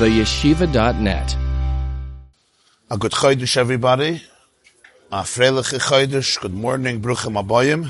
theyeshiva.net. 0.00 1.36
A 2.90 2.96
good 2.96 3.12
chodesh, 3.12 3.58
everybody. 3.58 4.22
A 5.12 5.20
freiliche 5.20 5.78
chodesh. 5.78 6.40
Good 6.40 6.54
morning, 6.54 7.02
bruchim 7.02 7.36
abayim. 7.38 7.86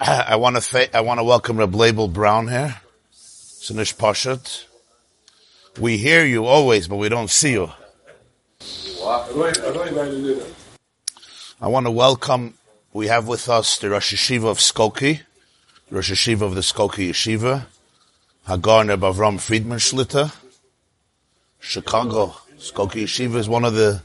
I 0.00 0.34
want 0.34 0.56
to 0.56 0.62
fa- 0.62 0.94
I 0.96 1.00
want 1.02 1.20
to 1.20 1.24
welcome 1.24 1.58
Reb 1.58 1.76
Label 1.76 2.08
Brown 2.08 2.48
here. 2.48 2.74
Sinish 3.14 3.94
Pashat. 3.94 4.64
We 5.78 5.96
hear 5.96 6.24
you 6.24 6.44
always, 6.44 6.88
but 6.88 6.96
we 6.96 7.08
don't 7.08 7.30
see 7.30 7.52
you. 7.52 7.70
I 11.60 11.68
want 11.68 11.86
to 11.86 11.92
welcome. 11.92 12.54
We 12.92 13.06
have 13.06 13.28
with 13.28 13.48
us 13.48 13.78
the 13.78 13.90
Rosh 13.90 14.12
Yeshiva 14.12 14.46
of 14.46 14.58
Skokie, 14.58 15.20
Rosh 15.88 16.10
Yeshiva 16.10 16.42
of 16.42 16.56
the 16.56 16.62
Skokie 16.62 17.10
Yeshiva, 17.10 17.66
Hagar 18.46 18.84
Neb 18.84 19.00
Avram 19.00 19.40
Friedman 19.40 19.78
Shlita, 19.78 20.32
Chicago. 21.58 22.32
Skokie 22.58 23.02
Yeshiva 23.02 23.38
is 23.38 23.48
one 23.48 23.64
of 23.64 23.74
the 23.74 24.02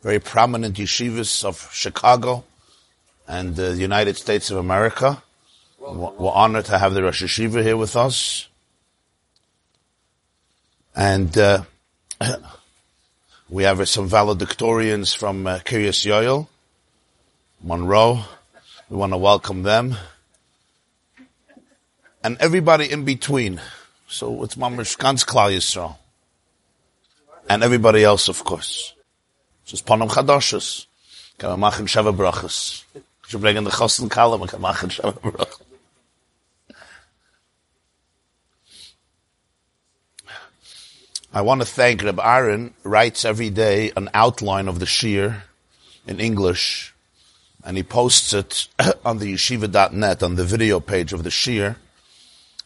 very 0.00 0.18
prominent 0.18 0.76
yeshivas 0.76 1.44
of 1.44 1.68
Chicago 1.70 2.44
and 3.28 3.54
the 3.56 3.74
United 3.74 4.16
States 4.16 4.50
of 4.50 4.56
America. 4.56 5.22
We're 5.78 6.30
honored 6.30 6.64
to 6.66 6.78
have 6.78 6.94
the 6.94 7.02
Rosh 7.02 7.24
Yeshiva 7.24 7.62
here 7.62 7.76
with 7.76 7.94
us. 7.94 8.48
And 10.96 11.36
uh, 11.36 11.64
we 13.50 13.64
have 13.64 13.86
some 13.86 14.08
valedictorians 14.08 15.14
from 15.14 15.46
uh, 15.46 15.58
Kiryas 15.58 16.06
Yoel, 16.06 16.48
Monroe. 17.62 18.20
We 18.88 18.96
want 18.96 19.12
to 19.12 19.18
welcome 19.18 19.62
them. 19.62 19.94
And 22.24 22.38
everybody 22.40 22.90
in 22.90 23.04
between. 23.04 23.60
So 24.08 24.42
it's 24.44 24.54
Mamash 24.54 24.96
ganz 24.96 25.24
Klal 25.24 25.54
Yisrael. 25.54 25.98
And 27.50 27.62
everybody 27.62 28.02
else, 28.02 28.28
of 28.28 28.42
course. 28.44 28.94
Just 29.66 29.84
Panam 29.84 30.08
Chadoshes. 30.08 30.86
Can 31.36 31.50
we 31.50 31.56
machen 31.58 31.84
Sheva 31.84 32.16
Brachas? 32.16 32.84
Should 33.26 33.42
bring 33.42 33.58
in 33.58 33.64
the 33.64 33.70
Chosten 33.70 34.08
Kalam 34.08 34.40
and 34.40 34.48
can 34.48 34.62
machen 34.62 34.88
Sheva 34.88 35.12
Brachas. 35.20 35.60
I 41.34 41.42
want 41.42 41.60
to 41.60 41.66
thank 41.66 42.02
Reb 42.02 42.20
Aaron, 42.20 42.72
writes 42.84 43.26
every 43.26 43.50
day 43.50 43.92
an 43.96 44.08
outline 44.14 44.68
of 44.68 44.78
the 44.78 44.86
Shir 44.86 45.42
in 46.06 46.20
English, 46.20 46.94
and 47.64 47.76
he 47.76 47.82
posts 47.82 48.32
it 48.32 48.68
on 49.04 49.18
the 49.18 49.34
yeshiva.net, 49.34 50.22
on 50.22 50.36
the 50.36 50.44
video 50.44 50.80
page 50.80 51.12
of 51.12 51.22
the 51.22 51.30
Shir. 51.30 51.76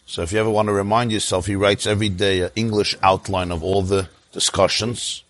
So 0.09 0.23
if 0.23 0.33
you 0.33 0.41
ever 0.41 0.51
want 0.51 0.69
to 0.69 0.73
remind 0.73 1.13
yourself, 1.13 1.45
he 1.45 1.55
writes 1.55 1.87
every 1.87 2.09
day 2.09 2.41
an 2.41 2.51
English 2.57 2.97
outline 3.03 3.53
of 3.53 3.63
all 3.63 3.83
the 3.83 4.09
discussions. 4.33 5.23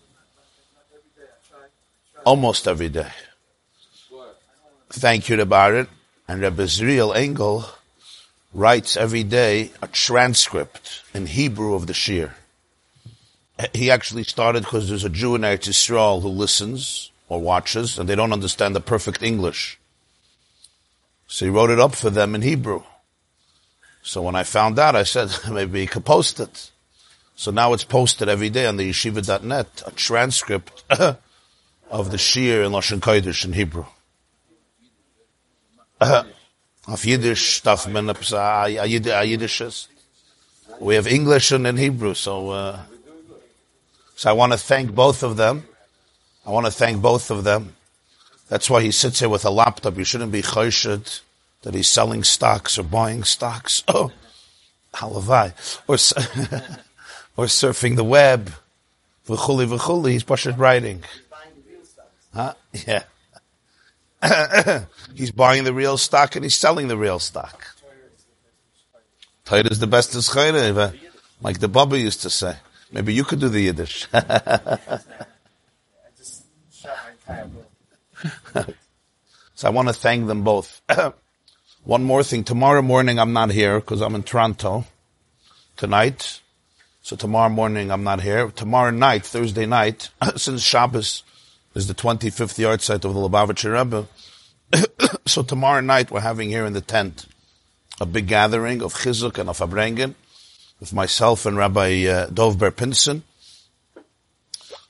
Almost 2.25 2.67
every 2.67 2.89
day. 2.89 3.11
Thank 4.89 5.27
you, 5.27 5.37
Reb 5.37 5.53
Aaron. 5.53 5.87
And 6.27 6.41
Reb 6.41 6.59
Israel 6.59 7.13
Engel 7.13 7.65
writes 8.53 8.95
every 8.95 9.23
day 9.23 9.71
a 9.81 9.87
transcript 9.87 11.03
in 11.13 11.27
Hebrew 11.27 11.75
of 11.75 11.85
the 11.85 11.93
Shir 11.93 12.33
he 13.73 13.91
actually 13.91 14.23
started 14.23 14.63
because 14.63 14.89
there's 14.89 15.03
a 15.03 15.09
Jew 15.09 15.35
in 15.35 15.41
Eretz 15.41 15.67
Yisrael 15.67 16.21
who 16.21 16.29
listens 16.29 17.11
or 17.27 17.41
watches, 17.41 17.99
and 17.99 18.07
they 18.07 18.15
don't 18.15 18.33
understand 18.33 18.75
the 18.75 18.79
perfect 18.79 19.21
English. 19.21 19.79
So 21.27 21.45
he 21.45 21.51
wrote 21.51 21.69
it 21.69 21.79
up 21.79 21.93
for 21.93 22.09
them 22.09 22.35
in 22.35 22.41
Hebrew. 22.41 22.83
So 24.01 24.21
when 24.21 24.35
I 24.35 24.43
found 24.43 24.79
out, 24.79 24.95
I 24.95 25.03
said, 25.03 25.29
maybe 25.51 25.81
he 25.81 25.87
could 25.87 26.05
post 26.05 26.39
it. 26.39 26.71
So 27.35 27.51
now 27.51 27.73
it's 27.73 27.83
posted 27.83 28.27
every 28.27 28.49
day 28.49 28.65
on 28.65 28.77
the 28.77 28.89
yeshiva.net, 28.89 29.83
a 29.85 29.91
transcript 29.91 30.83
of 31.89 32.11
the 32.11 32.17
Shir 32.17 32.63
in 32.63 32.71
Lashon 32.71 32.99
Kodesh 32.99 33.45
in 33.45 33.53
Hebrew. 33.53 33.85
Of 36.87 37.05
Yiddish 37.05 37.57
stuff. 37.57 37.85
We 40.79 40.95
have 40.95 41.07
English 41.07 41.51
and 41.51 41.67
in 41.67 41.77
Hebrew, 41.77 42.15
so, 42.15 42.49
uh, 42.49 42.79
so 44.15 44.29
I 44.29 44.33
want 44.33 44.53
to 44.53 44.57
thank 44.57 44.95
both 44.95 45.21
of 45.21 45.37
them. 45.37 45.67
I 46.47 46.49
want 46.49 46.65
to 46.65 46.71
thank 46.71 46.99
both 46.99 47.29
of 47.29 47.43
them. 47.43 47.75
That's 48.47 48.71
why 48.71 48.81
he 48.81 48.89
sits 48.89 49.19
here 49.19 49.29
with 49.29 49.45
a 49.45 49.51
laptop. 49.51 49.97
You 49.97 50.03
shouldn't 50.03 50.31
be 50.31 50.41
choshed 50.41 51.21
that 51.63 51.73
he's 51.73 51.89
selling 51.89 52.23
stocks 52.23 52.77
or 52.77 52.83
buying 52.83 53.23
stocks. 53.23 53.83
Oh, 53.93 54.11
halavai. 54.95 55.53
Or, 55.87 55.93
or 57.37 57.45
surfing 57.45 57.95
the 57.95 58.03
web. 58.03 58.51
V'chuli 59.27 59.67
v'chuli. 59.67 60.11
He's 60.11 60.23
Pashut 60.23 60.57
writing. 60.57 61.03
Huh? 62.33 62.55
Yeah. 62.87 63.03
he's 65.15 65.31
buying 65.31 65.63
the 65.63 65.73
real 65.73 65.97
stock 65.97 66.35
and 66.35 66.43
he's 66.43 66.57
selling 66.57 66.87
the 66.87 66.97
real 66.97 67.19
stock. 67.19 67.65
Torah 69.45 69.67
is 69.67 69.79
the 69.79 69.87
best 69.87 70.13
of 70.15 70.21
schayre, 70.21 70.77
eh? 70.77 70.91
like 71.41 71.59
the 71.59 71.67
Baba 71.67 71.97
used 71.97 72.21
to 72.21 72.29
say. 72.29 72.55
Maybe 72.91 73.13
you 73.13 73.23
could 73.23 73.39
do 73.39 73.49
the 73.49 73.61
Yiddish. 73.61 74.07
so 79.55 79.67
I 79.67 79.69
want 79.69 79.87
to 79.87 79.93
thank 79.93 80.27
them 80.27 80.43
both. 80.43 80.81
One 81.83 82.03
more 82.03 82.23
thing. 82.23 82.43
Tomorrow 82.43 82.81
morning 82.81 83.19
I'm 83.19 83.33
not 83.33 83.51
here 83.51 83.79
because 83.79 84.01
I'm 84.01 84.13
in 84.13 84.23
Toronto 84.23 84.85
tonight. 85.77 86.41
So 87.01 87.15
tomorrow 87.15 87.49
morning 87.49 87.89
I'm 87.89 88.03
not 88.03 88.21
here. 88.21 88.51
Tomorrow 88.51 88.91
night, 88.91 89.25
Thursday 89.25 89.65
night, 89.65 90.09
since 90.35 90.61
Shabbos 90.61 91.23
is 91.73 91.87
the 91.87 91.93
25th 91.93 92.59
yahrzeit 92.59 93.05
of 93.05 93.13
the 93.13 93.19
Lubavitcher 93.19 93.73
Rebbe. 93.73 94.07
so 95.25 95.41
tomorrow 95.41 95.79
night 95.79 96.11
we're 96.11 96.19
having 96.19 96.49
here 96.49 96.65
in 96.65 96.73
the 96.73 96.81
tent 96.81 97.25
a 98.01 98.05
big 98.05 98.27
gathering 98.27 98.81
of 98.81 98.93
Chizuk 98.93 99.37
and 99.37 99.49
of 99.49 99.59
Abrengen 99.59 100.15
with 100.79 100.93
myself 100.93 101.45
and 101.45 101.57
Rabbi 101.57 102.05
uh, 102.05 102.27
Dov 102.27 102.59
Ber 102.59 102.71
Pinson, 102.71 103.23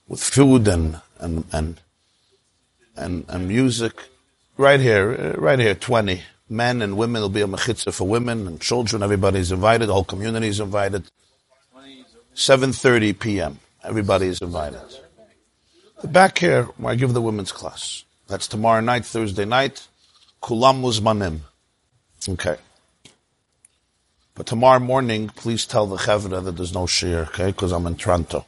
with 0.07 0.21
food 0.21 0.67
and 0.67 1.01
and 1.19 1.45
and 1.51 1.81
and, 2.95 3.25
and 3.29 3.47
music, 3.47 3.93
right 4.57 4.79
here, 4.79 5.35
uh, 5.37 5.39
right 5.39 5.59
here, 5.59 5.75
twenty 5.75 6.23
men 6.49 6.81
and 6.81 6.97
women. 6.97 7.15
There'll 7.15 7.29
be 7.29 7.41
a 7.41 7.47
mechitza 7.47 7.93
for 7.93 8.07
women 8.07 8.47
and 8.47 8.59
children. 8.59 9.03
Everybody's 9.03 9.51
invited. 9.51 9.87
The 9.87 9.93
whole 9.93 10.03
community 10.03 10.47
is 10.47 10.59
invited. 10.59 11.03
Seven 12.33 12.73
thirty 12.73 13.13
p.m. 13.13 13.59
Everybody 13.83 14.27
is 14.27 14.41
invited. 14.41 14.81
The 16.01 16.07
back 16.07 16.37
here, 16.37 16.63
where 16.77 16.93
I 16.93 16.95
give 16.95 17.13
the 17.13 17.21
women's 17.21 17.51
class. 17.51 18.03
That's 18.27 18.47
tomorrow 18.47 18.81
night, 18.81 19.05
Thursday 19.05 19.45
night. 19.45 19.87
Kulam 20.41 20.81
muzmanim. 20.81 21.39
Okay. 22.27 22.55
But 24.35 24.45
tomorrow 24.45 24.79
morning, 24.79 25.27
please 25.27 25.65
tell 25.65 25.85
the 25.85 25.97
Chevra 25.97 26.41
that 26.41 26.53
there's 26.53 26.73
no 26.73 26.85
shir, 26.85 27.23
okay? 27.23 27.47
Because 27.47 27.73
I'm 27.73 27.85
in 27.87 27.95
Toronto. 27.95 28.45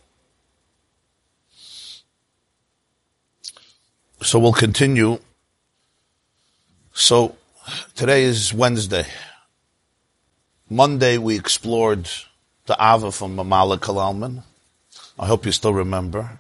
So 4.21 4.39
we'll 4.39 4.53
continue. 4.53 5.19
So 6.93 7.35
today 7.95 8.23
is 8.23 8.53
Wednesday. 8.53 9.05
Monday 10.69 11.17
we 11.17 11.37
explored 11.37 12.09
the 12.65 12.73
Ava 12.79 13.11
from 13.11 13.35
Mamala 13.35 13.77
Kalalman. 13.77 14.43
I 15.19 15.27
hope 15.27 15.45
you 15.45 15.51
still 15.51 15.73
remember. 15.73 16.39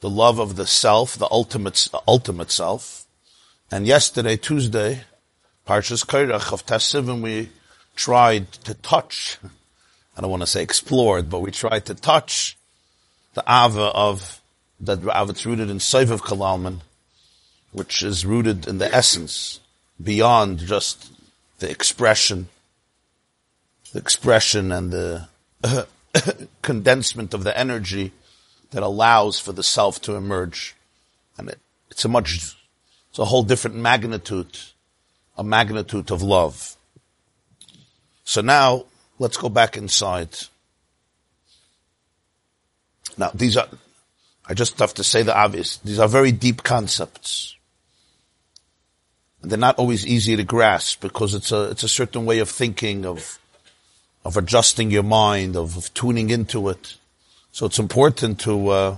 The 0.00 0.10
love 0.10 0.38
of 0.38 0.56
the 0.56 0.66
self, 0.66 1.16
the 1.16 1.28
ultimate, 1.30 1.88
the 1.90 2.00
ultimate 2.06 2.50
self. 2.50 3.06
And 3.70 3.86
yesterday, 3.86 4.36
Tuesday, 4.36 5.04
Parshas 5.66 6.04
Kairach 6.04 6.52
of 6.52 6.66
Tessivim, 6.66 7.22
we 7.22 7.50
tried 7.94 8.52
to 8.52 8.74
touch, 8.74 9.38
I 10.16 10.20
don't 10.20 10.30
want 10.30 10.42
to 10.42 10.46
say 10.46 10.62
explored, 10.62 11.30
but 11.30 11.40
we 11.40 11.50
tried 11.50 11.86
to 11.86 11.94
touch 11.94 12.56
the 13.34 13.42
Ava 13.42 13.90
of, 13.94 14.40
that 14.80 15.00
Ava 15.00 15.26
that's 15.26 15.46
rooted 15.46 15.70
in 15.70 15.78
Seiv 15.78 16.20
Kalalman, 16.20 16.80
which 17.72 18.02
is 18.02 18.26
rooted 18.26 18.66
in 18.68 18.78
the 18.78 18.94
essence, 18.94 19.60
beyond 20.02 20.58
just 20.58 21.12
the 21.58 21.70
expression, 21.70 22.48
the 23.92 23.98
expression 23.98 24.72
and 24.72 24.90
the 24.90 25.28
condensement 26.62 27.34
of 27.34 27.44
the 27.44 27.58
energy 27.58 28.12
that 28.70 28.82
allows 28.82 29.38
for 29.38 29.52
the 29.52 29.62
self 29.62 30.00
to 30.02 30.14
emerge. 30.14 30.74
And 31.38 31.48
it, 31.48 31.58
it's 31.90 32.04
a 32.04 32.08
much, 32.08 32.56
it's 33.10 33.18
a 33.18 33.24
whole 33.24 33.42
different 33.42 33.76
magnitude, 33.76 34.58
a 35.36 35.44
magnitude 35.44 36.10
of 36.10 36.22
love. 36.22 36.76
So 38.24 38.40
now, 38.40 38.86
let's 39.18 39.36
go 39.36 39.48
back 39.48 39.76
inside. 39.76 40.36
Now, 43.16 43.30
these 43.32 43.56
are, 43.56 43.68
I 44.46 44.54
just 44.54 44.78
have 44.78 44.94
to 44.94 45.04
say 45.04 45.22
the 45.22 45.36
obvious. 45.36 45.78
These 45.78 45.98
are 45.98 46.08
very 46.08 46.32
deep 46.32 46.62
concepts. 46.62 47.55
They're 49.46 49.56
not 49.56 49.78
always 49.78 50.04
easy 50.04 50.34
to 50.34 50.42
grasp 50.42 51.00
because 51.00 51.32
it's 51.32 51.52
a, 51.52 51.70
it's 51.70 51.84
a 51.84 51.88
certain 51.88 52.26
way 52.26 52.40
of 52.40 52.50
thinking 52.50 53.06
of, 53.06 53.38
of 54.24 54.36
adjusting 54.36 54.90
your 54.90 55.04
mind, 55.04 55.56
of, 55.56 55.76
of 55.76 55.94
tuning 55.94 56.30
into 56.30 56.68
it. 56.68 56.96
So 57.52 57.64
it's 57.64 57.78
important 57.78 58.40
to, 58.40 58.68
uh, 58.68 58.96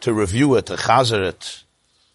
to 0.00 0.12
review 0.12 0.54
it, 0.56 0.66
to 0.66 0.74
chazer 0.74 1.24
it, 1.26 1.62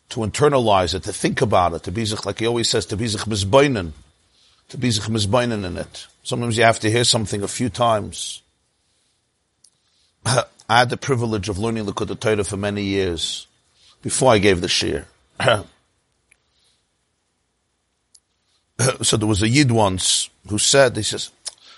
to 0.10 0.20
internalize 0.20 0.94
it, 0.94 1.04
to 1.04 1.12
think 1.12 1.42
about 1.42 1.74
it, 1.74 1.84
to 1.84 1.92
be 1.92 2.06
like 2.24 2.38
he 2.38 2.46
always 2.46 2.70
says, 2.70 2.86
to 2.86 2.96
be 2.96 3.08
sich 3.08 3.22
mizbeinen, 3.22 3.94
to 4.70 4.78
be 4.78 4.92
sich 4.92 5.06
mizbeinen 5.06 5.66
in 5.66 5.76
it. 5.78 6.06
Sometimes 6.22 6.56
you 6.56 6.64
have 6.64 6.80
to 6.82 6.92
hear 6.92 7.04
something 7.04 7.42
a 7.42 7.48
few 7.48 7.70
times. 7.70 8.44
I 10.26 10.46
had 10.70 10.92
the 10.92 10.98
privilege 10.98 11.50
of 11.50 11.58
learning 11.58 11.86
the 11.86 12.16
Torah 12.16 12.44
for 12.44 12.58
many 12.58 12.84
years 12.84 13.48
before 14.04 14.32
I 14.32 14.38
gave 14.38 14.62
the 14.62 14.70
shir. 14.70 15.08
so 19.02 19.18
there 19.18 19.28
was 19.28 19.42
a 19.42 19.50
yid 19.50 19.72
once 19.72 20.30
who 20.48 20.58
said, 20.58 20.96
he 20.96 21.04
says, 21.04 21.32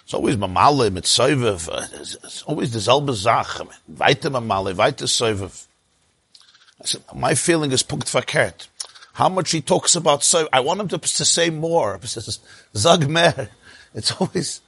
it's 0.03 0.13
always 0.13 0.37
mamalim, 0.37 0.97
it's 0.97 1.17
soivev, 1.17 1.67
it's 2.23 2.43
always 2.43 2.71
the 2.71 2.79
zelbe 2.79 3.11
zach, 3.13 3.47
weiter 3.87 4.29
mamalim, 4.29 4.75
weiter 4.75 5.05
soivev. 5.05 5.65
I 6.81 6.85
said, 6.85 7.03
my 7.15 7.35
feeling 7.35 7.71
is 7.71 7.83
punkt 7.83 8.07
verkehrt. 8.07 8.67
How 9.13 9.29
much 9.29 9.51
he 9.51 9.61
talks 9.61 9.95
about 9.95 10.21
soivev, 10.21 10.49
I 10.53 10.59
want 10.59 10.81
him 10.81 10.87
to, 10.89 10.97
to 10.97 11.25
say 11.25 11.49
more. 11.49 11.99
Zag. 12.03 13.49
It's 13.93 14.11
always, 14.11 14.61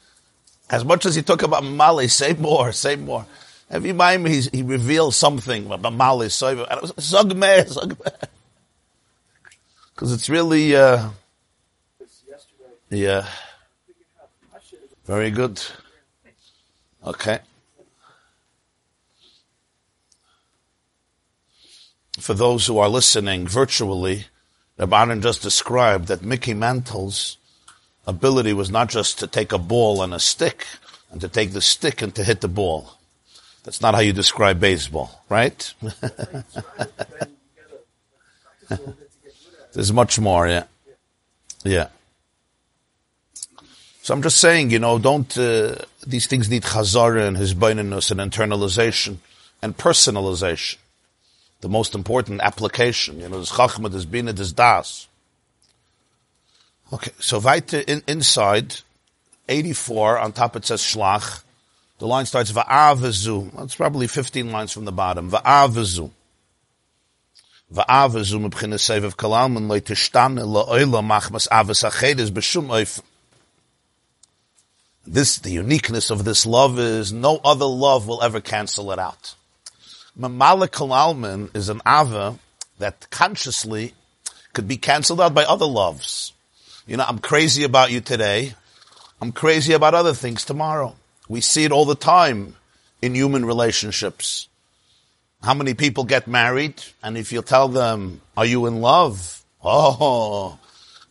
as 0.69 0.85
much 0.85 1.05
as 1.05 1.15
he 1.15 1.21
talk 1.21 1.43
about 1.43 1.63
mamali, 1.63 2.09
say 2.09 2.33
more, 2.33 2.71
say 2.71 2.95
more. 2.95 3.25
Every 3.69 3.91
time 3.93 4.25
he, 4.25 4.39
he 4.41 4.63
reveals 4.63 5.17
something 5.17 5.65
about 5.65 5.81
mamali, 5.81 6.27
soivev, 6.27 6.99
zag 6.99 7.35
mer, 7.35 7.67
zag 7.67 7.99
mer. 7.99 8.29
Because 9.93 10.13
it's 10.13 10.29
really, 10.29 10.75
uh, 10.75 11.09
yeah. 12.89 13.27
Very 15.05 15.31
good. 15.31 15.61
Okay. 17.05 17.39
For 22.19 22.33
those 22.33 22.65
who 22.67 22.77
are 22.79 22.89
listening 22.89 23.47
virtually, 23.47 24.25
Rabbanan 24.77 25.21
just 25.21 25.41
described 25.41 26.07
that 26.07 26.23
Mickey 26.23 26.53
Mantle's 26.53 27.37
ability 28.05 28.53
was 28.53 28.69
not 28.69 28.89
just 28.89 29.19
to 29.19 29.27
take 29.27 29.51
a 29.51 29.57
ball 29.57 30.01
and 30.01 30.13
a 30.13 30.19
stick, 30.19 30.65
and 31.11 31.21
to 31.21 31.27
take 31.27 31.53
the 31.53 31.61
stick 31.61 32.01
and 32.01 32.13
to 32.15 32.23
hit 32.23 32.41
the 32.41 32.47
ball. 32.47 32.97
That's 33.63 33.81
not 33.81 33.95
how 33.95 34.01
you 34.01 34.13
describe 34.13 34.59
baseball, 34.59 35.23
right? 35.29 35.73
There's 39.73 39.93
much 39.93 40.19
more, 40.19 40.47
yeah. 40.47 40.63
Yeah. 41.63 41.87
So 44.07 44.13
I'm 44.13 44.21
just 44.21 44.37
saying, 44.37 44.71
you 44.71 44.79
know, 44.79 44.99
don't, 44.99 45.37
uh, 45.37 45.75
these 46.05 46.27
things 46.27 46.49
need 46.49 46.63
chazara 46.63 47.27
and 47.27 47.35
hisbaininus 47.35 48.09
and 48.09 48.21
internalization 48.21 49.17
and 49.61 49.75
personalization. 49.75 50.77
The 51.59 51.67
most 51.67 51.93
important 51.93 52.39
application, 52.39 53.19
you 53.19 53.27
know, 53.27 53.35
there's 53.35 53.51
chachma, 53.51 53.91
there's 53.91 54.05
bina, 54.05 54.31
there's 54.31 54.53
das. 54.53 55.09
Okay, 56.93 57.11
so 57.19 57.41
weiter 57.41 57.79
in, 57.79 58.01
inside, 58.07 58.77
84, 59.49 60.19
on 60.19 60.31
top 60.31 60.55
it 60.55 60.65
says 60.65 60.81
shlach. 60.81 61.43
The 61.99 62.07
line 62.07 62.25
starts 62.25 62.53
va'avezu. 62.53 63.57
That's 63.57 63.75
probably 63.75 64.07
15 64.07 64.53
lines 64.53 64.71
from 64.71 64.85
the 64.85 64.93
bottom. 64.93 65.31
Va'avezu. 65.31 66.11
Va'avezu 67.73 68.39
mebchina 68.39 68.79
sevev 68.79 69.17
kalalman 69.17 69.67
loy 69.67 69.81
tishtane 69.81 70.39
la'oila 70.47 71.03
machmas 71.05 71.49
aves 71.51 71.83
achedes 71.83 72.31
b'shum 72.31 72.67
oif 72.67 73.01
this, 75.07 75.39
the 75.39 75.51
uniqueness 75.51 76.09
of 76.09 76.25
this 76.25 76.45
love 76.45 76.77
is 76.79 77.13
no 77.13 77.39
other 77.43 77.65
love 77.65 78.07
will 78.07 78.21
ever 78.21 78.41
cancel 78.41 78.91
it 78.91 78.99
out. 78.99 79.35
Mamalik 80.19 80.79
Alman 80.79 81.49
is 81.53 81.69
an 81.69 81.81
Ava 81.87 82.37
that 82.79 83.07
consciously 83.09 83.93
could 84.53 84.67
be 84.67 84.77
canceled 84.77 85.21
out 85.21 85.33
by 85.33 85.43
other 85.43 85.65
loves. 85.65 86.33
You 86.85 86.97
know, 86.97 87.05
I'm 87.07 87.19
crazy 87.19 87.63
about 87.63 87.91
you 87.91 88.01
today. 88.01 88.53
I'm 89.21 89.31
crazy 89.31 89.73
about 89.73 89.93
other 89.93 90.13
things 90.13 90.45
tomorrow. 90.45 90.95
We 91.27 91.41
see 91.41 91.63
it 91.63 91.71
all 91.71 91.85
the 91.85 91.95
time 91.95 92.55
in 93.01 93.15
human 93.15 93.45
relationships. 93.45 94.47
How 95.43 95.53
many 95.53 95.73
people 95.73 96.03
get 96.03 96.27
married 96.27 96.83
and 97.03 97.17
if 97.17 97.31
you 97.31 97.41
tell 97.41 97.67
them, 97.67 98.21
are 98.35 98.45
you 98.45 98.65
in 98.65 98.81
love? 98.81 99.43
Oh, 99.63 100.57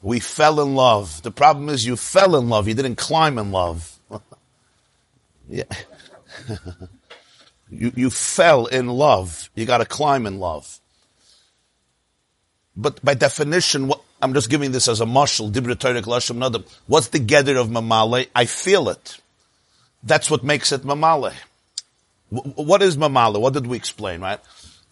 we 0.02 0.20
fell 0.20 0.60
in 0.60 0.74
love. 0.74 1.22
The 1.22 1.30
problem 1.30 1.68
is 1.68 1.86
you 1.86 1.96
fell 1.96 2.36
in 2.36 2.48
love. 2.48 2.68
You 2.68 2.74
didn't 2.74 2.96
climb 2.96 3.38
in 3.38 3.50
love. 3.50 3.98
yeah. 5.48 5.64
you, 7.70 7.92
you 7.94 8.10
fell 8.10 8.66
in 8.66 8.88
love. 8.88 9.50
You 9.54 9.66
got 9.66 9.78
to 9.78 9.86
climb 9.86 10.26
in 10.26 10.38
love. 10.38 10.80
But 12.76 13.02
by 13.04 13.14
definition, 13.14 13.88
what, 13.88 14.02
I'm 14.20 14.34
just 14.34 14.50
giving 14.50 14.72
this 14.72 14.88
as 14.88 15.00
a 15.00 15.06
mushal. 15.06 15.50
What's 16.86 17.08
the 17.08 17.18
gather 17.18 17.56
of 17.56 17.68
mamale? 17.68 18.28
I 18.34 18.44
feel 18.44 18.88
it. 18.88 19.18
That's 20.02 20.30
what 20.30 20.44
makes 20.44 20.72
it 20.72 20.82
mamale. 20.82 21.32
What 22.28 22.82
is 22.82 22.96
mamale? 22.96 23.40
What 23.40 23.54
did 23.54 23.66
we 23.66 23.76
explain, 23.76 24.20
right? 24.20 24.40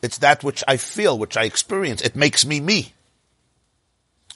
It's 0.02 0.18
that 0.18 0.44
which 0.44 0.64
I 0.66 0.76
feel, 0.76 1.18
which 1.18 1.36
I 1.36 1.44
experience. 1.44 2.00
It 2.02 2.16
makes 2.16 2.44
me 2.44 2.60
me. 2.60 2.92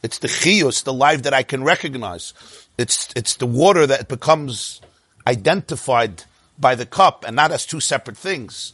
It's 0.02 0.18
the 0.18 0.28
chiyus, 0.28 0.84
the 0.84 0.92
life 0.92 1.22
that 1.22 1.34
I 1.34 1.42
can 1.42 1.64
recognize. 1.64 2.32
It's, 2.76 3.08
it's 3.16 3.34
the 3.34 3.46
water 3.46 3.86
that 3.86 4.08
becomes 4.08 4.80
identified 5.26 6.24
by 6.58 6.74
the 6.74 6.86
cup 6.86 7.24
and 7.26 7.34
not 7.36 7.52
as 7.52 7.66
two 7.66 7.80
separate 7.80 8.16
things. 8.16 8.72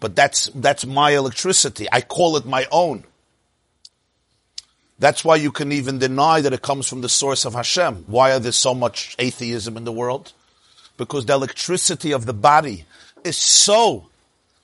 But 0.00 0.16
that's, 0.16 0.46
that's 0.54 0.86
my 0.86 1.12
electricity. 1.12 1.86
I 1.90 2.00
call 2.00 2.36
it 2.36 2.46
my 2.46 2.66
own. 2.70 3.04
That's 4.98 5.24
why 5.24 5.36
you 5.36 5.52
can 5.52 5.70
even 5.70 5.98
deny 5.98 6.40
that 6.40 6.52
it 6.52 6.62
comes 6.62 6.88
from 6.88 7.02
the 7.02 7.08
source 7.08 7.44
of 7.44 7.54
Hashem. 7.54 8.04
Why 8.08 8.32
are 8.32 8.40
there 8.40 8.52
so 8.52 8.74
much 8.74 9.14
atheism 9.18 9.76
in 9.76 9.84
the 9.84 9.92
world? 9.92 10.32
Because 10.96 11.26
the 11.26 11.34
electricity 11.34 12.12
of 12.12 12.26
the 12.26 12.32
body 12.32 12.84
is 13.24 13.36
so 13.36 14.06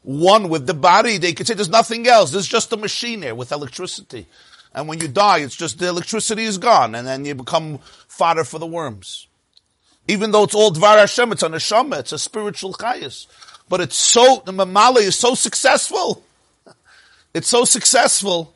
one 0.02 0.48
with 0.48 0.66
the 0.66 0.74
body. 0.74 1.18
They 1.18 1.32
could 1.32 1.46
say 1.46 1.54
there's 1.54 1.68
nothing 1.68 2.08
else. 2.08 2.32
There's 2.32 2.48
just 2.48 2.72
a 2.72 2.76
machine 2.76 3.22
here 3.22 3.34
with 3.34 3.52
electricity. 3.52 4.26
And 4.74 4.88
when 4.88 5.00
you 5.00 5.08
die, 5.08 5.38
it's 5.38 5.54
just 5.54 5.78
the 5.78 5.88
electricity 5.88 6.44
is 6.44 6.58
gone, 6.58 6.94
and 6.94 7.06
then 7.06 7.24
you 7.24 7.34
become 7.34 7.78
fodder 8.08 8.44
for 8.44 8.58
the 8.58 8.66
worms. 8.66 9.28
Even 10.08 10.32
though 10.32 10.44
it's 10.44 10.54
all 10.54 10.72
Dvar 10.72 10.98
Hashem, 10.98 11.32
it's 11.32 11.42
a 11.42 11.48
neshama, 11.48 12.00
it's 12.00 12.12
a 12.12 12.18
spiritual 12.18 12.74
chayas. 12.74 13.26
But 13.68 13.80
it's 13.80 13.96
so, 13.96 14.42
the 14.44 14.52
Mamala 14.52 14.98
is 14.98 15.16
so 15.16 15.34
successful. 15.34 16.22
It's 17.34 17.48
so 17.48 17.64
successful 17.64 18.54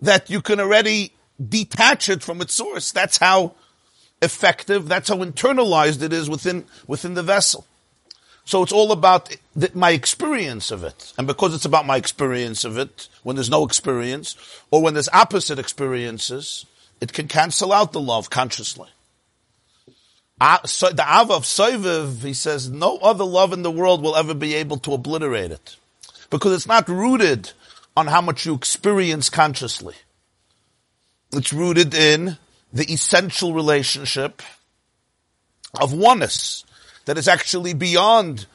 that 0.00 0.28
you 0.28 0.42
can 0.42 0.58
already 0.58 1.12
detach 1.40 2.08
it 2.08 2.20
from 2.20 2.40
its 2.40 2.52
source. 2.52 2.90
That's 2.90 3.18
how 3.18 3.54
effective, 4.20 4.88
that's 4.88 5.08
how 5.08 5.18
internalized 5.18 6.02
it 6.02 6.12
is 6.12 6.28
within, 6.28 6.64
within 6.88 7.14
the 7.14 7.22
vessel. 7.22 7.64
So 8.44 8.62
it's 8.62 8.72
all 8.72 8.92
about 8.92 9.36
the, 9.54 9.70
my 9.74 9.90
experience 9.90 10.70
of 10.70 10.82
it. 10.84 11.12
And 11.16 11.26
because 11.26 11.54
it's 11.54 11.64
about 11.64 11.86
my 11.86 11.96
experience 11.96 12.64
of 12.64 12.76
it, 12.76 13.08
when 13.22 13.36
there's 13.36 13.50
no 13.50 13.64
experience, 13.64 14.36
or 14.70 14.82
when 14.82 14.94
there's 14.94 15.08
opposite 15.12 15.58
experiences, 15.58 16.66
it 17.00 17.12
can 17.12 17.28
cancel 17.28 17.72
out 17.72 17.92
the 17.92 18.00
love 18.00 18.30
consciously. 18.30 18.90
Uh, 20.40 20.58
so 20.64 20.90
the 20.90 21.08
Av 21.08 21.30
of 21.30 21.44
Soiviv, 21.44 22.22
he 22.22 22.34
says, 22.34 22.68
no 22.68 22.98
other 22.98 23.24
love 23.24 23.52
in 23.52 23.62
the 23.62 23.70
world 23.70 24.02
will 24.02 24.16
ever 24.16 24.34
be 24.34 24.54
able 24.54 24.76
to 24.78 24.92
obliterate 24.92 25.52
it. 25.52 25.76
Because 26.30 26.52
it's 26.52 26.66
not 26.66 26.88
rooted 26.88 27.52
on 27.96 28.08
how 28.08 28.20
much 28.20 28.44
you 28.44 28.54
experience 28.54 29.30
consciously. 29.30 29.94
It's 31.32 31.52
rooted 31.52 31.94
in 31.94 32.38
the 32.72 32.92
essential 32.92 33.54
relationship 33.54 34.42
of 35.80 35.92
oneness 35.92 36.64
that 37.04 37.18
is 37.18 37.28
actually 37.28 37.74
beyond 37.74 38.46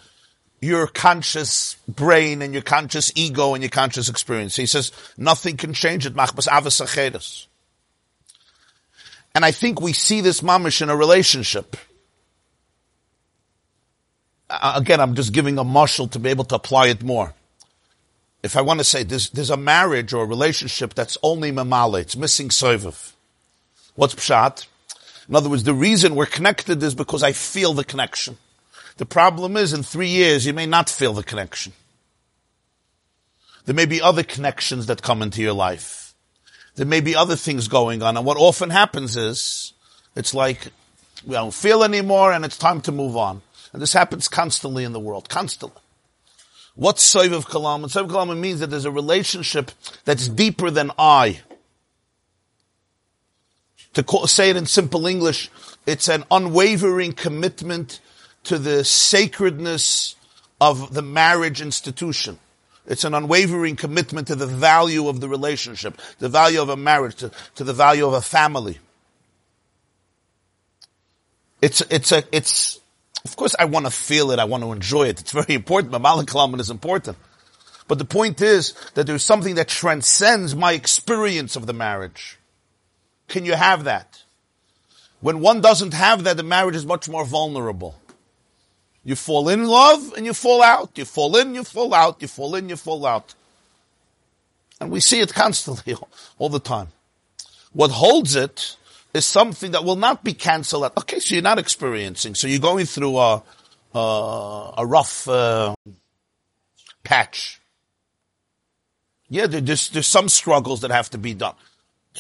your 0.59 0.87
conscious 0.87 1.75
brain 1.87 2.41
and 2.41 2.53
your 2.53 2.63
conscious 2.63 3.11
ego 3.15 3.53
and 3.53 3.63
your 3.63 3.69
conscious 3.69 4.09
experience. 4.09 4.55
He 4.55 4.65
says 4.65 4.91
nothing 5.17 5.57
can 5.57 5.73
change 5.73 6.05
it. 6.05 6.13
And 9.35 9.45
I 9.45 9.51
think 9.51 9.81
we 9.81 9.93
see 9.93 10.21
this 10.21 10.41
mamish 10.41 10.81
in 10.81 10.89
a 10.89 10.95
relationship. 10.95 11.77
Again, 14.49 14.99
I'm 14.99 15.13
just 15.13 15.33
giving 15.33 15.59
a 15.59 15.63
marshal 15.63 16.07
to 16.07 16.19
be 16.19 16.29
able 16.29 16.45
to 16.45 16.55
apply 16.55 16.87
it 16.87 17.03
more. 17.03 17.33
If 18.41 18.55
I 18.55 18.61
want 18.61 18.79
to 18.79 18.83
say 18.83 19.03
there's, 19.03 19.29
there's 19.29 19.49
a 19.49 19.57
marriage 19.57 20.13
or 20.13 20.23
a 20.23 20.27
relationship 20.27 20.93
that's 20.93 21.17
only 21.21 21.51
mamale, 21.51 21.99
it's 21.99 22.15
missing 22.15 22.49
soivav. 22.49 23.11
What's 23.95 24.15
pshat? 24.15 24.65
In 25.29 25.35
other 25.35 25.49
words, 25.49 25.63
the 25.63 25.73
reason 25.73 26.15
we're 26.15 26.25
connected 26.25 26.81
is 26.81 26.95
because 26.95 27.23
I 27.23 27.33
feel 27.33 27.73
the 27.73 27.83
connection. 27.83 28.37
The 28.97 29.05
problem 29.05 29.57
is 29.57 29.73
in 29.73 29.83
three 29.83 30.07
years, 30.07 30.45
you 30.45 30.53
may 30.53 30.65
not 30.65 30.89
feel 30.89 31.13
the 31.13 31.23
connection. 31.23 31.73
There 33.65 33.75
may 33.75 33.85
be 33.85 34.01
other 34.01 34.23
connections 34.23 34.85
that 34.85 35.01
come 35.01 35.21
into 35.21 35.41
your 35.41 35.53
life. 35.53 36.13
There 36.75 36.85
may 36.85 37.01
be 37.01 37.15
other 37.15 37.35
things 37.35 37.67
going 37.67 38.01
on. 38.01 38.15
And 38.15 38.25
what 38.25 38.37
often 38.37 38.69
happens 38.69 39.17
is, 39.17 39.73
it's 40.15 40.33
like 40.33 40.71
We 41.25 41.33
don't 41.33 41.53
feel 41.53 41.83
anymore 41.83 42.31
and 42.31 42.45
it's 42.45 42.57
time 42.57 42.81
to 42.81 42.91
move 42.91 43.17
on. 43.17 43.41
And 43.73 43.81
this 43.81 43.93
happens 43.93 44.27
constantly 44.27 44.83
in 44.83 44.93
the 44.93 44.99
world, 44.99 45.29
constantly. 45.29 45.81
What's 46.75 47.11
Soiv 47.11 47.45
Kalam? 47.45 47.83
And 47.83 47.91
Soiv 47.91 48.09
Kalam 48.09 48.37
means 48.39 48.59
that 48.59 48.67
there's 48.67 48.85
a 48.85 48.91
relationship 48.91 49.71
that's 50.05 50.27
deeper 50.27 50.69
than 50.69 50.91
I. 50.97 51.41
To 53.97 54.03
call, 54.03 54.27
say 54.27 54.51
it 54.51 54.55
in 54.55 54.67
simple 54.67 55.07
English, 55.07 55.49
it's 55.87 56.07
an 56.07 56.23
unwavering 56.29 57.13
commitment 57.13 57.99
to 58.43 58.59
the 58.59 58.83
sacredness 58.83 60.15
of 60.61 60.93
the 60.93 61.01
marriage 61.01 61.63
institution. 61.63 62.37
It's 62.85 63.05
an 63.05 63.15
unwavering 63.15 63.75
commitment 63.75 64.27
to 64.27 64.35
the 64.35 64.45
value 64.45 65.07
of 65.07 65.19
the 65.19 65.27
relationship, 65.27 65.99
the 66.19 66.29
value 66.29 66.61
of 66.61 66.69
a 66.69 66.77
marriage, 66.77 67.15
to, 67.15 67.31
to 67.55 67.63
the 67.63 67.73
value 67.73 68.05
of 68.05 68.13
a 68.13 68.21
family. 68.21 68.77
It's, 71.59 71.81
it's 71.89 72.11
a, 72.11 72.23
it's, 72.31 72.79
of 73.25 73.35
course 73.35 73.55
I 73.57 73.65
want 73.65 73.87
to 73.87 73.91
feel 73.91 74.29
it, 74.29 74.37
I 74.37 74.45
want 74.45 74.61
to 74.61 74.73
enjoy 74.73 75.07
it. 75.07 75.21
It's 75.21 75.31
very 75.31 75.55
important, 75.55 75.91
but 75.91 76.03
Malak 76.03 76.29
is 76.59 76.69
important. 76.69 77.17
But 77.87 77.97
the 77.97 78.05
point 78.05 78.43
is 78.43 78.75
that 78.93 79.07
there's 79.07 79.23
something 79.23 79.55
that 79.55 79.67
transcends 79.67 80.55
my 80.55 80.73
experience 80.73 81.55
of 81.55 81.65
the 81.65 81.73
marriage. 81.73 82.37
Can 83.27 83.45
you 83.45 83.53
have 83.53 83.83
that? 83.83 84.23
When 85.19 85.39
one 85.39 85.61
doesn't 85.61 85.93
have 85.93 86.23
that, 86.23 86.37
the 86.37 86.43
marriage 86.43 86.75
is 86.75 86.85
much 86.85 87.09
more 87.09 87.25
vulnerable. 87.25 87.99
You 89.03 89.15
fall 89.15 89.49
in 89.49 89.65
love 89.65 90.13
and 90.15 90.25
you 90.25 90.33
fall 90.33 90.61
out. 90.61 90.91
You 90.95 91.05
fall 91.05 91.37
in, 91.37 91.55
you 91.55 91.63
fall 91.63 91.93
out. 91.93 92.21
You 92.21 92.27
fall 92.27 92.55
in, 92.55 92.69
you 92.69 92.75
fall 92.75 93.05
out. 93.05 93.33
And 94.79 94.91
we 94.91 94.99
see 94.99 95.21
it 95.21 95.33
constantly, 95.33 95.95
all 96.37 96.49
the 96.49 96.59
time. 96.59 96.89
What 97.73 97.91
holds 97.91 98.35
it 98.35 98.75
is 99.13 99.25
something 99.25 99.71
that 99.71 99.83
will 99.83 99.95
not 99.95 100.23
be 100.23 100.33
cancelled. 100.33 100.91
Okay, 100.97 101.19
so 101.19 101.35
you're 101.35 101.41
not 101.41 101.59
experiencing. 101.59 102.35
So 102.35 102.47
you're 102.47 102.59
going 102.59 102.85
through 102.85 103.17
a, 103.17 103.43
a, 103.95 104.73
a 104.77 104.85
rough 104.85 105.27
uh, 105.27 105.73
patch. 107.03 107.59
Yeah, 109.29 109.47
there's, 109.47 109.89
there's 109.89 110.07
some 110.07 110.29
struggles 110.29 110.81
that 110.81 110.91
have 110.91 111.09
to 111.11 111.17
be 111.17 111.33
done. 111.33 111.55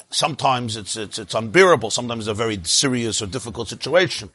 Sometimes 0.09 0.77
it's, 0.77 0.95
it's, 0.95 1.19
it's 1.19 1.33
unbearable. 1.33 1.91
Sometimes 1.91 2.27
a 2.27 2.33
very 2.33 2.59
serious 2.63 3.21
or 3.21 3.27
difficult 3.27 3.67
situation. 3.67 4.29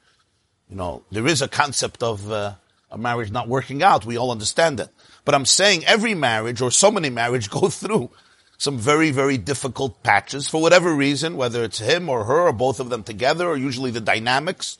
You 0.69 0.77
know, 0.77 1.05
there 1.11 1.27
is 1.27 1.43
a 1.43 1.49
concept 1.49 2.03
of 2.03 2.31
uh, 2.31 2.55
a 2.91 2.99
marriage 2.99 3.31
not 3.31 3.49
working 3.49 3.83
out. 3.83 4.07
We 4.07 4.17
all 4.17 4.31
understand 4.31 4.79
that. 4.79 4.91
But 5.25 5.35
I'm 5.35 5.47
saying 5.47 5.85
every 5.87 6.15
marriage 6.15 6.61
or 6.61 6.71
so 6.71 6.91
many 6.91 7.11
marriages 7.11 7.49
go 7.61 7.69
through 7.69 8.11
some 8.59 8.79
very, 8.79 9.11
very 9.11 9.39
difficult 9.39 10.03
patches 10.03 10.49
for 10.49 10.63
whatever 10.63 10.95
reason, 10.95 11.37
whether 11.37 11.65
it's 11.65 11.79
him 11.79 12.09
or 12.09 12.25
her 12.25 12.43
or 12.43 12.53
both 12.53 12.79
of 12.79 12.91
them 12.91 13.03
together 13.03 13.49
or 13.49 13.57
usually 13.57 13.91
the 13.91 14.01
dynamics. 14.01 14.79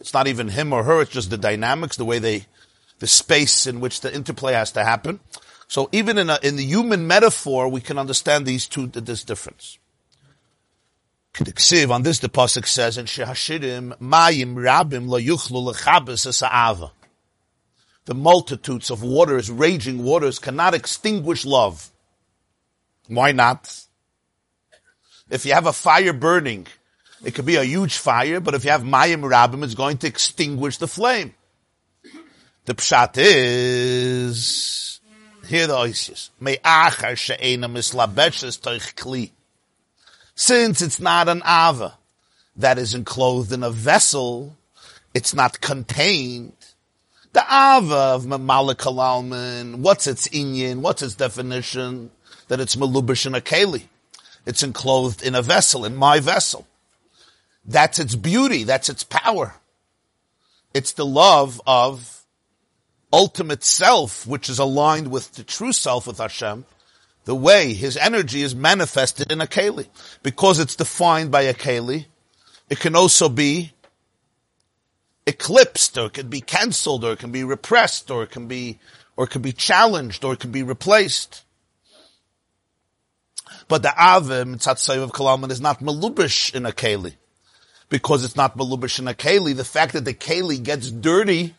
It's 0.00 0.14
not 0.14 0.26
even 0.26 0.48
him 0.48 0.72
or 0.72 0.82
her, 0.82 1.02
it's 1.02 1.12
just 1.12 1.30
the 1.30 1.38
dynamics, 1.38 1.96
the 1.96 2.04
way 2.04 2.18
they, 2.18 2.46
the 2.98 3.06
space 3.06 3.66
in 3.66 3.80
which 3.80 4.00
the 4.00 4.12
interplay 4.12 4.54
has 4.54 4.72
to 4.72 4.82
happen. 4.82 5.20
So 5.68 5.88
even 5.92 6.18
in, 6.18 6.28
a, 6.28 6.38
in 6.42 6.56
the 6.56 6.64
human 6.64 7.06
metaphor, 7.06 7.68
we 7.68 7.80
can 7.80 7.98
understand 7.98 8.46
these 8.46 8.66
two, 8.66 8.88
this 8.88 9.22
difference. 9.22 9.78
K'diksiv, 11.34 11.90
on 11.90 12.02
this 12.02 12.18
the 12.18 12.28
Pasuk 12.28 12.66
says, 12.66 12.98
in 12.98 13.06
Shir 13.06 13.24
Hashirim, 13.24 13.96
Mayim 13.98 14.54
Rabim 14.54 15.08
lo 15.08 15.18
yuchlu 15.18 15.72
lechabes 15.72 16.40
ha'ava. 16.40 16.90
The 18.06 18.14
multitudes 18.14 18.90
of 18.90 19.02
waters, 19.02 19.50
raging 19.50 20.02
waters, 20.02 20.38
cannot 20.38 20.74
extinguish 20.74 21.44
love. 21.44 21.90
Why 23.06 23.32
not? 23.32 23.84
If 25.28 25.46
you 25.46 25.52
have 25.52 25.66
a 25.66 25.72
fire 25.72 26.12
burning, 26.12 26.66
it 27.24 27.34
could 27.34 27.46
be 27.46 27.56
a 27.56 27.62
huge 27.62 27.96
fire, 27.96 28.40
but 28.40 28.54
if 28.54 28.64
you 28.64 28.70
have 28.70 28.82
Mayim 28.82 29.22
Rabim, 29.22 29.62
it's 29.62 29.74
going 29.74 29.98
to 29.98 30.08
extinguish 30.08 30.78
the 30.78 30.88
flame. 30.88 31.34
The 32.64 32.74
pshat 32.74 33.14
is, 33.16 35.00
here 35.46 35.66
the 35.66 35.74
oisius, 35.74 36.30
Me'achar 36.40 37.16
she'ena 37.16 37.68
mislabeshes 37.68 38.60
toich 38.60 38.94
kli. 38.94 39.30
Since 40.40 40.80
it's 40.80 40.98
not 40.98 41.28
an 41.28 41.42
ava 41.44 41.98
that 42.56 42.78
is 42.78 42.94
enclosed 42.94 43.52
in 43.52 43.62
a 43.62 43.70
vessel, 43.70 44.56
it's 45.12 45.34
not 45.34 45.60
contained. 45.60 46.56
The 47.34 47.42
ava 47.42 48.14
of 48.14 48.24
Mamalik 48.24 48.76
Alalman, 48.76 49.80
what's 49.80 50.06
its 50.06 50.28
inyan, 50.28 50.78
what's 50.78 51.02
its 51.02 51.14
definition? 51.14 52.10
That 52.48 52.58
it's 52.58 52.74
malubish 52.74 53.26
in 53.26 53.34
a 53.34 53.42
keli. 53.42 53.82
It's 54.46 54.62
enclosed 54.62 55.22
in 55.22 55.34
a 55.34 55.42
vessel, 55.42 55.84
in 55.84 55.94
my 55.94 56.20
vessel. 56.20 56.66
That's 57.66 57.98
its 57.98 58.14
beauty, 58.14 58.64
that's 58.64 58.88
its 58.88 59.04
power. 59.04 59.56
It's 60.72 60.92
the 60.92 61.04
love 61.04 61.60
of 61.66 62.24
ultimate 63.12 63.62
self, 63.62 64.26
which 64.26 64.48
is 64.48 64.58
aligned 64.58 65.10
with 65.10 65.32
the 65.32 65.44
true 65.44 65.74
self 65.74 66.06
with 66.06 66.16
Hashem, 66.16 66.64
the 67.24 67.34
way 67.34 67.74
his 67.74 67.96
energy 67.96 68.42
is 68.42 68.54
manifested 68.54 69.30
in 69.30 69.40
a 69.40 69.46
keli. 69.46 69.86
Because 70.22 70.58
it's 70.58 70.76
defined 70.76 71.30
by 71.30 71.42
a 71.42 71.54
keli, 71.54 72.06
it 72.68 72.80
can 72.80 72.96
also 72.96 73.28
be 73.28 73.72
eclipsed, 75.26 75.98
or 75.98 76.06
it 76.06 76.14
can 76.14 76.28
be 76.28 76.40
cancelled, 76.40 77.04
or 77.04 77.12
it 77.12 77.18
can 77.18 77.32
be 77.32 77.44
repressed, 77.44 78.10
or 78.10 78.22
it 78.22 78.30
can 78.30 78.48
be, 78.48 78.78
or 79.16 79.24
it 79.24 79.30
can 79.30 79.42
be 79.42 79.52
challenged, 79.52 80.24
or 80.24 80.32
it 80.32 80.40
can 80.40 80.50
be 80.50 80.62
replaced. 80.62 81.44
But 83.68 83.82
the 83.82 83.88
avim, 83.88 84.56
tzatzayiv 84.56 85.02
of 85.02 85.12
kalaman, 85.12 85.50
is 85.50 85.60
not 85.60 85.80
malubish 85.80 86.54
in 86.54 86.66
a 86.66 86.72
keli. 86.72 87.14
Because 87.88 88.24
it's 88.24 88.36
not 88.36 88.56
malubish 88.56 88.98
in 88.98 89.08
a 89.08 89.14
keli, 89.14 89.54
the 89.54 89.64
fact 89.64 89.92
that 89.92 90.04
the 90.04 90.14
keli 90.14 90.62
gets 90.62 90.90
dirty 90.90 91.54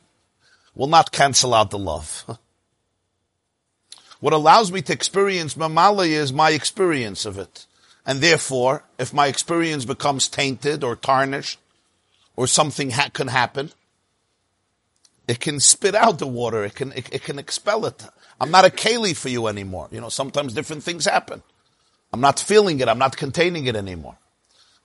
will 0.73 0.87
not 0.87 1.11
cancel 1.11 1.53
out 1.53 1.69
the 1.69 1.79
love. 1.79 2.25
What 4.21 4.33
allows 4.33 4.71
me 4.71 4.81
to 4.83 4.93
experience 4.93 5.55
mamala 5.55 6.07
is 6.07 6.31
my 6.31 6.51
experience 6.51 7.25
of 7.25 7.37
it. 7.37 7.65
And 8.05 8.21
therefore, 8.21 8.83
if 8.97 9.13
my 9.13 9.27
experience 9.27 9.83
becomes 9.83 10.29
tainted 10.29 10.83
or 10.83 10.95
tarnished, 10.95 11.59
or 12.35 12.47
something 12.47 12.91
ha- 12.91 13.09
can 13.13 13.27
happen, 13.27 13.71
it 15.27 15.39
can 15.39 15.59
spit 15.59 15.95
out 15.95 16.19
the 16.19 16.27
water. 16.27 16.63
It 16.63 16.75
can, 16.75 16.91
it, 16.93 17.13
it 17.13 17.23
can 17.23 17.39
expel 17.39 17.85
it. 17.85 18.03
I'm 18.39 18.51
not 18.51 18.65
a 18.65 18.69
keli 18.69 19.15
for 19.15 19.29
you 19.29 19.47
anymore. 19.47 19.87
You 19.91 20.01
know, 20.01 20.09
sometimes 20.09 20.53
different 20.53 20.83
things 20.83 21.05
happen. 21.05 21.43
I'm 22.11 22.21
not 22.21 22.39
feeling 22.39 22.79
it. 22.79 22.87
I'm 22.87 22.97
not 22.97 23.17
containing 23.17 23.67
it 23.67 23.75
anymore. 23.75 24.17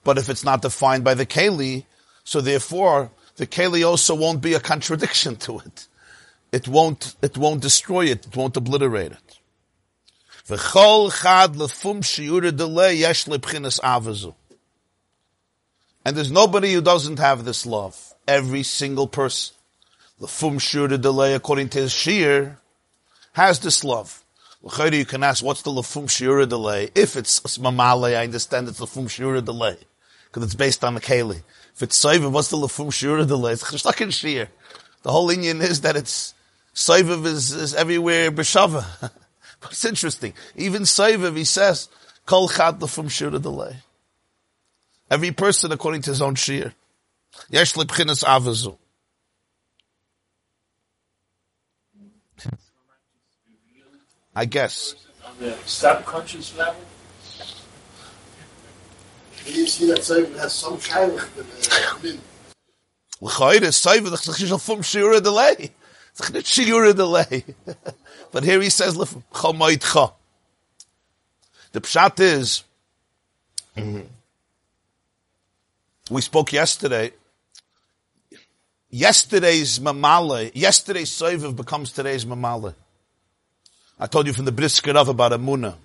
But 0.03 0.17
if 0.17 0.29
it's 0.29 0.43
not 0.43 0.61
defined 0.61 1.03
by 1.03 1.15
the 1.15 1.25
keli, 1.25 1.85
so 2.23 2.39
therefore 2.41 3.11
the 3.35 3.47
keli 3.47 3.85
also 3.85 4.15
won't 4.15 4.41
be 4.41 4.53
a 4.53 4.59
contradiction 4.59 5.35
to 5.47 5.59
it. 5.59 5.87
It 6.51 6.67
won't, 6.67 7.15
it 7.21 7.37
won't 7.37 7.61
destroy 7.61 8.05
it. 8.05 8.27
It 8.27 8.35
won't 8.35 8.55
obliterate 8.55 9.11
it. 9.11 9.26
V'chol 10.47 11.11
chad 11.21 11.55
lefum 11.55 11.99
shiura 11.99 12.55
delay 12.55 12.95
yesh 12.95 13.25
lebchinas 13.25 13.81
avazu. 13.81 14.33
And 16.05 16.15
there's 16.15 16.31
nobody 16.31 16.71
who 16.73 16.81
doesn't 16.81 17.19
have 17.19 17.43
this 17.43 17.65
love. 17.65 18.13
Every 18.25 18.63
single 18.63 19.07
person. 19.07 19.55
Lefum 20.21 20.55
shiura 20.55 20.99
delay, 21.01 21.33
according 21.33 21.67
to 21.69 21.79
his 21.79 21.91
shir, 21.91 22.57
has 23.33 23.59
this 23.59 23.83
love. 23.83 24.23
You 24.63 25.05
can 25.05 25.21
ask, 25.21 25.43
what's 25.43 25.63
the 25.63 25.71
lefum 25.71 26.05
shiura 26.05 26.47
delay? 26.47 26.91
If 26.95 27.17
it's 27.17 27.41
mamale, 27.57 28.15
I 28.15 28.23
understand 28.23 28.69
it's 28.69 28.79
lefum 28.79 29.09
shiura 29.09 29.43
delay. 29.43 29.77
Because 30.27 30.43
it's 30.43 30.55
based 30.55 30.85
on 30.85 30.93
the 30.93 31.01
keli. 31.01 31.43
If 31.75 31.83
it's 31.83 32.01
soiviv, 32.01 32.31
what's 32.31 32.49
the 32.49 32.57
lefum 32.57 32.87
shiura 32.87 33.27
delay? 33.27 33.51
It's 33.51 33.63
cheshtak 33.65 34.13
shir. 34.13 34.47
The 35.03 35.11
whole 35.11 35.29
Indian 35.29 35.61
is 35.61 35.81
that 35.81 35.97
it's, 35.97 36.33
soiviv 36.73 37.25
is, 37.25 37.51
is 37.51 37.75
everywhere 37.75 38.31
b'shava. 38.31 39.11
But 39.59 39.71
it's 39.71 39.85
interesting. 39.85 40.33
Even 40.55 40.83
Saiviv, 40.83 41.35
he 41.35 41.43
says, 41.43 41.89
Kol 42.25 42.49
chad 42.49 42.87
from 42.89 43.09
shira 43.09 43.39
delay. 43.39 43.77
Every 45.09 45.31
person 45.31 45.71
according 45.71 46.01
to 46.03 46.11
his 46.11 46.21
own 46.21 46.35
shir. 46.35 46.73
Yesh 47.49 47.73
libchinas 47.73 48.23
avazu. 48.23 48.77
I 54.35 54.45
guess. 54.45 54.93
On 55.25 55.33
the 55.39 55.57
subconscious 55.65 56.55
level? 56.57 56.81
Do 59.45 59.53
You 59.53 59.65
see 59.65 59.87
that 59.87 59.99
Saiviv 59.99 60.37
has 60.37 60.53
some 60.53 60.77
kind 60.77 61.13
of... 61.13 61.23
L'chayre, 63.21 63.71
Saiviv, 63.71 64.11
l'chayre, 64.11 64.59
from 64.59 64.81
shira 64.83 65.21
delay. 65.21 65.71
It's 66.11 66.31
not 66.31 66.45
shira 66.45 66.93
delay. 66.93 67.45
But 68.31 68.43
here 68.43 68.61
he 68.61 68.69
says, 68.69 68.95
The 68.95 69.05
pshat 71.73 72.19
is, 72.19 72.63
mm-hmm. 73.75 74.01
we 76.09 76.21
spoke 76.21 76.53
yesterday, 76.53 77.11
yesterday's 78.89 79.79
mamale, 79.79 80.51
yesterday's 80.53 81.09
soiviv 81.09 81.55
becomes 81.55 81.91
today's 81.91 82.25
mamale. 82.25 82.75
I 83.99 84.07
told 84.07 84.27
you 84.27 84.33
from 84.33 84.45
the 84.45 84.51
brisket 84.51 84.95
of 84.95 85.07
about 85.07 85.31
Amuna, 85.31 85.75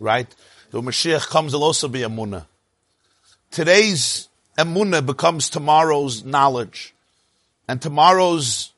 right? 0.00 0.32
The 0.70 0.80
Mashiach 0.80 1.28
comes, 1.28 1.52
will 1.52 1.64
also 1.64 1.88
be 1.88 2.00
Amuna. 2.00 2.46
Today's 3.50 4.28
emunah 4.58 5.04
becomes 5.04 5.48
tomorrow's 5.48 6.24
knowledge. 6.24 6.94
And 7.66 7.80
tomorrow's, 7.80 8.72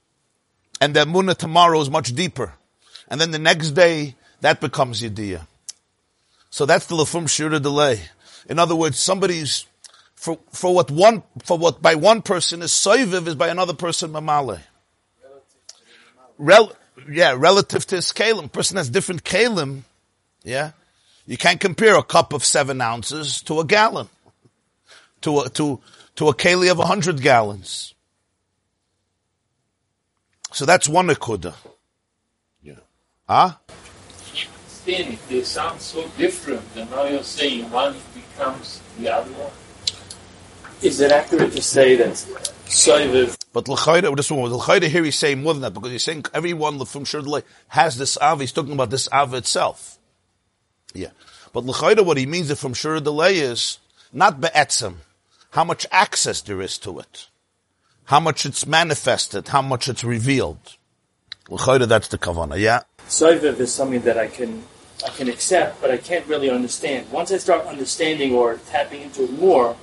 and 0.80 0.94
the 0.94 1.00
emunah 1.00 1.36
tomorrow 1.36 1.80
is 1.80 1.90
much 1.90 2.14
deeper. 2.14 2.52
And 3.10 3.20
then 3.20 3.32
the 3.32 3.38
next 3.38 3.72
day, 3.72 4.14
that 4.40 4.60
becomes 4.60 5.02
yediyah. 5.02 5.46
So 6.50 6.66
that's 6.66 6.86
the 6.86 6.94
lefum 6.94 7.28
shira 7.28 7.60
delay. 7.60 8.00
In 8.48 8.58
other 8.58 8.74
words, 8.76 8.98
somebody's, 8.98 9.66
for, 10.14 10.38
for 10.52 10.74
what 10.74 10.90
one, 10.90 11.22
for 11.44 11.58
what 11.58 11.82
by 11.82 11.94
one 11.94 12.22
person 12.22 12.62
is 12.62 12.70
soiviv 12.70 13.26
is 13.26 13.34
by 13.34 13.48
another 13.48 13.74
person 13.74 14.12
mamale. 14.12 14.60
Rel, 16.38 16.72
yeah, 17.10 17.34
relative 17.36 17.86
to 17.86 17.96
his 17.96 18.12
kalim. 18.12 18.50
Person 18.50 18.76
has 18.78 18.88
different 18.88 19.24
kalim. 19.24 19.82
Yeah. 20.42 20.72
You 21.26 21.36
can't 21.36 21.60
compare 21.60 21.96
a 21.96 22.02
cup 22.02 22.32
of 22.32 22.44
seven 22.44 22.80
ounces 22.80 23.42
to 23.42 23.60
a 23.60 23.64
gallon. 23.64 24.08
To 25.22 25.40
a, 25.40 25.50
to, 25.50 25.80
to 26.16 26.28
a 26.28 26.34
keli 26.34 26.70
of 26.70 26.78
a 26.78 26.86
hundred 26.86 27.20
gallons. 27.20 27.94
So 30.52 30.64
that's 30.64 30.88
one 30.88 31.08
akuda. 31.08 31.54
Huh? 33.30 33.52
Understand 34.90 35.18
they 35.28 35.44
sound 35.44 35.80
so 35.80 36.04
different, 36.18 36.62
and 36.74 36.90
now 36.90 37.04
you're 37.04 37.22
saying 37.22 37.70
one 37.70 37.94
becomes 38.12 38.80
the 38.98 39.08
other 39.08 39.30
one. 39.34 39.52
Is 40.82 41.00
it 41.00 41.12
accurate 41.12 41.52
to 41.52 41.62
say 41.62 41.94
that 41.94 42.08
Soiviv 42.66 43.36
But 43.52 43.68
l'chayda, 43.68 44.16
this 44.16 44.32
one, 44.32 44.52
l'chayda 44.52 44.88
here 44.88 45.04
he's 45.04 45.14
saying 45.14 45.44
more 45.44 45.54
than 45.54 45.62
that 45.62 45.74
because 45.74 45.92
he's 45.92 46.02
saying 46.02 46.24
everyone 46.34 46.84
from 46.86 47.04
Shurdalay 47.04 47.44
has 47.68 47.96
this 47.98 48.18
ava. 48.20 48.40
He's 48.40 48.50
talking 48.50 48.72
about 48.72 48.90
this 48.90 49.08
ava 49.14 49.36
itself. 49.36 49.98
Yeah. 50.92 51.10
But 51.52 51.64
l'chayda, 51.64 52.04
what 52.04 52.16
he 52.16 52.26
means 52.26 52.50
is 52.50 52.60
from 52.60 52.74
Shurdalay 52.74 53.34
is 53.34 53.78
not 54.12 54.40
be'etzem, 54.40 54.96
how 55.50 55.62
much 55.62 55.86
access 55.92 56.40
there 56.40 56.60
is 56.60 56.78
to 56.78 56.98
it, 56.98 57.28
how 58.06 58.18
much 58.18 58.44
it's 58.44 58.66
manifested, 58.66 59.46
how 59.46 59.62
much 59.62 59.86
it's 59.86 60.02
revealed. 60.02 60.78
L'chayda, 61.48 61.86
that's 61.86 62.08
the 62.08 62.18
kavana. 62.18 62.58
Yeah. 62.58 62.82
Soiviv 63.10 63.58
is 63.58 63.74
something 63.74 64.02
that 64.02 64.16
I 64.16 64.28
can 64.28 64.62
I 65.04 65.08
can 65.10 65.28
accept, 65.28 65.80
but 65.80 65.90
I 65.90 65.96
can't 65.96 66.26
really 66.26 66.48
understand. 66.50 67.10
Once 67.10 67.32
I 67.32 67.38
start 67.38 67.66
understanding 67.66 68.34
or 68.34 68.60
tapping 68.70 69.02
into 69.02 69.24
it 69.24 69.32
more, 69.32 69.74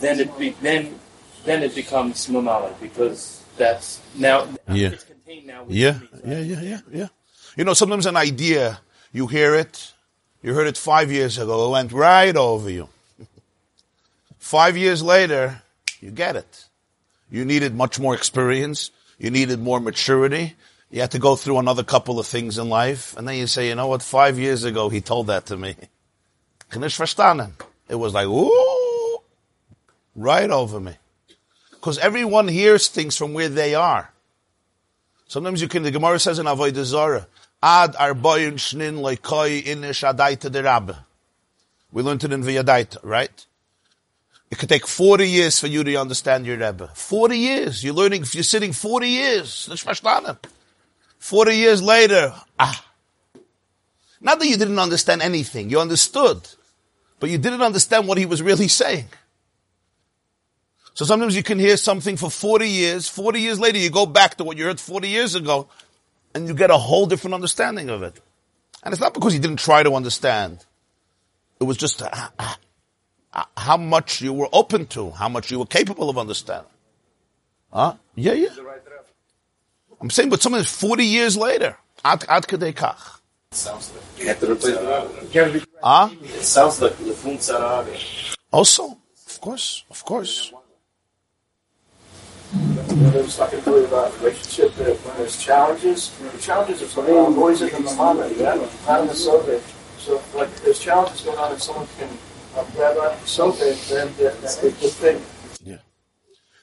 then 0.00 0.20
it 0.20 0.38
be, 0.38 0.50
then 0.62 0.98
then 1.44 1.62
it 1.62 1.74
becomes 1.74 2.26
mamala 2.28 2.72
because 2.80 3.42
that's 3.56 4.00
now 4.16 4.48
Yeah. 4.68 4.90
it's 4.96 5.04
contained 5.04 5.46
now. 5.46 5.64
Yeah, 5.68 5.98
me. 5.98 6.08
yeah, 6.24 6.40
yeah, 6.40 6.60
yeah, 6.62 6.80
yeah. 6.92 7.08
You 7.56 7.64
know, 7.64 7.74
sometimes 7.74 8.06
an 8.06 8.16
idea, 8.16 8.80
you 9.12 9.26
hear 9.26 9.54
it, 9.54 9.92
you 10.42 10.54
heard 10.54 10.66
it 10.66 10.76
five 10.78 11.10
years 11.12 11.38
ago, 11.38 11.66
it 11.66 11.70
went 11.72 11.92
right 11.92 12.36
over 12.36 12.70
you. 12.70 12.88
Five 14.38 14.76
years 14.76 15.02
later, 15.02 15.62
you 16.00 16.10
get 16.10 16.36
it. 16.36 16.66
You 17.30 17.44
needed 17.44 17.74
much 17.74 17.98
more 17.98 18.14
experience, 18.14 18.90
you 19.18 19.30
needed 19.30 19.58
more 19.58 19.80
maturity, 19.80 20.54
you 20.96 21.02
had 21.02 21.10
to 21.10 21.18
go 21.18 21.36
through 21.36 21.58
another 21.58 21.84
couple 21.84 22.18
of 22.18 22.26
things 22.26 22.56
in 22.56 22.70
life, 22.70 23.14
and 23.18 23.28
then 23.28 23.36
you 23.36 23.46
say, 23.46 23.68
you 23.68 23.74
know 23.74 23.86
what, 23.86 24.02
five 24.02 24.38
years 24.38 24.64
ago 24.64 24.88
he 24.88 25.02
told 25.02 25.26
that 25.26 25.44
to 25.44 25.54
me. 25.54 25.76
It 26.72 27.94
was 27.94 28.14
like, 28.14 28.26
ooh, 28.26 29.18
right 30.16 30.50
over 30.50 30.80
me. 30.80 30.96
Because 31.70 31.98
everyone 31.98 32.48
hears 32.48 32.88
things 32.88 33.14
from 33.14 33.34
where 33.34 33.50
they 33.50 33.74
are. 33.74 34.10
Sometimes 35.28 35.60
you 35.60 35.68
can, 35.68 35.82
the 35.82 35.90
Gemara 35.90 36.18
says 36.18 36.38
in 36.38 36.46
Avodah 36.46 36.84
Zarah, 36.84 37.26
Ad 37.62 37.92
arboyun 37.92 38.54
shnin 38.54 38.98
loikoi 38.98 39.64
inish 39.64 40.02
adaita 40.02 40.50
de 40.50 40.62
rabbe. 40.62 40.96
We 41.92 42.02
learned 42.02 42.24
it 42.24 42.32
in 42.32 42.42
Viyadaita, 42.42 43.00
right? 43.02 43.46
It 44.50 44.56
could 44.56 44.70
take 44.70 44.86
40 44.86 45.28
years 45.28 45.60
for 45.60 45.66
you 45.66 45.84
to 45.84 45.94
understand 45.96 46.46
your 46.46 46.56
Rebbe. 46.56 46.88
40 46.94 47.38
years. 47.38 47.84
You're 47.84 47.94
learning, 47.94 48.24
you're 48.32 48.42
sitting 48.42 48.72
40 48.72 49.08
years. 49.08 49.68
40 51.26 51.56
years 51.56 51.82
later, 51.82 52.32
ah. 52.56 52.84
Not 54.20 54.38
that 54.38 54.46
you 54.46 54.56
didn't 54.56 54.78
understand 54.78 55.22
anything, 55.22 55.70
you 55.70 55.80
understood. 55.80 56.48
But 57.18 57.30
you 57.30 57.38
didn't 57.38 57.62
understand 57.62 58.06
what 58.06 58.16
he 58.16 58.26
was 58.26 58.42
really 58.42 58.68
saying. 58.68 59.08
So 60.94 61.04
sometimes 61.04 61.34
you 61.34 61.42
can 61.42 61.58
hear 61.58 61.76
something 61.76 62.16
for 62.16 62.30
40 62.30 62.68
years, 62.68 63.08
40 63.08 63.40
years 63.40 63.58
later 63.58 63.76
you 63.76 63.90
go 63.90 64.06
back 64.06 64.36
to 64.36 64.44
what 64.44 64.56
you 64.56 64.66
heard 64.66 64.78
40 64.78 65.08
years 65.08 65.34
ago, 65.34 65.66
and 66.32 66.46
you 66.46 66.54
get 66.54 66.70
a 66.70 66.78
whole 66.78 67.06
different 67.06 67.34
understanding 67.34 67.90
of 67.90 68.04
it. 68.04 68.20
And 68.84 68.92
it's 68.92 69.00
not 69.00 69.12
because 69.12 69.34
you 69.34 69.40
didn't 69.40 69.58
try 69.58 69.82
to 69.82 69.94
understand. 69.94 70.64
It 71.58 71.64
was 71.64 71.76
just 71.76 72.02
uh, 72.02 72.28
uh, 72.38 73.44
how 73.56 73.76
much 73.76 74.22
you 74.22 74.32
were 74.32 74.48
open 74.52 74.86
to, 74.94 75.10
how 75.10 75.28
much 75.28 75.50
you 75.50 75.58
were 75.58 75.66
capable 75.66 76.08
of 76.08 76.18
understanding. 76.18 76.70
Huh? 77.72 77.94
Yeah, 78.14 78.34
yeah. 78.34 78.50
I'm 80.00 80.10
saying, 80.10 80.30
but 80.30 80.42
something 80.42 80.60
is 80.60 80.70
40 80.70 81.04
years 81.04 81.36
later. 81.36 81.76
Ad, 82.04 82.24
ad 82.28 82.46
kadei 82.46 82.72
kach. 82.74 83.20
Sounds 83.52 83.92
like 83.94 84.02
you 84.20 84.26
have 84.28 84.40
to 84.40 84.52
replace 84.52 84.74
the 84.76 85.28
You 85.32 85.40
have 85.42 85.52
to? 85.52 86.24
It 86.24 86.42
sounds 86.42 86.82
like 86.82 86.92
Lefun 86.94 87.36
Sarabi. 87.38 88.34
Also, 88.52 88.98
of 89.26 89.40
course, 89.40 89.84
of 89.90 90.04
course. 90.04 90.52
There's 92.52 93.38
like 93.38 93.52
a 93.54 93.60
really 93.62 93.84
about 93.86 94.16
relationship 94.20 94.74
that 94.76 94.96
when 95.04 95.16
there's 95.16 95.42
challenges, 95.42 96.10
the 96.32 96.38
challenges 96.38 96.82
are 96.82 96.86
for 96.86 97.06
all 97.10 97.32
boys 97.32 97.62
in 97.62 97.68
the 97.70 97.80
Muhammad, 97.80 98.36
yeah, 98.36 98.54
not 98.86 99.00
in 99.02 99.06
the 99.08 99.14
Soiviv. 99.14 99.62
So 99.98 100.20
like 100.34 100.54
there's 100.62 100.78
challenges 100.78 101.22
going 101.22 101.38
on 101.38 101.52
and 101.52 101.60
someone 101.60 101.86
can 101.98 102.08
uh, 102.56 102.64
grab 102.74 102.96
out 102.98 103.18
the 103.20 103.26
Soiviv, 103.26 103.88
then 103.88 104.14
that- 104.18 104.40
that's 104.40 104.62
a 104.62 104.70
good 104.70 104.92
thing. 104.92 105.20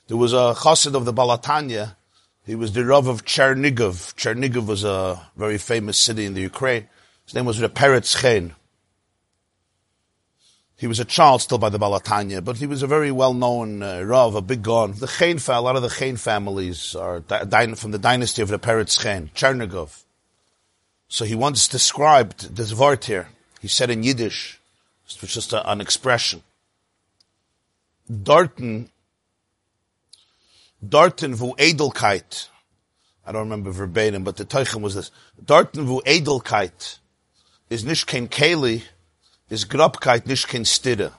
There 0.08 0.18
was 0.18 0.34
a 0.34 0.54
chassid 0.54 0.96
of 0.96 1.06
the 1.06 1.14
Baal 1.14 1.38
HaTanya. 1.38 1.96
He 2.46 2.56
was 2.56 2.74
the 2.74 2.84
Rav 2.84 3.08
of 3.08 3.24
Chernigov. 3.24 4.16
Chernigov 4.16 4.68
was 4.68 4.84
a 4.84 5.30
very 5.38 5.58
famous 5.58 5.98
city 5.98 6.26
in 6.26 6.34
the 6.34 6.42
Ukraine. 6.42 6.90
His 7.26 7.34
name 7.34 7.46
was 7.46 7.62
Reb 7.62 7.74
Peretz 7.74 8.20
Chen. 8.20 8.54
He 10.76 10.88
was 10.88 11.00
a 11.00 11.06
child 11.06 11.42
still 11.42 11.58
by 11.58 11.70
the 11.70 11.80
Baal 11.80 11.98
HaTanya, 11.98 12.44
but 12.44 12.58
he 12.58 12.68
was 12.68 12.84
a 12.84 12.88
very 12.88 13.12
well-known 13.12 13.82
uh, 13.82 14.02
Rav, 14.02 14.36
a 14.36 14.42
big 14.42 14.62
gon. 14.62 14.92
The 14.92 15.08
Chen, 15.08 15.40
a 15.48 15.62
lot 15.62 15.78
of 15.78 15.82
the 15.82 15.90
Chen 15.90 16.18
families 16.18 16.94
are 16.96 17.22
di- 17.22 17.74
from 17.76 17.92
the 17.92 17.98
dynasty 17.98 18.42
of 18.42 18.50
the 18.50 18.60
Peretz 18.60 19.02
Chen, 19.02 19.30
Chernigov. 19.34 20.04
So 21.08 21.24
he 21.24 21.36
once 21.36 21.70
described 21.70 22.58
this 22.58 22.74
word 22.74 23.06
here. 23.06 23.30
He 23.62 23.70
said 23.70 23.90
in 23.90 24.04
Yiddish, 24.04 24.60
it 25.06 25.22
was 25.22 25.32
just 25.32 25.54
a, 25.54 25.72
an 25.72 25.80
expression. 25.80 26.44
Dorten 28.12 28.90
Darten 30.84 31.36
vu 31.36 31.56
Edelkeit. 31.58 32.50
I 33.26 33.32
don't 33.32 33.50
remember 33.50 33.72
verbatim, 33.72 34.24
but 34.24 34.36
the 34.36 34.44
Teichen 34.44 34.82
was 34.82 34.96
this. 34.96 35.12
Darten 35.42 35.86
vu 35.86 36.02
Edelkeit 36.02 37.00
is 37.70 37.86
nicht 37.86 38.08
Keli, 38.08 38.84
is 39.50 39.66
Grabkeit 39.66 40.26
nicht 40.26 40.48
kein 40.48 40.66
Stide. 40.66 41.14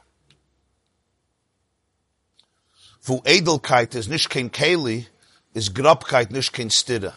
Vu 3.00 3.22
Edelkeit 3.24 3.94
is 3.94 4.06
nicht 4.06 4.28
Keli, 4.28 5.06
is 5.54 5.72
Grabkeit 5.72 6.30
nicht 6.30 6.52
kein 6.52 6.68
Stide. 6.68 7.14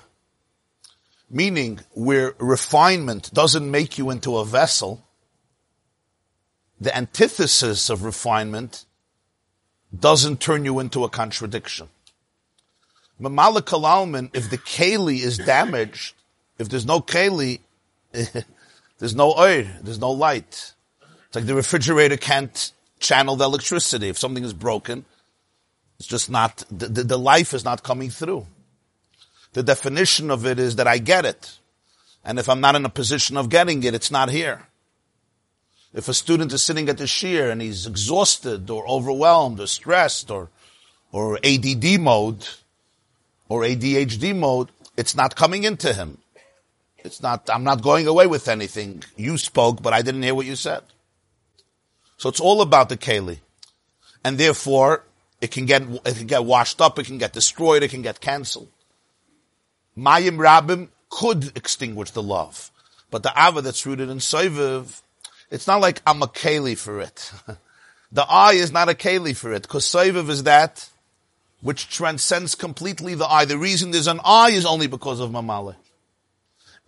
Meaning, 1.29 1.81
where 1.93 2.33
refinement 2.39 3.33
doesn't 3.33 3.69
make 3.69 3.97
you 3.97 4.09
into 4.09 4.37
a 4.37 4.45
vessel, 4.45 5.03
the 6.79 6.95
antithesis 6.95 7.89
of 7.89 8.03
refinement 8.03 8.85
doesn't 9.97 10.39
turn 10.39 10.63
you 10.63 10.79
into 10.79 11.03
a 11.03 11.09
contradiction. 11.09 11.89
Mamala 13.21 13.61
Kalalman, 13.61 14.29
if 14.33 14.49
the 14.49 14.57
Keli 14.57 15.19
is 15.19 15.37
damaged, 15.37 16.13
if 16.59 16.69
there's 16.69 16.85
no 16.85 17.01
Keli, 17.01 17.59
there's 18.11 19.15
no 19.15 19.33
oil, 19.37 19.65
there's 19.81 19.99
no 19.99 20.11
light. 20.11 20.73
It's 21.27 21.35
like 21.35 21.45
the 21.45 21.55
refrigerator 21.55 22.17
can't 22.17 22.71
channel 22.99 23.35
the 23.35 23.45
electricity. 23.45 24.09
If 24.09 24.17
something 24.17 24.43
is 24.43 24.53
broken, 24.53 25.05
it's 25.99 26.07
just 26.07 26.29
not, 26.29 26.63
the, 26.69 26.87
the, 26.87 27.03
the 27.03 27.19
life 27.19 27.53
is 27.53 27.65
not 27.65 27.83
coming 27.83 28.09
through. 28.09 28.45
The 29.53 29.63
definition 29.63 30.29
of 30.29 30.45
it 30.45 30.59
is 30.59 30.75
that 30.75 30.87
I 30.87 30.99
get 30.99 31.25
it. 31.25 31.57
And 32.23 32.37
if 32.37 32.49
I'm 32.49 32.61
not 32.61 32.75
in 32.75 32.85
a 32.85 32.89
position 32.89 33.37
of 33.37 33.49
getting 33.49 33.83
it, 33.83 33.95
it's 33.95 34.11
not 34.11 34.29
here. 34.29 34.67
If 35.93 36.07
a 36.07 36.13
student 36.13 36.53
is 36.53 36.61
sitting 36.61 36.89
at 36.89 36.97
the 36.97 37.07
shear 37.07 37.49
and 37.49 37.61
he's 37.61 37.87
exhausted 37.87 38.69
or 38.69 38.87
overwhelmed 38.87 39.59
or 39.59 39.67
stressed 39.67 40.29
or, 40.29 40.49
or 41.11 41.39
ADD 41.43 41.99
mode, 41.99 42.47
or 43.49 43.61
ADHD 43.61 44.35
mode, 44.35 44.69
it's 44.95 45.15
not 45.15 45.35
coming 45.35 45.63
into 45.63 45.93
him. 45.93 46.17
It's 46.97 47.21
not, 47.21 47.49
I'm 47.51 47.63
not 47.63 47.81
going 47.81 48.07
away 48.07 48.27
with 48.27 48.47
anything. 48.47 49.03
You 49.15 49.37
spoke, 49.37 49.81
but 49.81 49.93
I 49.93 50.01
didn't 50.01 50.23
hear 50.23 50.35
what 50.35 50.45
you 50.45 50.55
said. 50.55 50.81
So 52.17 52.29
it's 52.29 52.39
all 52.39 52.61
about 52.61 52.89
the 52.89 52.97
Keli. 52.97 53.39
And 54.23 54.37
therefore, 54.37 55.03
it 55.39 55.51
can 55.51 55.65
get, 55.65 55.83
it 55.83 56.17
can 56.17 56.27
get 56.27 56.43
washed 56.43 56.81
up, 56.81 56.99
it 56.99 57.05
can 57.05 57.17
get 57.17 57.33
destroyed, 57.33 57.83
it 57.83 57.91
can 57.91 58.01
get 58.01 58.19
cancelled. 58.19 58.69
Mayim 59.97 60.37
Rabim 60.37 60.89
could 61.09 61.55
extinguish 61.55 62.11
the 62.11 62.23
love. 62.23 62.71
But 63.09 63.23
the 63.23 63.31
Ava 63.37 63.61
that's 63.61 63.85
rooted 63.85 64.09
in 64.09 64.17
Soiviv, 64.17 65.01
it's 65.49 65.67
not 65.67 65.79
like 65.79 66.01
I'm 66.05 66.21
a 66.21 66.27
Keli 66.27 66.77
for 66.77 66.99
it. 66.99 67.31
The 68.11 68.23
eye 68.23 68.53
is 68.53 68.71
not 68.71 68.89
a 68.89 68.93
keli 68.93 69.35
for 69.35 69.51
it, 69.51 69.63
because 69.63 69.85
soiviv 69.85 70.29
is 70.29 70.43
that 70.43 70.89
which 71.67 71.89
transcends 71.89 72.55
completely 72.55 73.13
the 73.13 73.27
eye. 73.27 73.43
The 73.43 73.57
reason 73.57 73.91
there's 73.91 74.07
an 74.07 74.21
eye 74.23 74.51
is 74.51 74.65
only 74.65 74.87
because 74.87 75.19
of 75.19 75.31
mamale. 75.31 75.75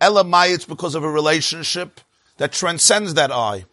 Elamai, 0.00 0.54
it's 0.54 0.64
because 0.64 0.94
of 0.94 1.04
a 1.04 1.10
relationship 1.10 2.00
that 2.38 2.50
transcends 2.50 3.12
that 3.12 3.30
eye. 3.30 3.66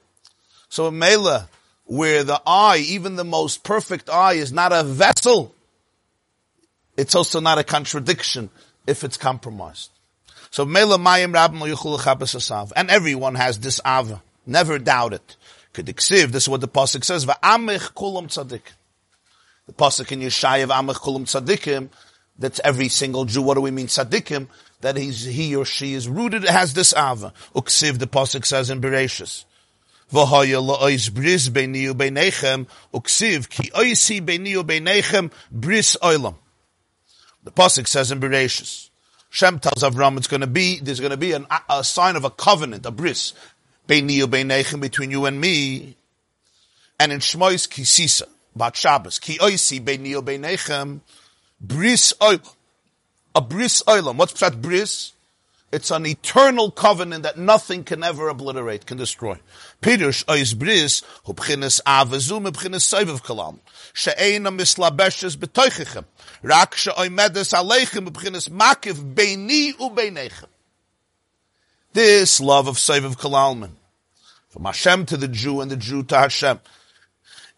So 0.67 0.87
a 0.87 0.91
mela, 0.91 1.47
where 1.85 2.25
the 2.25 2.41
eye, 2.45 2.83
even 2.85 3.15
the 3.15 3.23
most 3.23 3.63
perfect 3.63 4.09
eye, 4.09 4.33
is 4.33 4.51
not 4.51 4.73
a 4.73 4.83
vessel, 4.83 5.55
it's 6.97 7.15
also 7.15 7.39
not 7.39 7.57
a 7.57 7.63
contradiction 7.63 8.49
if 8.85 9.05
it's 9.05 9.15
compromised. 9.15 9.91
So 10.51 10.65
mela 10.65 10.97
mayim 10.97 11.31
asav, 11.31 12.73
and 12.75 12.89
everyone 12.89 13.35
has 13.35 13.59
this 13.59 13.79
ava. 13.87 14.21
Never 14.45 14.77
doubt 14.77 15.13
it. 15.13 15.37
This 15.71 16.11
is 16.11 16.49
what 16.49 16.59
the 16.59 16.67
pasuk 16.67 17.05
says. 17.05 17.25
Va'amich 17.25 17.93
kulam 17.93 18.27
tzadik. 18.27 18.73
The 19.67 19.73
pasuk 19.73 20.11
in 20.11 20.21
Yeshaya 20.21 20.67
va'amich 20.67 20.95
kulam 20.95 21.23
tzadikim. 21.23 21.89
That's 22.39 22.59
every 22.63 22.87
single 22.89 23.25
Jew. 23.25 23.41
What 23.41 23.55
do 23.55 23.61
we 23.61 23.71
mean 23.71 23.87
tzadikim? 23.87 24.47
That 24.81 24.97
he's, 24.97 25.23
he 25.23 25.55
or 25.55 25.65
she 25.65 25.93
is 25.93 26.07
rooted, 26.07 26.43
has 26.43 26.73
this 26.73 26.93
ava. 26.93 27.33
Uksiv, 27.55 27.99
the 27.99 28.07
pasuk 28.07 28.45
says 28.45 28.69
in 28.69 28.81
Bereshis. 28.81 29.45
V'hoya 30.11 30.61
la'ois 30.65 31.13
bris 31.13 31.49
beiniu 31.49 31.93
beinechem. 31.93 32.67
Uksiv, 32.93 33.49
ki 33.49 33.69
oisi 33.71 34.21
beiniu 34.21 34.63
beinechem 34.63 35.31
bris 35.51 35.97
oilam. 36.01 36.35
The 37.43 37.51
pasuk 37.51 37.87
says 37.87 38.11
in 38.11 38.19
Bereshis. 38.19 38.89
Shem 39.29 39.59
tells 39.59 39.83
Avram 39.83 40.17
it's 40.17 40.27
going 40.27 40.41
to 40.41 40.47
be, 40.47 40.79
there's 40.79 40.99
going 40.99 41.11
to 41.11 41.17
be 41.17 41.33
an, 41.33 41.45
a 41.69 41.83
sign 41.83 42.15
of 42.15 42.23
a 42.23 42.29
covenant, 42.29 42.85
a 42.85 42.91
bris, 42.91 43.33
between 43.87 44.09
you 44.09 45.25
and 45.25 45.41
me. 45.41 45.97
And 46.99 47.11
in 47.11 47.19
Shmois 47.19 47.67
Kisisa, 47.67 48.23
Bat 48.57 48.75
Shabbos, 48.75 49.19
Ki 49.19 49.37
oisi 49.37 49.79
beiniu 49.79 50.21
beinechem, 50.21 51.01
bris 51.59 52.13
oil, 52.21 52.39
a 53.35 53.41
bris 53.41 53.83
oilam. 53.83 54.15
What's 54.17 54.39
that 54.39 54.61
bris? 54.61 55.13
It's 55.71 55.91
an 55.91 56.05
eternal 56.05 56.71
covenant 56.71 57.23
that 57.23 57.37
nothing 57.37 57.83
can 57.83 58.01
ever 58.01 58.29
obliterate, 58.29 58.85
can 58.85 58.97
destroy. 58.97 59.37
Pirush 59.81 60.23
ois 60.25 60.57
bris, 60.57 61.03
hu 61.25 61.33
b'chinas 61.33 61.81
avazu, 61.83 62.41
me 62.41 62.51
b'chinas 62.51 62.87
soivav 62.87 63.21
kalam. 63.21 63.59
She'ena 63.93 64.51
mislabeshes 64.51 65.35
betoichichem. 65.35 66.05
Rak 66.41 66.75
she'oi 66.75 67.09
medes 67.09 67.51
aleichem, 67.51 68.07
b'chinas 68.07 68.49
makiv 68.49 69.13
beini 69.13 69.67
u 69.79 69.89
beinechem. 69.89 70.47
This 71.93 72.39
love 72.39 72.67
of 72.67 72.75
Seviv 72.75 73.17
Kalalman, 73.17 73.71
from 74.49 74.65
Hashem 74.65 75.07
to 75.07 75.17
the 75.17 75.27
Jew 75.27 75.61
and 75.61 75.71
the 75.71 75.77
Jew 75.77 76.03
to 76.03 76.15
Hashem, 76.15 76.59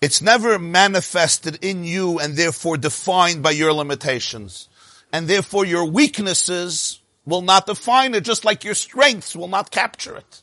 it's 0.01 0.21
never 0.21 0.57
manifested 0.57 1.63
in 1.63 1.83
you 1.83 2.19
and 2.19 2.35
therefore 2.35 2.77
defined 2.77 3.43
by 3.43 3.51
your 3.51 3.73
limitations. 3.73 4.69
And 5.11 5.27
therefore 5.27 5.65
your 5.65 5.85
weaknesses 5.85 6.99
will 7.25 7.41
not 7.41 7.65
define 7.65 8.13
it, 8.13 8.23
just 8.23 8.45
like 8.45 8.63
your 8.63 8.75
strengths 8.75 9.35
will 9.35 9.47
not 9.47 9.71
capture 9.71 10.15
it. 10.15 10.41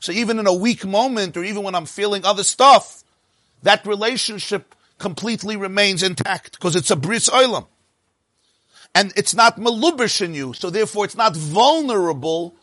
So 0.00 0.12
even 0.12 0.38
in 0.38 0.46
a 0.46 0.54
weak 0.54 0.84
moment, 0.84 1.36
or 1.36 1.44
even 1.44 1.62
when 1.62 1.74
I'm 1.74 1.86
feeling 1.86 2.24
other 2.24 2.44
stuff, 2.44 3.04
that 3.62 3.86
relationship 3.86 4.74
completely 4.98 5.56
remains 5.56 6.02
intact, 6.02 6.52
because 6.52 6.76
it's 6.76 6.90
a 6.90 6.96
bris 6.96 7.28
oilam. 7.28 7.66
And 8.94 9.12
it's 9.16 9.34
not 9.34 9.58
malubish 9.58 10.22
in 10.22 10.34
you, 10.34 10.52
so 10.54 10.70
therefore 10.70 11.04
it's 11.04 11.16
not 11.16 11.36
vulnerable 11.36 12.54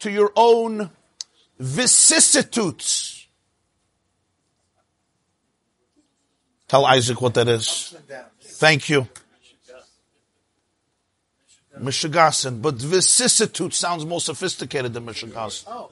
to 0.00 0.10
your 0.10 0.32
own 0.36 0.90
vicissitudes. 1.58 3.11
Tell 6.72 6.86
Isaac 6.86 7.20
what 7.20 7.34
that 7.34 7.48
is. 7.48 7.94
Thank 8.40 8.88
you. 8.88 9.06
Mishigasin, 11.78 12.62
but 12.62 12.76
vicissitude 12.76 13.74
sounds 13.74 14.06
more 14.06 14.22
sophisticated 14.22 14.94
than 14.94 15.04
Mishigasin. 15.04 15.64
Oh, 15.66 15.90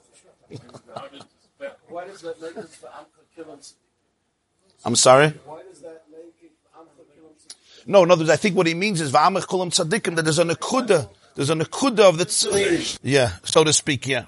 Why 1.88 2.06
does 2.06 2.22
that 2.22 2.40
make 2.40 2.56
it 2.56 3.74
I'm 4.82 4.96
sorry? 4.96 5.28
Why 5.44 5.62
does 5.68 5.82
that 5.82 6.04
make 6.10 6.32
it 6.42 6.52
Amcha 6.74 7.86
No, 7.86 8.04
in 8.04 8.10
other 8.10 8.22
words, 8.22 8.30
I 8.30 8.36
think 8.36 8.56
what 8.56 8.66
he 8.66 8.72
means 8.72 9.02
is 9.02 9.12
Va'amech 9.12 9.42
Kulam 9.42 9.68
Tzadikim, 9.68 10.16
that 10.16 10.22
there's 10.22 10.38
an 10.38 10.48
akuda, 10.48 11.10
there's 11.34 11.50
an 11.50 11.60
akuda 11.60 12.08
of 12.08 12.16
the, 12.16 12.24
tz- 12.24 12.98
yeah, 13.02 13.32
so 13.44 13.64
to 13.64 13.74
speak, 13.74 14.06
yeah. 14.06 14.24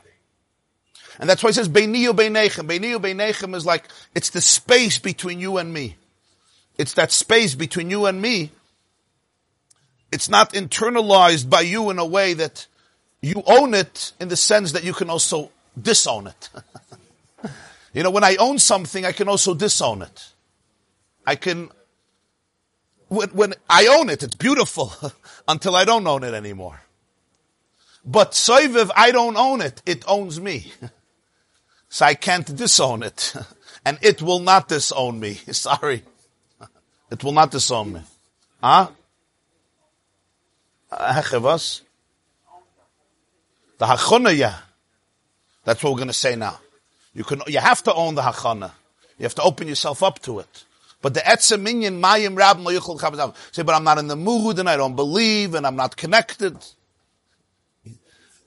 And 1.18 1.30
that's 1.30 1.42
why 1.42 1.48
he 1.48 1.54
says, 1.54 1.70
Beiniyu 1.70 2.10
Beinechem. 2.10 2.68
Beiniyu 2.68 2.98
Beinechem 2.98 3.54
is 3.54 3.64
like, 3.64 3.88
it's 4.14 4.28
the 4.28 4.42
space 4.42 4.98
between 4.98 5.40
you 5.40 5.56
and 5.56 5.72
me. 5.72 5.96
It's 6.78 6.94
that 6.94 7.12
space 7.12 7.54
between 7.54 7.90
you 7.90 8.06
and 8.06 8.20
me. 8.20 8.50
It's 10.10 10.28
not 10.28 10.52
internalized 10.52 11.48
by 11.48 11.62
you 11.62 11.90
in 11.90 11.98
a 11.98 12.06
way 12.06 12.34
that 12.34 12.66
you 13.20 13.42
own 13.46 13.72
it 13.72 14.12
in 14.20 14.28
the 14.28 14.36
sense 14.36 14.72
that 14.72 14.84
you 14.84 14.92
can 14.92 15.08
also 15.08 15.50
disown 15.80 16.26
it. 16.26 16.50
you 17.94 18.02
know, 18.02 18.10
when 18.10 18.24
I 18.24 18.36
own 18.36 18.58
something, 18.58 19.04
I 19.04 19.12
can 19.12 19.28
also 19.28 19.54
disown 19.54 20.02
it. 20.02 20.28
I 21.26 21.36
can, 21.36 21.70
when, 23.08 23.30
when 23.30 23.54
I 23.70 23.86
own 23.86 24.10
it, 24.10 24.22
it's 24.22 24.34
beautiful 24.34 24.92
until 25.48 25.76
I 25.76 25.84
don't 25.84 26.06
own 26.06 26.24
it 26.24 26.34
anymore. 26.34 26.80
But 28.04 28.32
Soiviv, 28.32 28.90
I 28.96 29.12
don't 29.12 29.36
own 29.36 29.60
it. 29.60 29.80
It 29.86 30.04
owns 30.08 30.40
me. 30.40 30.72
so 31.88 32.06
I 32.06 32.14
can't 32.14 32.54
disown 32.56 33.02
it. 33.02 33.34
and 33.84 33.98
it 34.02 34.20
will 34.20 34.40
not 34.40 34.68
disown 34.68 35.20
me. 35.20 35.34
Sorry. 35.52 36.02
It 37.12 37.22
will 37.22 37.32
not 37.32 37.50
disown 37.50 37.92
me. 37.92 38.00
Huh? 38.62 38.88
Hechevas? 40.90 41.82
The 43.76 43.84
hachana, 43.84 44.34
yeah. 44.34 44.56
That's 45.64 45.84
what 45.84 45.90
we're 45.90 45.98
going 45.98 46.08
to 46.08 46.14
say 46.14 46.36
now. 46.36 46.58
You 47.12 47.24
can, 47.24 47.42
you 47.46 47.58
have 47.58 47.82
to 47.82 47.92
own 47.92 48.14
the 48.14 48.22
hachana. 48.22 48.70
You 49.18 49.24
have 49.24 49.34
to 49.34 49.42
open 49.42 49.68
yourself 49.68 50.02
up 50.02 50.20
to 50.20 50.38
it. 50.38 50.64
But 51.02 51.12
the 51.12 51.20
etzem 51.20 51.60
minyan 51.60 52.00
mayim 52.00 52.34
rabim 52.34 52.64
lo 52.64 52.72
yichol 52.72 52.98
chabazav. 52.98 53.34
Say, 53.50 53.62
but 53.62 53.74
I'm 53.74 53.84
not 53.84 53.98
in 53.98 54.06
the 54.06 54.16
mood 54.16 54.58
and 54.58 54.66
I 54.66 54.78
don't 54.78 54.96
believe 54.96 55.54
and 55.54 55.66
I'm 55.66 55.76
not 55.76 55.98
connected. 55.98 56.56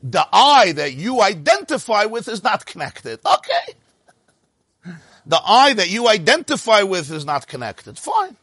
The 0.02 0.28
I 0.34 0.72
that 0.72 0.96
you 0.96 1.22
identify 1.22 2.06
with 2.06 2.28
is 2.28 2.44
not 2.44 2.66
connected. 2.66 3.20
Okay. 3.24 3.76
The 5.28 5.40
I 5.46 5.74
that 5.74 5.88
you 5.88 6.08
identify 6.08 6.82
with 6.82 7.12
is 7.12 7.26
not 7.26 7.46
connected. 7.46 8.00
Fine. 8.00 8.38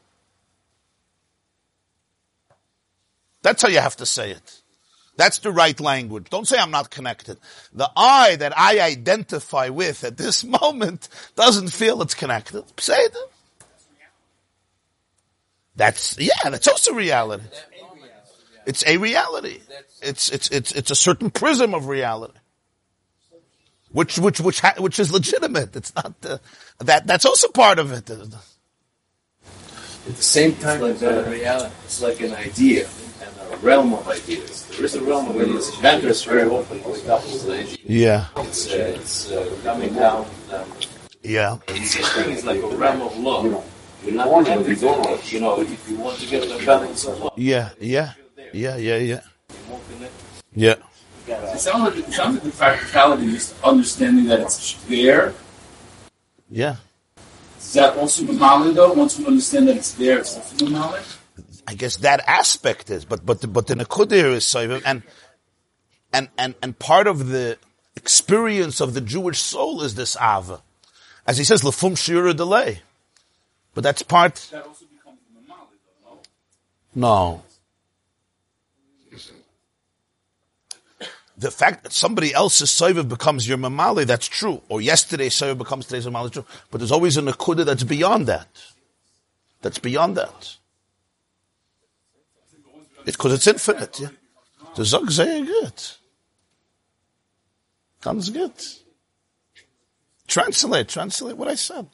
That's 3.43 3.63
how 3.63 3.69
you 3.69 3.81
have 3.81 3.97
to 3.97 4.07
say 4.07 4.31
it. 4.31 4.63
That's 5.17 5.39
the 5.41 5.53
right 5.53 5.79
language. 5.79 6.31
Don't 6.31 6.49
say 6.49 6.59
I'm 6.59 6.71
not 6.71 6.91
connected. 6.91 7.39
The 7.73 7.91
I 7.97 8.37
that 8.37 8.59
I 8.59 8.81
identify 8.81 9.69
with 9.69 10.05
at 10.05 10.17
this 10.17 10.43
moment 10.61 11.09
doesn't 11.37 11.69
feel 11.69 12.01
it's 12.03 12.15
connected. 12.15 12.65
Say 12.81 12.99
it. 12.99 13.17
That's, 15.75 16.19
yeah, 16.19 16.51
that's 16.51 16.69
also 16.69 16.93
reality. 16.93 17.45
It's 18.67 18.87
a 18.87 18.97
reality. 18.99 19.61
It's, 20.01 20.29
it's, 20.31 20.49
it's, 20.51 20.73
it's 20.73 20.91
a 20.91 20.95
certain 20.95 21.31
prism 21.31 21.75
of 21.75 21.89
reality. 21.89 22.39
Which, 23.91 24.19
which, 24.19 24.41
which, 24.41 24.61
ha- 24.61 24.75
which 24.79 24.99
is 24.99 25.13
legitimate. 25.13 25.75
It's 25.77 25.95
not, 25.95 26.15
uh, 26.25 26.39
that, 26.79 27.07
that's 27.07 27.25
also 27.27 27.49
part 27.49 27.79
of 27.79 27.93
it. 27.93 28.09
At 28.09 28.31
the 30.07 30.23
same 30.23 30.55
time, 30.57 30.83
it's 30.85 31.03
like, 31.03 31.27
reality. 31.27 31.75
it's 31.85 32.03
like 32.03 32.21
an 32.21 32.35
idea 32.35 32.89
and 33.23 33.53
a 33.53 33.57
realm 33.59 33.95
of 33.95 34.07
ideas. 34.09 34.67
There 34.69 34.85
is 34.85 34.95
a 34.95 35.03
realm 35.03 35.29
of 35.31 35.37
ideas. 35.37 35.81
Matters 35.83 36.25
very 36.25 36.49
often 36.49 36.81
couples 36.83 37.47
the 37.47 37.53
idea. 37.61 37.77
Yeah. 37.87 38.27
It's, 38.37 38.71
uh, 38.71 38.77
it's 38.97 39.31
uh, 39.31 39.57
coming 39.63 39.95
down. 39.95 40.27
Um, 40.53 40.65
Yeah. 41.23 41.59
it's, 41.69 41.97
I 41.97 42.23
think 42.23 42.37
it's 42.39 42.45
like 42.45 42.63
a 42.63 42.77
realm 42.77 43.01
of 43.03 43.17
love. 43.19 43.45
You're 44.05 44.15
not 44.15 44.45
connected 44.45 44.79
to 44.81 44.89
it. 45.15 45.33
You 45.33 45.41
know, 45.41 45.61
if 45.61 45.89
you 45.89 45.97
want 45.97 46.19
to 46.19 46.27
get 46.27 46.49
the 46.49 46.59
balance 46.67 47.05
of 47.07 47.21
love, 47.21 47.33
Yeah. 47.37 47.71
Yeah. 47.81 48.13
Yeah. 48.53 48.77
Yeah. 48.77 48.97
Yeah. 48.97 49.21
you 49.51 49.71
won't 49.71 49.83
connect. 49.89 50.13
Yeah. 50.55 50.75
It 51.55 51.61
sounds 51.61 51.83
like, 51.95 52.09
it 52.09 52.13
sounds 52.13 52.35
like 52.35 52.43
the 52.43 52.51
practicality 52.51 53.27
is 53.27 53.55
understanding 53.63 54.27
that 54.27 54.41
it's 54.41 54.75
there. 54.89 55.33
Yeah. 56.51 56.77
Is 57.59 57.73
that 57.75 57.97
also 57.97 58.25
Mamali 58.25 58.75
though? 58.75 58.93
Once 58.93 59.19
we 59.19 59.25
understand 59.27 59.69
that 59.69 59.77
it's 59.77 59.93
there, 59.95 60.19
it's 60.19 60.37
also 60.37 60.67
Mamali? 60.67 61.01
I 61.67 61.75
guess 61.75 61.97
that 61.99 62.23
aspect 62.27 62.91
is, 62.91 63.05
but 63.05 63.25
but 63.25 63.53
but 63.53 63.67
the 63.67 63.75
nekudir 63.75 64.33
is 64.33 64.45
soiv, 64.45 64.83
and 64.85 65.03
and 66.13 66.29
and 66.37 66.55
and 66.63 66.79
part 66.79 67.07
of 67.07 67.29
the 67.29 67.59
experience 67.97 68.81
of 68.81 68.95
the 68.95 69.01
Jewish 69.01 69.39
soul 69.39 69.83
is 69.83 69.95
this 69.95 70.17
ava, 70.17 70.61
as 71.27 71.39
he 71.39 71.45
says, 71.45 71.63
lefum 71.63 71.93
shiura 71.93 72.37
delay. 72.37 72.81
But 73.75 73.85
that's 73.85 74.03
part. 74.03 74.49
That 74.51 74.67
also 74.67 74.85
becomes 74.87 75.19
Mamali 75.35 75.79
though, 76.05 76.21
no? 76.95 77.41
No. 77.41 77.43
the 81.43 81.51
fact 81.51 81.83
that 81.83 81.93
somebody 81.93 82.33
else's 82.33 82.71
soiva 82.71 83.07
becomes 83.07 83.47
your 83.49 83.59
mamali, 83.59 84.07
that's 84.07 84.29
true. 84.29 84.63
Or 84.69 84.81
yesterday's 84.81 85.35
soiva 85.35 85.59
becomes 85.59 85.87
today's 85.87 86.07
mamali, 86.07 86.31
true. 86.31 86.47
But 86.71 86.79
there's 86.79 86.93
always 86.93 87.17
an 87.17 87.27
akuda 87.27 87.67
that's 87.67 87.83
beyond 87.83 88.29
that. 88.29 88.49
That's 89.61 89.79
beyond 89.79 90.17
that. 90.17 90.57
It's 93.05 93.17
because 93.17 93.33
it's 93.33 93.47
infinite. 93.47 94.01
Yeah? 94.01 94.09
The 94.75 94.85
Zog 94.85 95.11
very 95.11 95.43
good. 95.43 95.83
Ganz 98.01 98.31
good. 98.31 98.53
Translate, 100.27 100.89
translate 100.89 101.37
what 101.37 101.49
I 101.49 101.55
said. 101.55 101.87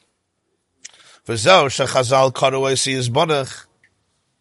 V'zeu 1.27 1.67
shechazal 1.67 2.31
karu 2.31 2.61
esi 2.71 2.95
yizborach. 2.95 3.65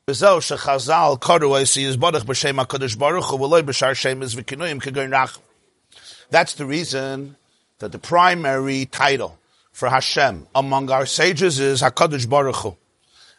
V'zeu 0.06 0.38
shechazal 0.38 1.18
karu 1.18 1.50
esi 1.60 1.84
yizborach 1.84 2.22
b'shem 2.22 2.64
HaKadosh 2.64 2.98
Baruch 2.98 3.24
Hu 3.24 3.38
v'loi 3.38 3.62
b'shar 3.62 3.92
shemes 3.92 4.36
v'kinuyim 4.36 4.80
k'goyin 4.80 5.10
rach. 5.10 5.38
That's 6.30 6.54
the 6.54 6.64
reason 6.64 7.36
that 7.80 7.92
the 7.92 7.98
primary 7.98 8.86
title 8.86 9.38
for 9.72 9.88
Hashem 9.88 10.46
among 10.54 10.90
our 10.90 11.06
sages 11.06 11.58
is 11.58 11.82
HaKadosh 11.82 12.28
Baruch 12.28 12.56
Hu. 12.56 12.76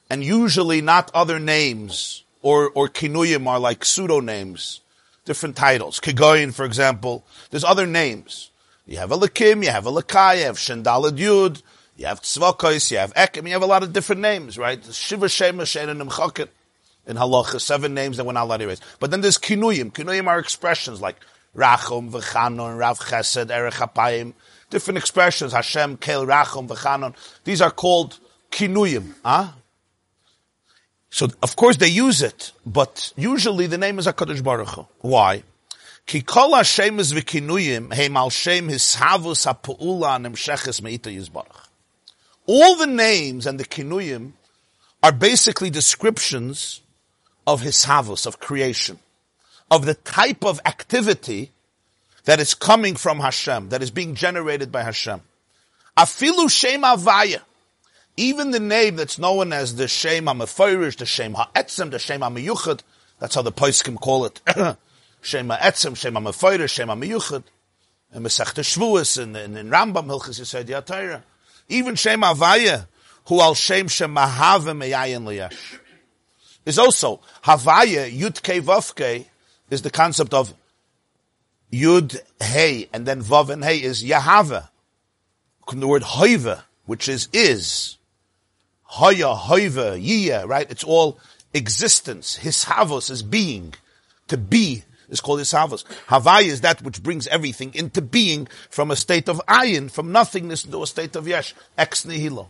And 0.10 0.24
usually 0.24 0.82
not 0.82 1.10
other 1.14 1.40
names 1.40 2.24
or, 2.42 2.70
or 2.70 2.88
kinuyim 2.88 3.48
are 3.48 3.60
like 3.60 3.82
pseudonames, 3.82 4.80
different 5.26 5.56
titles. 5.56 6.00
Kigoyin, 6.00 6.54
for 6.54 6.66
example, 6.66 7.26
there's 7.52 7.64
other 7.64 7.86
names. 7.86 8.50
You 8.86 8.98
have 8.98 9.12
a 9.12 9.18
Lakim, 9.18 9.64
you 9.64 9.70
have 9.70 9.86
a 9.86 9.92
Lakai, 9.92 10.40
you 10.40 10.46
have 10.46 10.58
Shendalad 10.58 11.18
Yud, 11.18 11.62
you 11.96 12.06
have 12.06 12.22
Tzvokos, 12.22 12.92
you 12.92 12.98
have 12.98 13.14
Ekim, 13.14 13.46
you 13.46 13.54
have 13.54 13.62
a 13.62 13.68
lot 13.68 13.84
of 13.84 13.94
different 13.94 14.22
names, 14.22 14.58
right? 14.58 14.84
Shiva 14.84 15.30
Shema 15.30 15.66
Shen 15.66 15.90
and 15.90 16.02
Nimchakin. 16.02 16.48
In 17.06 17.18
Halacha, 17.18 17.60
seven 17.60 17.94
names 17.94 18.18
that 18.18 18.26
we're 18.26 18.34
not 18.34 18.44
allowed 18.44 18.58
to 18.58 18.66
erase. 18.66 18.82
But 19.00 19.12
then 19.12 19.22
there's 19.22 19.38
Kinuyim. 19.38 19.92
Kinuyim 19.92 20.28
are 20.28 20.40
expressions 20.40 21.02
like 21.02 21.18
Rachum, 21.56 22.12
V'chanon, 22.12 22.78
Rav 22.78 23.00
Chesed, 23.00 23.50
Erech 23.50 23.74
HaPayim. 23.74 24.34
Different 24.70 24.98
expressions, 24.98 25.52
Hashem, 25.54 25.98
Kel, 25.98 26.26
Rachum, 26.26 26.68
V'chanon. 26.68 27.16
These 27.44 27.62
are 27.62 27.72
called 27.72 28.20
Kinuyim. 28.52 29.16
Huh? 29.26 29.50
So, 31.12 31.28
of 31.42 31.56
course, 31.56 31.78
they 31.78 31.88
use 31.88 32.22
it, 32.22 32.52
but 32.66 33.14
usually 33.16 33.66
the 33.66 33.78
name 33.78 33.98
is 34.00 34.06
HaKadosh 34.06 34.44
Baruch 34.44 34.70
Hu. 34.70 34.88
Why? 35.02 35.44
Ki 36.06 36.22
kol 36.22 36.56
Hashem 36.56 37.00
is 37.00 37.14
v'kinuyim, 37.14 37.94
heim 37.94 38.18
al 38.18 38.30
shem 38.30 38.68
hishavus 38.68 39.46
ha'pu'ula 39.46 40.20
nemsheches 40.24 40.82
me'ita 40.82 41.10
yizbarach. 41.10 41.68
All 42.46 42.76
the 42.76 42.88
names 42.88 43.46
and 43.46 43.60
the 43.60 43.66
kinuyim 43.66 44.34
are 45.04 45.12
basically 45.12 45.70
descriptions 45.70 46.82
of 47.46 47.62
hishavus, 47.62 48.26
of 48.26 48.40
creation, 48.40 49.00
of 49.72 49.86
the 49.86 49.94
type 49.96 50.44
of 50.44 50.60
activity 50.66 51.52
that 52.26 52.40
is 52.40 52.54
coming 52.54 52.96
from 52.96 53.20
Hashem, 53.20 53.70
that 53.70 53.82
is 53.82 53.92
being 53.92 54.16
generated 54.16 54.72
by 54.72 54.84
Hashem. 54.84 55.22
Afilu 55.98 56.50
shem 56.50 56.82
avaya. 56.82 57.42
Even 58.20 58.52
the 58.52 58.60
name 58.60 58.98
that's 58.98 59.18
known 59.18 59.54
as 59.54 59.76
the 59.76 59.88
Shem 59.88 60.26
HaMeforish, 60.26 60.98
the 60.98 61.06
Shem 61.06 61.36
HaEtzem, 61.36 61.90
the 61.90 62.00
Shem 62.00 62.20
HaMeyuchad, 62.20 62.82
that's 63.18 63.34
how 63.34 63.42
the 63.42 63.52
Poiskim 63.54 63.96
call 63.96 64.26
it. 64.26 64.42
Shem 65.22 65.48
HaEtzem, 65.48 65.96
Shem 65.96 66.16
HaMeforish, 66.16 66.70
Shem 66.70 66.90
HaMeyuchad. 66.90 67.44
In 68.14 68.24
Masech 68.24 68.54
Shavuos, 68.56 69.24
in, 69.24 69.38
in, 69.38 69.56
in 69.56 69.70
Rambam, 69.70 70.08
Hilchis 70.08 70.42
Yisrael 70.42 70.66
Yatayra. 70.66 71.22
Even 71.70 71.96
Shem 71.96 72.20
Havaya, 72.20 72.88
who 73.30 73.40
al 73.40 73.56
Shem 73.56 73.88
Shem 73.88 74.14
Mahave 74.14 74.76
Meyayin 74.78 75.24
Liyesh. 75.24 75.80
Is 76.66 76.78
also, 76.78 77.22
Havaya, 77.46 78.12
Yud 78.12 78.44
Kei 78.44 78.60
Vavke, 78.60 79.28
is 79.70 79.82
the 79.82 79.90
concept 79.90 80.34
of 80.34 80.54
Yud 81.72 82.20
Hey, 82.42 82.90
and 82.92 83.06
then 83.06 83.24
Vav 83.24 83.50
and 83.50 83.64
Hey 83.64 83.82
is 83.82 84.04
Yahava. 84.04 84.68
The 85.72 85.88
word 85.88 86.02
Hoiva, 86.02 86.64
which 86.86 87.08
is 87.08 87.30
is. 87.32 87.96
Haya, 88.92 89.36
Hoiva, 89.36 90.04
Yiyah, 90.04 90.48
right? 90.48 90.70
It's 90.70 90.84
all 90.84 91.20
existence. 91.54 92.40
Hishavos 92.42 93.12
is 93.12 93.24
being. 93.24 93.76
To 94.30 94.38
be 94.38 94.84
is 95.10 95.22
called 95.22 95.40
Hishavos. 95.40 95.84
Havaya 96.08 96.46
is 96.46 96.62
that 96.62 96.82
which 96.82 97.02
brings 97.02 97.28
everything 97.28 97.74
into 97.74 98.02
being 98.02 98.48
from 98.70 98.92
a 98.92 98.96
state 98.96 99.28
of 99.28 99.42
ayin, 99.48 99.92
from 99.92 100.12
nothingness 100.12 100.66
into 100.66 100.82
a 100.84 100.88
state 100.88 101.16
of 101.16 101.28
yesh, 101.28 101.54
ex 101.78 102.06
nihilo. 102.06 102.50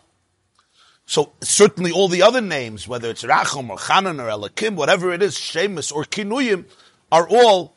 So 1.05 1.33
certainly 1.41 1.91
all 1.91 2.07
the 2.07 2.21
other 2.21 2.41
names, 2.41 2.87
whether 2.87 3.09
it's 3.09 3.23
Rachum 3.23 3.69
or 3.69 3.77
Chanan 3.77 4.19
or 4.19 4.29
Elakim, 4.29 4.75
whatever 4.75 5.11
it 5.11 5.23
is, 5.23 5.35
Shemus 5.35 5.91
or 5.91 6.03
Kinuyim, 6.03 6.65
are 7.11 7.27
all 7.27 7.73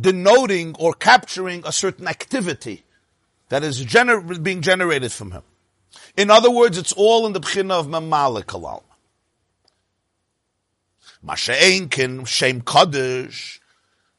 denoting 0.00 0.74
or 0.78 0.94
capturing 0.94 1.62
a 1.66 1.72
certain 1.72 2.08
activity 2.08 2.84
that 3.50 3.62
is 3.62 3.84
gener- 3.84 4.42
being 4.42 4.62
generated 4.62 5.12
from 5.12 5.32
him. 5.32 5.42
In 6.16 6.30
other 6.30 6.50
words, 6.50 6.78
it's 6.78 6.92
all 6.92 7.26
in 7.26 7.32
the 7.32 7.40
bchina 7.40 7.72
of 7.72 7.86
Mamalik 7.86 8.44
Halal. 8.44 8.82
Masha'enkin, 11.26 12.26
Shem 12.26 12.60
Kaddish, 12.60 13.60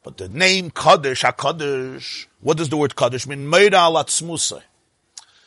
but 0.03 0.17
the 0.17 0.29
name 0.29 0.71
Kaddish, 0.71 1.23
HaKaddish, 1.23 2.27
what 2.41 2.57
does 2.57 2.69
the 2.69 2.77
word 2.77 2.95
Kaddish 2.95 3.25
mean? 3.25 3.47
Meira 3.49 3.73
al 3.73 3.95
atzmusa. 3.95 4.61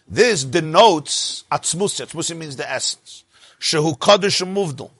This 0.08 0.44
denotes 0.44 1.44
atzmusa. 1.50 2.06
Atzmusa 2.06 2.36
means 2.36 2.56
the 2.56 2.68
essence. 2.68 3.24
Shehu 3.60 3.98
Kaddish 3.98 4.40
muvdal. 4.40 4.90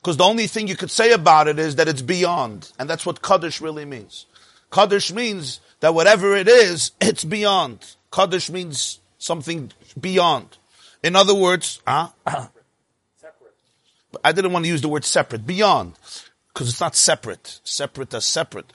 Because 0.00 0.16
the 0.16 0.24
only 0.24 0.46
thing 0.46 0.68
you 0.68 0.76
could 0.76 0.90
say 0.90 1.12
about 1.12 1.48
it 1.48 1.58
is 1.58 1.76
that 1.76 1.88
it's 1.88 2.02
beyond. 2.02 2.72
And 2.78 2.90
that's 2.90 3.06
what 3.06 3.22
Kaddish 3.22 3.60
really 3.60 3.84
means. 3.84 4.26
Kaddish 4.70 5.12
means 5.12 5.60
that 5.80 5.94
whatever 5.94 6.36
it 6.36 6.48
is, 6.48 6.92
it's 7.00 7.24
beyond. 7.24 7.94
Kaddish 8.10 8.50
means 8.50 9.00
something 9.18 9.72
beyond. 10.00 10.56
In 11.02 11.16
other 11.16 11.34
words, 11.34 11.80
huh? 11.86 12.08
Separate. 12.26 13.54
I 14.24 14.32
didn't 14.32 14.52
want 14.52 14.64
to 14.64 14.70
use 14.70 14.80
the 14.82 14.88
word 14.88 15.04
separate. 15.04 15.46
Beyond. 15.46 15.94
Because 16.52 16.68
it's 16.68 16.80
not 16.80 16.96
separate. 16.96 17.60
Separate 17.62 18.14
as 18.14 18.24
separate. 18.24 18.72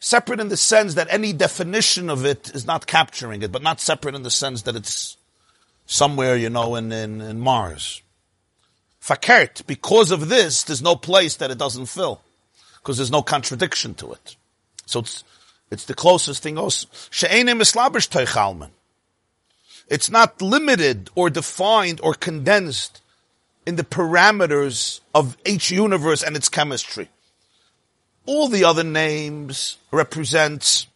Separate 0.00 0.40
in 0.40 0.48
the 0.48 0.56
sense 0.56 0.94
that 0.94 1.08
any 1.10 1.32
definition 1.32 2.10
of 2.10 2.24
it 2.24 2.50
is 2.54 2.66
not 2.66 2.86
capturing 2.86 3.42
it, 3.42 3.50
but 3.50 3.62
not 3.62 3.80
separate 3.80 4.14
in 4.14 4.22
the 4.22 4.30
sense 4.30 4.62
that 4.62 4.76
it's 4.76 5.16
somewhere, 5.86 6.36
you 6.36 6.50
know, 6.50 6.76
in, 6.76 6.92
in, 6.92 7.20
in 7.20 7.40
Mars. 7.40 8.02
Fakert, 9.02 9.66
because 9.66 10.10
of 10.10 10.28
this, 10.28 10.62
there's 10.64 10.82
no 10.82 10.94
place 10.96 11.36
that 11.36 11.50
it 11.50 11.58
doesn't 11.58 11.86
fill. 11.86 12.20
Because 12.76 12.98
there's 12.98 13.10
no 13.10 13.22
contradiction 13.22 13.94
to 13.94 14.12
it. 14.12 14.36
So 14.86 15.00
it's, 15.00 15.24
it's 15.70 15.84
the 15.84 15.94
closest 15.94 16.42
thing 16.42 16.58
also. 16.58 16.88
She'ene 17.10 17.56
mislabish 17.56 18.08
toich 18.08 18.36
alman. 18.36 18.70
It's 19.88 20.10
not 20.10 20.42
limited 20.42 21.10
or 21.14 21.30
defined 21.30 22.00
or 22.02 22.14
condensed 22.14 23.00
in 23.66 23.76
the 23.76 23.84
parameters 23.84 25.00
of 25.14 25.36
each 25.44 25.70
universe 25.70 26.22
and 26.22 26.36
its 26.36 26.48
chemistry. 26.48 27.08
All 28.26 28.48
the 28.48 28.64
other 28.64 28.84
names 28.84 29.78
represent 29.90 30.86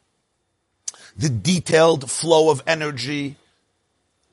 the 1.17 1.29
detailed 1.29 2.11
flow 2.11 2.51
of 2.51 2.63
energy 2.67 3.37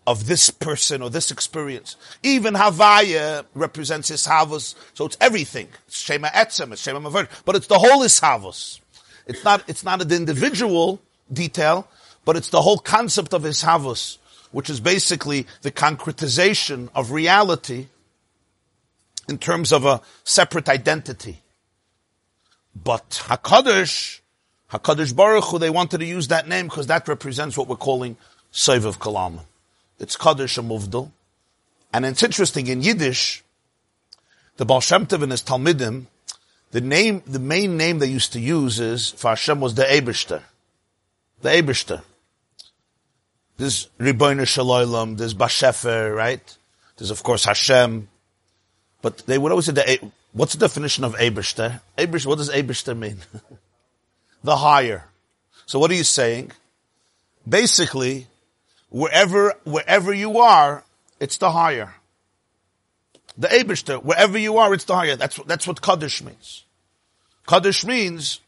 of 0.07 0.25
this 0.25 0.49
person 0.49 1.01
or 1.01 1.09
this 1.09 1.31
experience. 1.31 1.95
Even 2.23 2.55
Havaya 2.55 3.45
represents 3.53 4.09
Ishavos, 4.09 4.75
so 4.93 5.05
it's 5.05 5.17
everything. 5.21 5.67
It's 5.87 5.99
Shema 5.99 6.29
Etzem, 6.29 6.71
it's 6.71 6.81
Shema 6.81 6.99
Maver, 6.99 7.29
but 7.45 7.55
it's 7.55 7.67
the 7.67 7.77
whole 7.77 8.03
Ishavos. 8.03 8.79
It's 9.29 9.43
not, 9.45 9.63
it's 9.67 9.85
not 9.85 10.01
an 10.01 10.11
individual 10.11 10.99
detail, 11.31 11.87
but 12.25 12.35
it's 12.35 12.49
the 12.49 12.61
whole 12.61 12.79
concept 12.79 13.33
of 13.33 13.43
Ishavos 13.43 14.17
which 14.51 14.69
is 14.69 14.79
basically 14.79 15.45
the 15.61 15.71
concretization 15.71 16.89
of 16.95 17.11
reality 17.11 17.87
in 19.27 19.37
terms 19.37 19.71
of 19.71 19.85
a 19.85 20.01
separate 20.23 20.67
identity. 20.69 21.39
But 22.75 23.23
Hakadosh, 23.27 24.21
Hakadosh 24.71 25.15
Baruch 25.15 25.45
Hu, 25.45 25.59
they 25.59 25.69
wanted 25.69 25.99
to 25.99 26.05
use 26.05 26.29
that 26.29 26.47
name 26.47 26.65
because 26.65 26.87
that 26.87 27.07
represents 27.07 27.57
what 27.57 27.67
we're 27.67 27.75
calling 27.75 28.17
Seiv 28.51 28.85
of 28.85 28.99
Kalam. 28.99 29.39
It's 29.99 30.17
Kadosh 30.17 30.63
Muvdal. 30.63 31.11
And 31.93 32.05
it's 32.05 32.23
interesting, 32.23 32.67
in 32.67 32.81
Yiddish, 32.81 33.43
the 34.57 34.65
Baal 34.65 34.81
Shem 34.81 35.07
Tov 35.07 35.23
and 35.23 35.31
his 35.31 35.41
Talmidim, 35.41 36.05
the 36.71 36.81
name, 36.81 37.23
the 37.25 37.39
main 37.39 37.77
name 37.77 37.99
they 37.99 38.07
used 38.07 38.33
to 38.33 38.39
use 38.39 38.79
is, 38.79 39.09
for 39.09 39.29
Hashem 39.29 39.59
was 39.59 39.73
the 39.75 39.83
Ebershter. 39.83 40.43
The 41.41 41.49
Ebershter. 41.49 42.03
There's 43.57 43.89
Ribono 43.99 44.47
Shel 44.47 44.67
Olam, 44.67 45.17
there's 45.17 45.33
Bashefer, 45.33 46.15
right? 46.15 46.57
There's 46.97 47.11
of 47.11 47.23
course 47.23 47.45
Hashem. 47.45 48.07
But 49.01 49.19
they 49.19 49.37
would 49.37 49.51
always 49.51 49.65
say, 49.65 49.71
the, 49.71 50.11
what's 50.33 50.53
the 50.53 50.59
definition 50.59 51.03
of 51.03 51.15
Ebershter? 51.15 51.81
Ebershter, 51.97 52.27
what 52.27 52.37
does 52.37 52.49
Ebershter 52.49 52.97
mean? 52.97 53.17
the 54.43 54.57
higher. 54.57 55.05
So 55.65 55.79
what 55.79 55.91
are 55.91 55.95
you 55.95 56.03
saying? 56.03 56.51
Basically, 57.47 58.27
wherever, 58.89 59.55
wherever 59.63 60.13
you 60.13 60.39
are, 60.39 60.83
it's 61.19 61.37
the 61.37 61.51
higher. 61.51 61.95
The 63.39 63.47
Ebershter, 63.47 64.03
wherever 64.03 64.37
you 64.37 64.57
are, 64.57 64.73
it's 64.73 64.83
the 64.83 64.95
higher. 64.95 65.15
That's, 65.15 65.37
that's 65.47 65.65
what 65.65 65.81
Kaddish 65.81 66.21
means. 66.21 66.65
Kaddish 67.47 67.85
means 67.85 68.41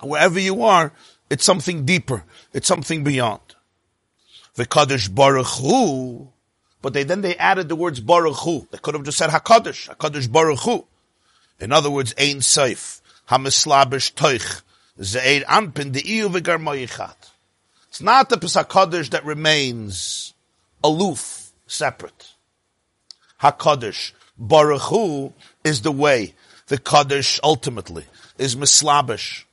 wherever 0.00 0.38
you 0.38 0.62
are, 0.62 0.92
it's 1.28 1.44
something 1.44 1.84
deeper. 1.84 2.22
It's 2.52 2.68
something 2.68 3.02
beyond. 3.02 3.40
The 4.54 4.66
Kaddish 4.66 5.08
Baruch 5.08 5.48
Hu, 5.60 6.28
but 6.80 6.92
they 6.92 7.02
then 7.02 7.22
they 7.22 7.36
added 7.36 7.68
the 7.68 7.74
words 7.74 7.98
Baruch 7.98 8.36
Hu. 8.36 8.68
They 8.70 8.78
could 8.78 8.94
have 8.94 9.02
just 9.02 9.18
said 9.18 9.30
Hakadosh, 9.30 9.88
Hakadosh 9.94 10.30
Baruch 10.30 10.60
Hu. 10.60 10.86
In 11.58 11.72
other 11.72 11.90
words, 11.90 12.14
Ein 12.16 12.40
Sof, 12.40 13.02
Hamislabish 13.28 14.14
Toich, 14.14 14.62
Zeir 15.02 15.42
Anpin, 15.42 15.92
the 15.92 16.02
Iyu 16.02 16.28
V'Garmoyichat. 16.30 17.16
It's 17.88 18.00
not 18.00 18.28
the 18.28 18.38
Pesach 18.38 18.70
that 19.10 19.24
remains 19.24 20.34
aloof, 20.84 21.52
separate. 21.66 22.34
HaKadosh, 23.42 24.12
Baruch 24.38 24.82
Hu, 24.82 25.32
is 25.64 25.82
the 25.82 25.92
way. 25.92 26.34
The 26.66 26.78
Kaddish 26.78 27.40
ultimately 27.42 28.04
is 28.36 28.56
Mislabish 28.56 29.46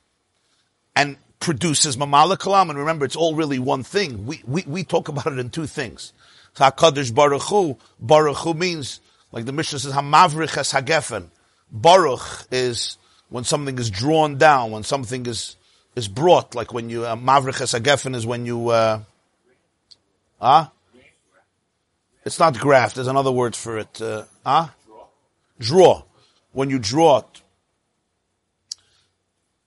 and 0.94 1.16
produces 1.40 1.96
Mamala 1.96 2.36
Kalam. 2.36 2.70
And 2.70 2.78
remember, 2.78 3.04
it's 3.04 3.16
all 3.16 3.34
really 3.34 3.58
one 3.58 3.82
thing. 3.82 4.26
We, 4.26 4.42
we, 4.46 4.64
we 4.66 4.84
talk 4.84 5.08
about 5.08 5.26
it 5.28 5.38
in 5.38 5.50
two 5.50 5.66
things. 5.66 6.12
HaKadosh 6.56 7.14
Baruch 7.14 7.42
Hu, 7.42 7.76
Baruch 8.00 8.38
Hu 8.38 8.54
means, 8.54 9.00
like 9.32 9.44
the 9.44 9.52
Mishnah 9.52 9.78
says, 9.78 9.92
Hamavrich 9.92 10.56
es 10.56 10.72
Hagefen. 10.72 11.28
Baruch 11.70 12.46
is 12.50 12.96
when 13.28 13.44
something 13.44 13.78
is 13.78 13.90
drawn 13.90 14.38
down, 14.38 14.70
when 14.70 14.82
something 14.82 15.26
is, 15.26 15.56
is 15.94 16.08
brought, 16.08 16.54
like 16.54 16.72
when 16.72 16.90
you, 16.90 17.04
uh, 17.04 17.16
Mavrich 17.16 17.60
es 17.60 17.74
Hagefen 17.74 18.14
is 18.14 18.26
when 18.26 18.46
you, 18.46 18.68
uh, 18.68 19.00
ah? 20.40 20.70
It's 22.26 22.40
not 22.40 22.58
graft, 22.58 22.96
there's 22.96 23.06
another 23.06 23.30
word 23.30 23.54
for 23.54 23.78
it, 23.78 24.02
uh, 24.02 24.24
ah? 24.44 24.74
Draw. 25.60 26.02
When 26.50 26.70
you 26.70 26.80
draw 26.80 27.18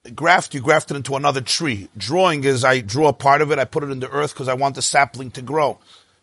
it. 0.04 0.14
Graft, 0.14 0.52
you 0.52 0.60
graft 0.60 0.90
it 0.90 0.96
into 0.98 1.16
another 1.16 1.40
tree. 1.40 1.88
Drawing 1.96 2.44
is 2.44 2.62
I 2.62 2.80
draw 2.80 3.08
a 3.08 3.14
part 3.14 3.40
of 3.40 3.50
it, 3.50 3.58
I 3.58 3.64
put 3.64 3.82
it 3.82 3.90
in 3.90 4.00
the 4.00 4.10
earth 4.10 4.34
because 4.34 4.46
I 4.46 4.52
want 4.52 4.74
the 4.74 4.82
sapling 4.82 5.30
to 5.32 5.42
grow. 5.42 5.78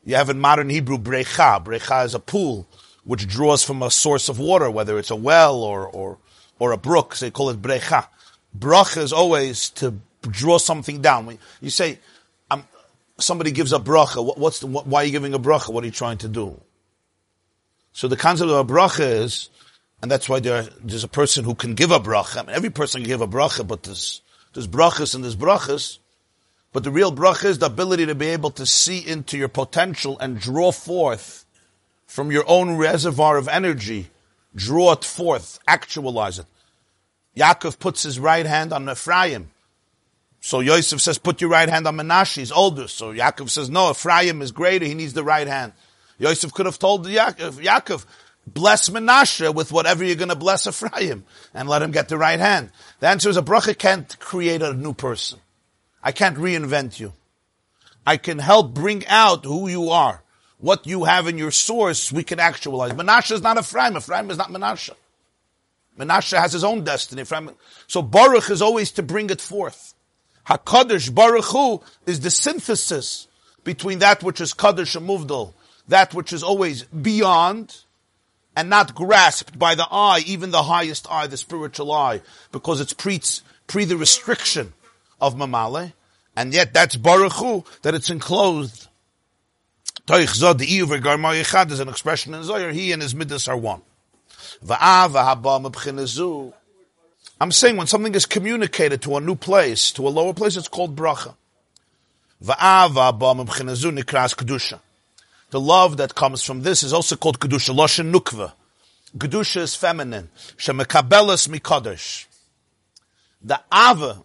You 0.05 0.13
have 0.13 0.29
in 0.29 0.39
modern 0.39 0.69
Hebrew 0.69 0.99
brecha. 0.99 1.63
Brecha 1.65 2.05
is 2.05 2.13
a 2.13 2.19
pool 2.19 2.67
which 3.03 3.27
draws 3.27 3.63
from 3.63 3.81
a 3.81 3.89
source 3.89 4.29
of 4.29 4.37
water, 4.37 4.69
whether 4.69 4.99
it's 4.99 5.09
a 5.09 5.15
well 5.15 5.63
or, 5.63 5.87
or, 5.87 6.19
or 6.59 6.71
a 6.71 6.77
brook. 6.77 7.15
So 7.15 7.25
they 7.25 7.31
call 7.31 7.49
it 7.49 7.63
brecha. 7.63 8.09
Bracha 8.55 9.01
is 9.01 9.11
always 9.11 9.71
to 9.71 9.95
draw 10.21 10.59
something 10.59 11.01
down. 11.01 11.25
When 11.25 11.39
you 11.61 11.71
say, 11.71 11.97
somebody 13.19 13.51
gives 13.51 13.73
a 13.73 13.79
bracha, 13.79 14.23
what, 14.23 14.37
what's 14.37 14.59
the, 14.59 14.67
why 14.67 15.01
are 15.01 15.05
you 15.05 15.11
giving 15.11 15.33
a 15.33 15.39
bracha? 15.39 15.73
What 15.73 15.83
are 15.83 15.87
you 15.87 15.91
trying 15.91 16.17
to 16.19 16.27
do? 16.27 16.59
So 17.93 18.07
the 18.07 18.17
concept 18.17 18.51
of 18.51 18.57
a 18.57 18.73
bracha 18.73 19.23
is, 19.23 19.49
and 20.01 20.11
that's 20.11 20.29
why 20.29 20.39
there, 20.39 20.63
there's 20.83 21.03
a 21.03 21.07
person 21.09 21.43
who 21.43 21.55
can 21.55 21.73
give 21.73 21.91
a 21.91 21.99
bracha. 21.99 22.37
I 22.37 22.41
mean, 22.43 22.55
every 22.55 22.69
person 22.69 23.01
can 23.01 23.07
give 23.07 23.21
a 23.21 23.27
bracha, 23.27 23.67
but 23.67 23.83
there's, 23.83 24.21
there's 24.53 24.67
brachas 24.67 25.15
and 25.15 25.23
there's 25.23 25.35
brachas. 25.35 25.97
But 26.73 26.83
the 26.83 26.91
real 26.91 27.11
bracha 27.11 27.45
is 27.45 27.59
the 27.59 27.65
ability 27.65 28.05
to 28.05 28.15
be 28.15 28.27
able 28.27 28.51
to 28.51 28.65
see 28.65 28.99
into 28.99 29.37
your 29.37 29.47
potential 29.47 30.19
and 30.19 30.39
draw 30.39 30.71
forth 30.71 31.45
from 32.05 32.31
your 32.31 32.43
own 32.47 32.77
reservoir 32.77 33.37
of 33.37 33.47
energy, 33.47 34.09
draw 34.55 34.93
it 34.93 35.03
forth, 35.03 35.59
actualize 35.67 36.39
it. 36.39 36.45
Yaakov 37.35 37.79
puts 37.79 38.03
his 38.03 38.19
right 38.19 38.45
hand 38.45 38.73
on 38.73 38.89
Ephraim. 38.89 39.49
So 40.39 40.59
Yosef 40.59 41.01
says, 41.01 41.17
put 41.17 41.41
your 41.41 41.49
right 41.49 41.67
hand 41.67 41.87
on 41.87 41.97
Menashe, 41.97 42.37
he's 42.37 42.51
older. 42.51 42.87
So 42.87 43.13
Yaakov 43.13 43.49
says, 43.49 43.69
no, 43.69 43.91
Ephraim 43.91 44.41
is 44.41 44.51
greater, 44.51 44.85
he 44.85 44.93
needs 44.93 45.13
the 45.13 45.23
right 45.23 45.47
hand. 45.47 45.73
Yosef 46.19 46.53
could 46.53 46.65
have 46.65 46.79
told 46.79 47.05
Yaakov, 47.05 47.57
uh, 47.57 47.79
Yaakov 47.81 48.05
bless 48.45 48.89
Menashe 48.89 49.53
with 49.53 49.71
whatever 49.71 50.03
you're 50.03 50.15
going 50.15 50.29
to 50.29 50.35
bless 50.35 50.67
Ephraim, 50.67 51.25
and 51.53 51.67
let 51.67 51.81
him 51.81 51.91
get 51.91 52.07
the 52.07 52.17
right 52.17 52.39
hand. 52.39 52.71
The 52.99 53.07
answer 53.07 53.29
is 53.29 53.37
a 53.37 53.41
bracha 53.41 53.77
can't 53.77 54.17
create 54.19 54.61
a 54.61 54.73
new 54.73 54.93
person. 54.93 55.39
I 56.01 56.11
can't 56.11 56.37
reinvent 56.37 56.99
you. 56.99 57.13
I 58.05 58.15
can 58.17 58.39
help 58.39 58.73
bring 58.73 59.05
out 59.07 59.43
who 59.43 59.67
you 59.67 59.89
are. 59.89 60.23
What 60.59 60.87
you 60.87 61.03
have 61.03 61.27
in 61.27 61.37
your 61.37 61.51
source, 61.51 62.11
we 62.11 62.23
can 62.23 62.39
actualize. 62.39 62.93
Menashe 62.93 63.31
is 63.31 63.41
not 63.41 63.57
Ephraim. 63.57 63.97
Ephraim 63.97 64.31
is 64.31 64.37
not 64.37 64.49
Menashe. 64.49 64.91
Menashe 65.99 66.39
has 66.39 66.53
his 66.53 66.63
own 66.63 66.83
destiny. 66.83 67.23
So 67.87 68.01
Baruch 68.01 68.49
is 68.49 68.61
always 68.61 68.91
to 68.91 69.03
bring 69.03 69.29
it 69.29 69.41
forth. 69.41 69.93
HaKadosh 70.47 71.13
Baruch 71.13 71.45
Hu 71.45 71.81
is 72.05 72.21
the 72.21 72.31
synthesis 72.31 73.27
between 73.63 73.99
that 73.99 74.23
which 74.23 74.39
is 74.39 74.53
Kadosh 74.53 74.95
and 74.95 75.07
Muvdal, 75.07 75.53
that 75.89 76.13
which 76.13 76.31
is 76.31 76.41
always 76.41 76.83
beyond 76.83 77.83
and 78.55 78.69
not 78.69 78.95
grasped 78.95 79.59
by 79.59 79.75
the 79.75 79.87
eye, 79.91 80.23
even 80.25 80.51
the 80.51 80.63
highest 80.63 81.05
eye, 81.11 81.27
the 81.27 81.37
spiritual 81.37 81.91
eye, 81.91 82.21
because 82.51 82.79
it's 82.79 82.93
pre, 82.93 83.19
pre 83.67 83.83
the 83.85 83.97
restriction 83.97 84.73
of 85.19 85.35
Mamale, 85.35 85.93
and 86.35 86.53
yet 86.53 86.73
that's 86.73 86.95
Baruch 86.95 87.33
Hu, 87.33 87.65
that 87.81 87.93
it's 87.93 88.09
enclosed. 88.09 88.87
Toich 90.07 90.37
Zod, 90.39 90.59
the 90.59 90.65
Iyuv, 90.65 91.01
Garmar 91.01 91.69
is 91.71 91.79
an 91.79 91.89
expression 91.89 92.33
in 92.33 92.43
Zohar, 92.43 92.71
he 92.71 92.93
and 92.93 93.01
his 93.01 93.13
Midas 93.13 93.49
are 93.49 93.57
one. 93.57 93.81
I'm 97.39 97.51
saying 97.51 97.77
when 97.77 97.87
something 97.87 98.15
is 98.15 98.25
communicated 98.25 99.01
to 99.03 99.17
a 99.17 99.21
new 99.21 99.35
place, 99.35 99.91
to 99.91 100.07
a 100.07 100.09
lower 100.09 100.33
place, 100.33 100.57
it's 100.57 100.67
called 100.67 100.95
bracha. 100.95 101.35
The 102.39 102.55
love 105.53 105.97
that 105.97 106.15
comes 106.15 106.43
from 106.43 106.61
this 106.61 106.83
is 106.83 106.93
also 106.93 107.15
called 107.15 107.39
kedusha, 107.39 107.75
loshen 107.75 108.11
nukva. 108.11 108.53
Kedusha 109.17 109.61
is 109.61 109.75
feminine. 109.75 110.29
Shemekabelas 110.57 111.47
mikodesh. 111.47 112.25
The 113.43 113.61
ava 113.73 114.23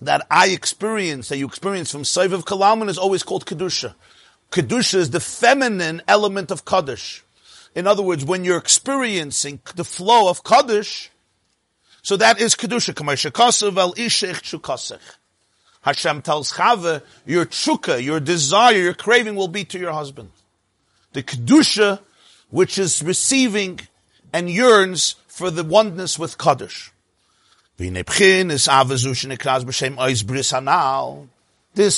that 0.00 0.26
I 0.30 0.48
experience, 0.48 1.28
that 1.28 1.38
you 1.38 1.46
experience 1.46 1.90
from 1.90 2.02
Soiviv 2.02 2.44
Kalaman 2.44 2.88
is 2.88 2.98
always 2.98 3.22
called 3.22 3.46
Kedusha. 3.46 3.94
Kedusha 4.50 4.94
is 4.94 5.10
the 5.10 5.20
feminine 5.20 6.02
element 6.06 6.50
of 6.50 6.64
Kaddish. 6.64 7.24
In 7.74 7.86
other 7.86 8.02
words, 8.02 8.24
when 8.24 8.44
you're 8.44 8.58
experiencing 8.58 9.60
the 9.74 9.84
flow 9.84 10.28
of 10.28 10.44
Kaddish, 10.44 11.10
so 12.08 12.16
that 12.16 12.40
is 12.40 12.54
Kedusha. 12.54 12.96
Hashem 15.82 16.22
tells 16.22 16.52
Chava, 16.52 17.02
your 17.26 17.44
tshuka, 17.44 18.02
your 18.02 18.18
desire, 18.18 18.76
your 18.76 18.94
craving 18.94 19.36
will 19.36 19.48
be 19.48 19.66
to 19.66 19.78
your 19.78 19.92
husband. 19.92 20.30
The 21.12 21.22
Kedusha, 21.22 22.00
which 22.48 22.78
is 22.78 23.02
receiving 23.02 23.80
and 24.32 24.48
yearns 24.48 25.16
for 25.26 25.50
the 25.50 25.62
oneness 25.62 26.18
with 26.18 26.38
Kaddish. 26.38 26.92
This 27.76 27.92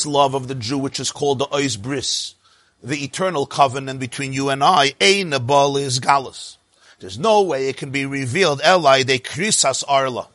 love 0.06 0.34
of 0.34 0.48
the 0.48 0.56
Jew, 0.56 0.78
which 0.78 0.98
is 0.98 1.12
called 1.12 1.38
the 1.38 1.46
Ois 1.46 1.80
Bris, 1.80 2.34
the 2.82 3.04
eternal 3.04 3.46
covenant 3.46 4.00
between 4.00 4.32
you 4.32 4.48
and 4.48 4.64
I, 4.64 4.94
Ein 5.00 5.32
is 5.32 6.00
Galus. 6.00 6.56
There's 7.00 7.18
no 7.18 7.42
way 7.42 7.68
it 7.68 7.76
can 7.76 7.90
be 7.90 8.06
revealed, 8.06 8.60
Eli 8.64 9.02
de 9.02 9.18
Krisas 9.18 9.82
Arla. 9.88 10.28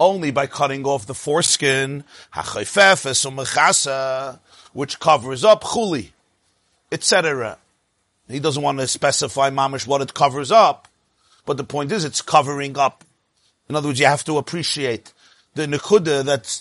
Only 0.00 0.30
by 0.30 0.46
cutting 0.46 0.84
off 0.84 1.06
the 1.06 1.14
foreskin, 1.14 2.04
which 4.72 4.98
covers 5.00 5.44
up 5.44 5.62
chuli, 5.62 6.10
etc. 6.90 7.58
He 8.28 8.40
doesn't 8.40 8.62
want 8.62 8.78
to 8.78 8.86
specify 8.86 9.50
mamish 9.50 9.86
what 9.86 10.00
it 10.00 10.14
covers 10.14 10.50
up, 10.50 10.88
but 11.44 11.56
the 11.56 11.64
point 11.64 11.92
is 11.92 12.04
it's 12.04 12.22
covering 12.22 12.78
up 12.78 13.04
in 13.72 13.76
other 13.76 13.88
words, 13.88 14.00
you 14.00 14.06
have 14.06 14.24
to 14.24 14.36
appreciate 14.36 15.14
the 15.54 15.66
nekuda 15.66 16.24
that 16.24 16.60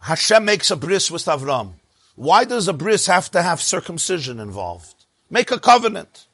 Hashem 0.00 0.44
makes 0.44 0.70
a 0.70 0.76
bris 0.76 1.10
with 1.10 1.24
Avram. 1.24 1.72
Why 2.14 2.44
does 2.44 2.68
a 2.68 2.74
bris 2.74 3.06
have 3.06 3.30
to 3.30 3.42
have 3.42 3.62
circumcision 3.62 4.38
involved? 4.38 5.06
Make 5.30 5.50
a 5.50 5.58
covenant. 5.58 6.26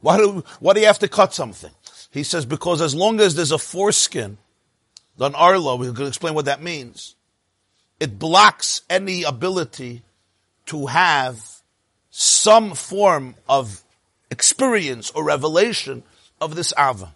Why 0.00 0.16
do, 0.18 0.44
why 0.60 0.72
do 0.74 0.80
you 0.80 0.86
have 0.86 0.98
to 1.00 1.08
cut 1.08 1.34
something? 1.34 1.70
He 2.10 2.22
says, 2.22 2.44
because 2.44 2.80
as 2.80 2.94
long 2.94 3.20
as 3.20 3.34
there's 3.34 3.52
a 3.52 3.58
foreskin, 3.58 4.38
an 5.18 5.34
arlo, 5.34 5.76
we 5.76 5.92
can 5.92 6.06
explain 6.06 6.34
what 6.34 6.46
that 6.46 6.62
means. 6.62 7.14
It 7.98 8.18
blocks 8.18 8.82
any 8.88 9.22
ability 9.22 10.02
to 10.66 10.86
have 10.86 11.44
some 12.10 12.74
form 12.74 13.34
of 13.48 13.82
experience 14.30 15.10
or 15.10 15.24
revelation 15.24 16.02
of 16.40 16.54
this 16.54 16.72
ava. 16.78 17.14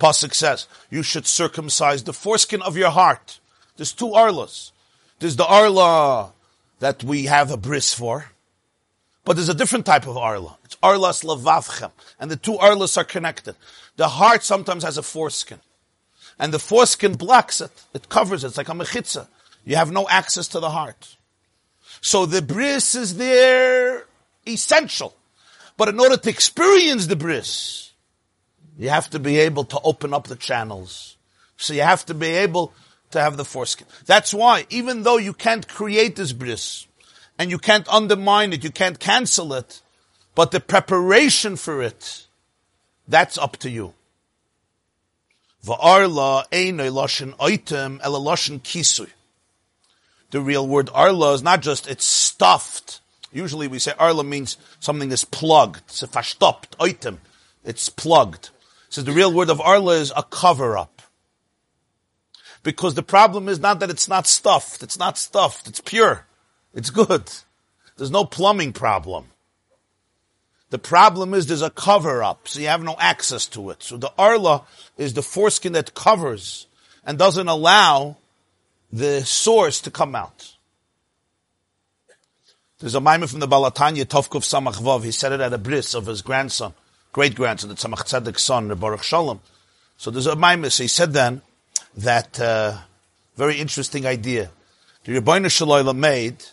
Pasuk 0.00 0.34
says, 0.34 0.68
you 0.90 1.02
should 1.02 1.26
circumcise 1.26 2.04
the 2.04 2.12
foreskin 2.12 2.62
of 2.62 2.76
your 2.76 2.90
heart. 2.90 3.40
There's 3.76 3.92
two 3.92 4.10
arlas. 4.10 4.70
There's 5.18 5.36
the 5.36 5.46
arla 5.46 6.32
that 6.80 7.04
we 7.04 7.24
have 7.24 7.50
a 7.50 7.56
bris 7.56 7.94
for, 7.94 8.30
but 9.24 9.36
there's 9.36 9.48
a 9.48 9.54
different 9.54 9.86
type 9.86 10.06
of 10.06 10.16
arla. 10.16 10.58
It's 10.64 10.76
arlas 10.76 11.24
lavavchem. 11.24 11.92
And 12.20 12.30
the 12.30 12.36
two 12.36 12.54
arlas 12.54 12.96
are 12.96 13.04
connected. 13.04 13.56
The 13.96 14.08
heart 14.08 14.42
sometimes 14.42 14.84
has 14.84 14.98
a 14.98 15.02
foreskin. 15.02 15.60
And 16.38 16.52
the 16.52 16.58
foreskin 16.58 17.14
blocks 17.14 17.60
it. 17.60 17.70
It 17.94 18.08
covers 18.08 18.44
it. 18.44 18.48
It's 18.48 18.56
like 18.58 18.68
a 18.68 18.72
mechitza. 18.72 19.28
You 19.64 19.76
have 19.76 19.92
no 19.92 20.06
access 20.08 20.48
to 20.48 20.60
the 20.60 20.70
heart. 20.70 21.16
So 22.00 22.26
the 22.26 22.42
bris 22.42 22.94
is 22.94 23.16
there 23.16 24.04
essential. 24.46 25.14
But 25.76 25.88
in 25.88 25.98
order 25.98 26.16
to 26.16 26.28
experience 26.28 27.06
the 27.06 27.16
bris, 27.16 27.92
you 28.78 28.90
have 28.90 29.08
to 29.10 29.18
be 29.18 29.38
able 29.38 29.64
to 29.64 29.80
open 29.82 30.12
up 30.12 30.26
the 30.26 30.36
channels. 30.36 31.16
So 31.56 31.72
you 31.72 31.82
have 31.82 32.04
to 32.06 32.14
be 32.14 32.26
able 32.26 32.74
to 33.14 33.20
have 33.20 33.36
the 33.36 33.44
foreskin. 33.44 33.86
That's 34.06 34.34
why, 34.34 34.66
even 34.70 35.02
though 35.02 35.16
you 35.16 35.32
can't 35.32 35.66
create 35.66 36.16
this 36.16 36.32
bris, 36.32 36.86
and 37.38 37.50
you 37.50 37.58
can't 37.58 37.88
undermine 37.88 38.52
it, 38.52 38.62
you 38.62 38.70
can't 38.70 38.98
cancel 38.98 39.54
it, 39.54 39.80
but 40.34 40.50
the 40.50 40.60
preparation 40.60 41.56
for 41.56 41.82
it, 41.82 42.26
that's 43.08 43.38
up 43.38 43.56
to 43.58 43.70
you. 43.70 43.94
Va'arla 45.64 46.48
einoi 46.50 46.90
loshen 46.92 47.34
item 47.40 48.00
ela 48.04 48.18
loshen 48.18 48.60
kisui. 48.60 49.10
The 50.30 50.40
real 50.40 50.66
word 50.66 50.90
arla 50.92 51.34
is 51.34 51.42
not 51.42 51.62
just 51.62 51.88
it's 51.88 52.04
stuffed. 52.04 53.00
Usually 53.32 53.68
we 53.68 53.78
say 53.78 53.92
arla 53.98 54.24
means 54.24 54.56
something 54.80 55.10
is 55.12 55.24
plugged. 55.24 55.82
It's 55.86 56.02
a 56.02 56.08
verstoppt 56.08 56.74
item. 56.80 57.20
It's 57.64 57.88
plugged. 57.88 58.50
So 58.88 59.02
the 59.02 59.12
real 59.12 59.32
word 59.32 59.50
of 59.50 59.60
arla 59.60 59.94
is 59.94 60.12
a 60.16 60.22
cover 60.24 60.76
up. 60.76 60.93
Because 62.64 62.94
the 62.94 63.02
problem 63.02 63.48
is 63.48 63.60
not 63.60 63.78
that 63.80 63.90
it's 63.90 64.08
not 64.08 64.26
stuffed. 64.26 64.82
It's 64.82 64.98
not 64.98 65.16
stuffed. 65.16 65.68
It's 65.68 65.80
pure. 65.80 66.26
It's 66.74 66.90
good. 66.90 67.30
There's 67.96 68.10
no 68.10 68.24
plumbing 68.24 68.72
problem. 68.72 69.26
The 70.70 70.78
problem 70.78 71.34
is 71.34 71.46
there's 71.46 71.62
a 71.62 71.70
cover 71.70 72.24
up, 72.24 72.48
so 72.48 72.58
you 72.58 72.66
have 72.66 72.82
no 72.82 72.96
access 72.98 73.46
to 73.48 73.70
it. 73.70 73.82
So 73.82 73.96
the 73.96 74.10
arla 74.18 74.62
is 74.96 75.14
the 75.14 75.22
foreskin 75.22 75.74
that 75.74 75.94
covers 75.94 76.66
and 77.06 77.16
doesn't 77.16 77.46
allow 77.46 78.16
the 78.90 79.24
source 79.24 79.80
to 79.82 79.90
come 79.92 80.16
out. 80.16 80.56
There's 82.80 82.96
a 82.96 83.00
mimer 83.00 83.28
from 83.28 83.40
the 83.40 83.46
Baal 83.46 83.70
HaTanya, 83.70 84.04
Tovkuf 84.04 84.42
Samach 84.42 84.80
Vav. 84.80 85.04
He 85.04 85.12
said 85.12 85.32
it 85.32 85.40
at 85.40 85.52
a 85.52 85.58
bris 85.58 85.94
of 85.94 86.06
his 86.06 86.22
grandson, 86.22 86.74
great 87.12 87.34
grandson, 87.34 87.68
the 87.68 87.76
Tzemach 87.76 88.04
Tzedek's 88.04 88.42
son, 88.42 88.68
the 88.68 88.74
Baruch 88.74 89.02
Shalom. 89.02 89.40
So 89.96 90.10
there's 90.10 90.26
a 90.26 90.34
mimer. 90.34 90.70
So 90.70 90.82
he 90.82 90.88
said 90.88 91.12
then 91.12 91.42
that 91.96 92.40
uh, 92.40 92.78
very 93.36 93.58
interesting 93.58 94.06
idea. 94.06 94.50
The 95.04 95.20
Rebbeinu 95.20 95.50
Shalom 95.50 95.98
made 96.00 96.44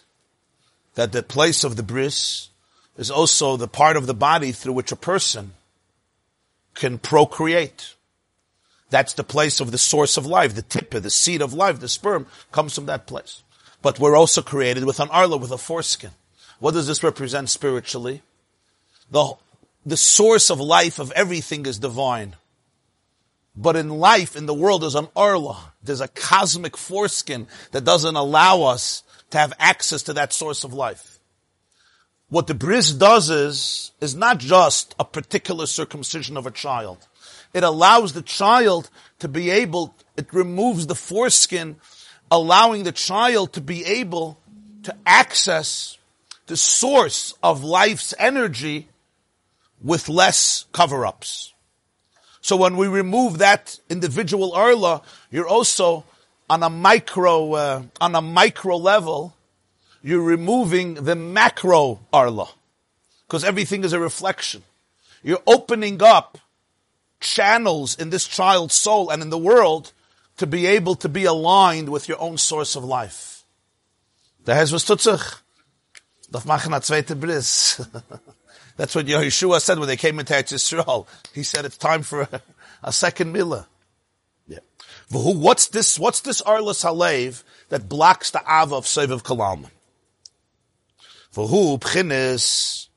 that 0.95 1.11
the 1.11 1.23
place 1.23 1.63
of 1.63 1.75
the 1.75 1.83
bris 1.83 2.49
is 2.97 3.09
also 3.09 3.57
the 3.57 3.67
part 3.67 3.97
of 3.97 4.07
the 4.07 4.13
body 4.13 4.51
through 4.51 4.73
which 4.73 4.91
a 4.91 4.97
person 4.97 5.53
can 6.75 6.97
procreate. 6.97 7.95
That's 8.89 9.13
the 9.13 9.23
place 9.23 9.59
of 9.59 9.71
the 9.71 9.77
source 9.77 10.17
of 10.17 10.25
life, 10.25 10.53
the 10.53 10.61
tip, 10.61 10.91
the 10.91 11.09
seed 11.09 11.41
of 11.41 11.53
life, 11.53 11.79
the 11.79 11.87
sperm 11.87 12.27
comes 12.51 12.75
from 12.75 12.87
that 12.87 13.07
place. 13.07 13.41
But 13.81 13.99
we're 13.99 14.17
also 14.17 14.41
created 14.41 14.83
with 14.83 14.99
an 14.99 15.09
arla, 15.09 15.37
with 15.37 15.51
a 15.51 15.57
foreskin. 15.57 16.11
What 16.59 16.73
does 16.73 16.87
this 16.87 17.03
represent 17.03 17.49
spiritually? 17.49 18.21
The, 19.09 19.33
the 19.85 19.97
source 19.97 20.51
of 20.51 20.59
life 20.59 20.99
of 20.99 21.11
everything 21.13 21.65
is 21.65 21.79
divine. 21.79 22.35
But 23.55 23.75
in 23.75 23.89
life, 23.89 24.35
in 24.35 24.45
the 24.45 24.53
world, 24.53 24.81
there's 24.81 24.95
an 24.95 25.09
arla. 25.15 25.73
There's 25.83 26.01
a 26.01 26.07
cosmic 26.07 26.77
foreskin 26.77 27.47
that 27.71 27.83
doesn't 27.83 28.15
allow 28.15 28.63
us 28.63 29.03
to 29.31 29.37
have 29.37 29.53
access 29.59 30.03
to 30.03 30.13
that 30.13 30.33
source 30.33 30.63
of 30.63 30.73
life. 30.73 31.19
What 32.29 32.47
the 32.47 32.53
bris 32.53 32.93
does 32.93 33.29
is, 33.29 33.91
is 33.99 34.15
not 34.15 34.37
just 34.37 34.95
a 34.97 35.03
particular 35.03 35.65
circumcision 35.65 36.37
of 36.37 36.47
a 36.47 36.51
child. 36.51 37.05
It 37.53 37.63
allows 37.63 38.13
the 38.13 38.21
child 38.21 38.89
to 39.19 39.27
be 39.27 39.49
able, 39.49 39.95
it 40.15 40.33
removes 40.33 40.87
the 40.87 40.95
foreskin, 40.95 41.75
allowing 42.29 42.83
the 42.83 42.93
child 42.93 43.51
to 43.53 43.61
be 43.61 43.83
able 43.83 44.39
to 44.83 44.95
access 45.05 45.97
the 46.47 46.55
source 46.55 47.33
of 47.43 47.65
life's 47.65 48.13
energy 48.17 48.87
with 49.83 50.07
less 50.07 50.65
cover-ups. 50.71 51.50
So 52.41 52.57
when 52.57 52.75
we 52.75 52.87
remove 52.87 53.37
that 53.37 53.79
individual 53.89 54.53
arla, 54.53 55.03
you're 55.29 55.47
also 55.47 56.03
on 56.49 56.63
a 56.63 56.69
micro, 56.69 57.53
uh, 57.53 57.83
on 58.01 58.15
a 58.15 58.21
micro 58.21 58.77
level, 58.77 59.35
you're 60.03 60.23
removing 60.23 60.95
the 60.95 61.15
macro 61.15 61.99
arla. 62.11 62.49
Because 63.27 63.43
everything 63.43 63.83
is 63.83 63.93
a 63.93 63.99
reflection. 63.99 64.63
You're 65.23 65.43
opening 65.45 66.01
up 66.01 66.39
channels 67.19 67.95
in 67.95 68.09
this 68.09 68.27
child's 68.27 68.73
soul 68.73 69.11
and 69.11 69.21
in 69.21 69.29
the 69.29 69.37
world 69.37 69.93
to 70.37 70.47
be 70.47 70.65
able 70.65 70.95
to 70.95 71.07
be 71.07 71.25
aligned 71.25 71.89
with 71.89 72.09
your 72.09 72.19
own 72.19 72.37
source 72.37 72.75
of 72.75 72.83
life. 72.83 73.43
The 74.45 74.55
Hez 74.55 74.71
was. 74.71 74.83
Darf 74.85 76.45
machen 76.45 76.73
a 76.73 76.79
zweite 76.79 77.19
bris. 77.19 77.81
That's 78.77 78.95
what 78.95 79.05
Yehoshua 79.05 79.61
said 79.61 79.79
when 79.79 79.87
they 79.87 79.97
came 79.97 80.19
into 80.19 80.33
Eretz 80.33 80.53
Yisrael. 80.53 81.07
He 81.33 81.43
said 81.43 81.65
it's 81.65 81.77
time 81.77 82.03
for 82.03 82.21
a, 82.21 82.41
a 82.83 82.93
second 82.93 83.33
milah. 83.35 83.65
Yeah. 84.47 84.59
What's 85.09 85.67
this, 85.67 85.99
what's 85.99 86.21
this 86.21 86.41
Arlas 86.41 86.83
Halev 86.83 87.43
that 87.69 87.87
blocks 87.87 88.31
the 88.31 88.39
Ava 88.39 88.75
of 88.75 88.85
Soiviv 88.85 89.23
Kalalman? 89.23 89.69
who 91.33 91.77
b'chinis 91.77 92.87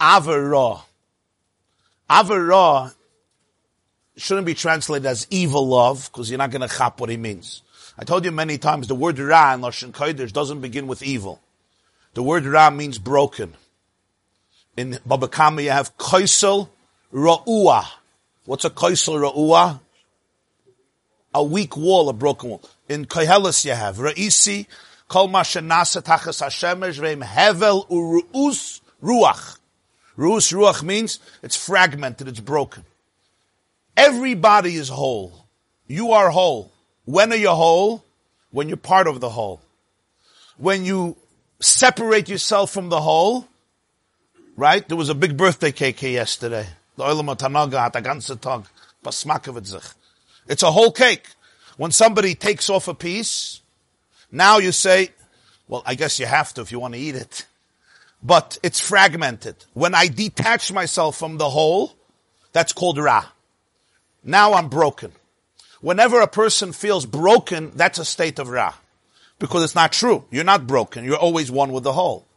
avera. 0.00 0.82
Avera 2.10 2.94
shouldn't 4.16 4.46
be 4.46 4.54
translated 4.54 5.06
as 5.06 5.26
evil 5.30 5.66
love, 5.68 6.10
because 6.10 6.30
you're 6.30 6.38
not 6.38 6.50
going 6.50 6.66
to 6.66 6.74
chap 6.76 7.00
what 7.00 7.10
he 7.10 7.16
means. 7.16 7.62
I 7.98 8.04
told 8.04 8.24
you 8.24 8.32
many 8.32 8.58
times, 8.58 8.88
the 8.88 8.94
word 8.94 9.18
ra 9.18 9.54
in 9.54 9.60
Lashon 9.60 9.92
Kodesh 9.92 10.32
doesn't 10.32 10.60
begin 10.60 10.86
with 10.86 11.02
evil. 11.02 11.40
The 12.14 12.22
word 12.22 12.44
ra 12.44 12.70
means 12.70 12.98
broken. 12.98 13.54
In 14.78 14.96
Baba 15.04 15.26
Kama 15.26 15.60
you 15.60 15.70
have 15.70 15.98
koisel 15.98 16.68
ra'ua. 17.12 17.84
What's 18.44 18.64
a 18.64 18.70
koisel 18.70 19.18
ra'ua? 19.28 19.80
A 21.34 21.42
weak 21.42 21.76
wall, 21.76 22.08
a 22.08 22.12
broken 22.12 22.50
wall. 22.50 22.62
In 22.88 23.04
Koheles 23.04 23.64
you 23.64 23.72
have 23.72 23.96
ra'isi 23.96 24.68
kol 25.08 25.26
ma 25.26 25.42
shenasa 25.42 26.00
tachas 26.00 26.40
hashemesh 26.40 27.00
ve'im 27.00 27.24
hevel 27.24 27.88
u'ru'us 27.88 28.80
ruach. 29.02 29.58
Ru'us 30.16 30.52
ruach 30.54 30.84
means 30.84 31.18
it's 31.42 31.56
fragmented, 31.56 32.28
it's 32.28 32.38
broken. 32.38 32.84
Everybody 33.96 34.76
is 34.76 34.88
whole. 34.90 35.48
You 35.88 36.12
are 36.12 36.30
whole. 36.30 36.70
When 37.04 37.32
are 37.32 37.36
you 37.36 37.50
whole? 37.50 38.04
When 38.52 38.68
you're 38.68 38.76
part 38.76 39.08
of 39.08 39.18
the 39.18 39.28
whole. 39.28 39.60
When 40.56 40.84
you 40.84 41.16
separate 41.58 42.28
yourself 42.28 42.70
from 42.70 42.90
the 42.90 43.00
whole, 43.00 43.48
right? 44.58 44.86
There 44.88 44.96
was 44.96 45.08
a 45.08 45.14
big 45.14 45.36
birthday 45.36 45.70
cake 45.70 46.00
here 46.00 46.10
yesterday. 46.10 46.66
It's 50.48 50.62
a 50.64 50.72
whole 50.72 50.90
cake. 50.90 51.28
When 51.76 51.92
somebody 51.92 52.34
takes 52.34 52.68
off 52.68 52.88
a 52.88 52.94
piece, 52.94 53.60
now 54.32 54.58
you 54.58 54.72
say, 54.72 55.10
well, 55.68 55.84
I 55.86 55.94
guess 55.94 56.18
you 56.18 56.26
have 56.26 56.52
to 56.54 56.60
if 56.60 56.72
you 56.72 56.80
want 56.80 56.94
to 56.94 57.00
eat 57.00 57.14
it. 57.14 57.46
But 58.20 58.58
it's 58.64 58.80
fragmented. 58.80 59.64
When 59.74 59.94
I 59.94 60.08
detach 60.08 60.72
myself 60.72 61.16
from 61.16 61.38
the 61.38 61.48
whole, 61.48 61.92
that's 62.52 62.72
called 62.72 62.98
Ra. 62.98 63.26
Now 64.24 64.54
I'm 64.54 64.68
broken. 64.68 65.12
Whenever 65.80 66.20
a 66.20 66.26
person 66.26 66.72
feels 66.72 67.06
broken, 67.06 67.70
that's 67.76 68.00
a 68.00 68.04
state 68.04 68.40
of 68.40 68.48
Ra. 68.48 68.74
Because 69.38 69.62
it's 69.62 69.76
not 69.76 69.92
true. 69.92 70.24
You're 70.32 70.42
not 70.42 70.66
broken. 70.66 71.04
You're 71.04 71.16
always 71.16 71.48
one 71.48 71.70
with 71.70 71.84
the 71.84 71.92
whole. 71.92 72.27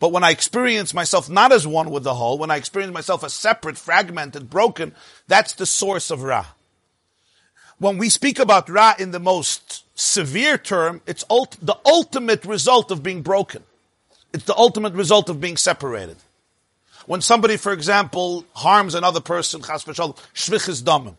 But 0.00 0.12
when 0.12 0.24
I 0.24 0.30
experience 0.30 0.92
myself 0.92 1.30
not 1.30 1.52
as 1.52 1.66
one 1.66 1.90
with 1.90 2.04
the 2.04 2.14
whole, 2.14 2.38
when 2.38 2.50
I 2.50 2.56
experience 2.56 2.92
myself 2.92 3.24
as 3.24 3.32
separate, 3.32 3.78
fragmented, 3.78 4.50
broken, 4.50 4.94
that's 5.28 5.54
the 5.54 5.66
source 5.66 6.10
of 6.10 6.22
Ra. 6.22 6.46
When 7.78 7.98
we 7.98 8.08
speak 8.08 8.38
about 8.38 8.68
Ra 8.68 8.94
in 8.98 9.10
the 9.10 9.20
most 9.20 9.84
severe 9.98 10.58
term, 10.58 11.00
it's 11.06 11.24
ult- 11.30 11.56
the 11.60 11.76
ultimate 11.84 12.44
result 12.44 12.90
of 12.90 13.02
being 13.02 13.22
broken. 13.22 13.62
It's 14.32 14.44
the 14.44 14.56
ultimate 14.56 14.94
result 14.94 15.28
of 15.28 15.40
being 15.40 15.56
separated. 15.56 16.16
When 17.06 17.20
somebody, 17.20 17.56
for 17.56 17.72
example, 17.72 18.44
harms 18.54 18.94
another 18.94 19.20
person, 19.20 19.60
shvichis 19.60 20.82
damim. 20.82 21.16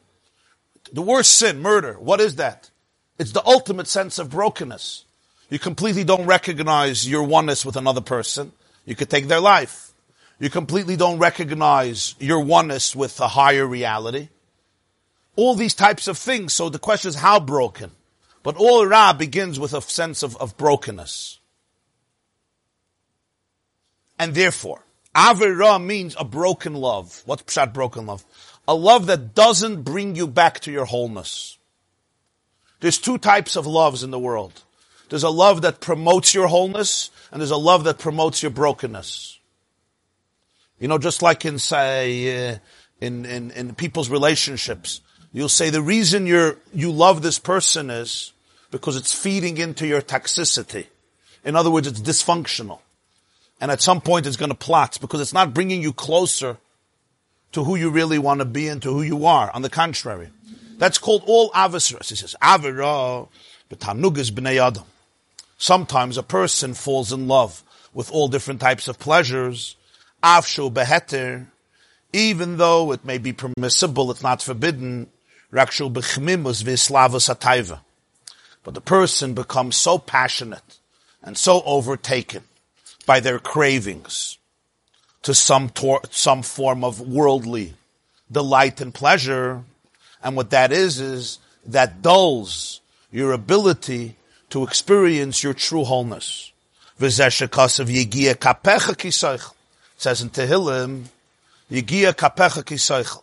The 0.92 1.02
worst 1.02 1.36
sin, 1.36 1.62
murder, 1.62 1.94
what 1.94 2.20
is 2.20 2.36
that? 2.36 2.70
It's 3.18 3.32
the 3.32 3.46
ultimate 3.46 3.88
sense 3.88 4.20
of 4.20 4.30
brokenness. 4.30 5.06
You 5.50 5.60
completely 5.60 6.04
don't 6.04 6.26
recognize 6.26 7.08
your 7.08 7.24
oneness 7.24 7.66
with 7.66 7.76
another 7.76 8.02
person. 8.02 8.52
You 8.86 8.96
could 8.96 9.10
take 9.10 9.28
their 9.28 9.40
life. 9.40 9.92
You 10.40 10.50
completely 10.50 10.96
don't 10.96 11.20
recognize 11.20 12.16
your 12.20 12.40
oneness 12.40 12.96
with 12.96 13.20
a 13.20 13.28
higher 13.28 13.66
reality. 13.66 14.30
All 15.36 15.56
these 15.56 15.74
types 15.74 16.08
of 16.08 16.18
things. 16.18 16.54
So 16.54 16.70
the 16.70 16.80
question 16.80 17.10
is 17.10 17.16
how 17.16 17.40
broken? 17.40 17.92
But 18.44 18.58
all 18.58 18.86
Ra 18.86 19.14
begins 19.14 19.60
with 19.60 19.74
a 19.74 19.82
sense 19.82 20.24
of, 20.24 20.38
of 20.38 20.56
brokenness. 20.58 21.40
And 24.20 24.34
therefore, 24.34 24.86
Avira 25.16 25.84
means 25.84 26.16
a 26.20 26.26
broken 26.26 26.74
love. 26.74 27.24
What's 27.26 27.44
Pshat 27.44 27.74
broken 27.74 28.06
love? 28.06 28.24
A 28.68 28.76
love 28.76 29.08
that 29.08 29.34
doesn't 29.34 29.84
bring 29.84 30.16
you 30.16 30.28
back 30.28 30.60
to 30.62 30.72
your 30.72 30.86
wholeness. 30.86 31.58
There's 32.82 32.98
two 32.98 33.18
types 33.18 33.56
of 33.56 33.66
loves 33.66 34.04
in 34.04 34.12
the 34.12 34.20
world. 34.20 34.65
There's 35.10 35.24
a 35.24 35.30
love 35.30 35.62
that 35.62 35.80
promotes 35.80 36.34
your 36.34 36.48
wholeness, 36.48 37.12
and 37.32 37.42
there's 37.42 37.52
a 37.52 37.58
love 37.58 37.84
that 37.84 38.00
promotes 38.00 38.42
your 38.42 38.52
brokenness. 38.52 39.40
You 40.80 40.88
know, 40.88 40.98
just 40.98 41.22
like 41.22 41.46
in 41.46 41.60
say 41.60 42.50
uh, 42.54 42.58
in, 43.00 43.26
in 43.26 43.52
in 43.52 43.76
people's 43.76 44.10
relationships, 44.10 45.02
you'll 45.32 45.50
say 45.50 45.70
the 45.70 45.82
reason 45.82 46.26
you're 46.26 46.58
you 46.74 46.92
love 46.92 47.22
this 47.22 47.40
person 47.40 47.90
is 47.90 48.34
because 48.72 48.98
it's 48.98 49.14
feeding 49.14 49.58
into 49.58 49.88
your 49.88 50.02
toxicity. 50.02 50.88
In 51.46 51.56
other 51.56 51.72
words, 51.72 51.88
it's 51.88 52.02
dysfunctional, 52.02 52.80
and 53.62 53.72
at 53.72 53.82
some 53.82 54.02
point 54.02 54.26
it's 54.26 54.38
going 54.38 54.50
to 54.50 54.56
plot 54.56 54.98
because 55.00 55.22
it's 55.22 55.34
not 55.34 55.54
bringing 55.54 55.82
you 55.82 55.94
closer 55.94 56.58
to 57.54 57.64
who 57.64 57.76
you 57.76 57.90
really 57.90 58.20
want 58.20 58.40
to 58.40 58.46
be 58.46 58.68
and 58.68 58.82
to 58.82 58.92
who 58.92 59.02
you 59.02 59.26
are. 59.26 59.50
On 59.52 59.62
the 59.62 59.70
contrary, 59.70 60.30
that's 60.78 60.98
called 60.98 61.24
all 61.26 61.52
avasras. 61.52 62.10
He 62.10 62.16
says 62.16 62.36
avira 62.42 63.30
b'tanugas 63.70 64.32
b'nei 64.32 64.58
adam. 64.58 64.84
Sometimes 65.66 66.16
a 66.16 66.22
person 66.22 66.76
falls 66.76 67.12
in 67.12 67.28
love 67.28 67.64
with 67.92 68.12
all 68.12 68.28
different 68.28 68.62
types 68.62 68.88
of 68.88 69.00
pleasures, 69.00 69.76
avshu 70.22 70.72
beheter, 70.72 71.48
even 72.14 72.58
though 72.58 72.92
it 72.92 73.04
may 73.04 73.18
be 73.18 73.34
permissible, 73.34 74.12
it's 74.12 74.22
not 74.22 74.44
forbidden, 74.44 75.10
rakshu 75.52 75.92
bechmimus 75.92 76.64
v'islavus 76.64 77.34
atayva. 77.36 77.80
But 78.64 78.76
the 78.76 78.80
person 78.80 79.34
becomes 79.34 79.76
so 79.76 79.98
passionate 79.98 80.78
and 81.24 81.36
so 81.36 81.64
overtaken 81.66 82.44
by 83.08 83.20
their 83.20 83.40
cravings 83.40 84.38
to 85.24 85.34
some 85.34 85.70
tor- 85.70 86.02
some 86.12 86.44
form 86.44 86.84
of 86.84 87.02
worldly 87.02 87.74
delight 88.32 88.82
and 88.82 88.94
pleasure, 88.94 89.64
and 90.22 90.36
what 90.36 90.52
that 90.52 90.72
is 90.72 91.00
is 91.00 91.40
that 91.66 92.04
dulls 92.04 92.82
your 93.12 93.32
ability 93.32 94.18
to 94.50 94.64
experience 94.64 95.44
your 95.44 95.54
true 95.54 95.84
wholeness. 95.84 96.52
Says 96.98 97.42
in 97.42 97.50
Tehillim, 100.30 101.06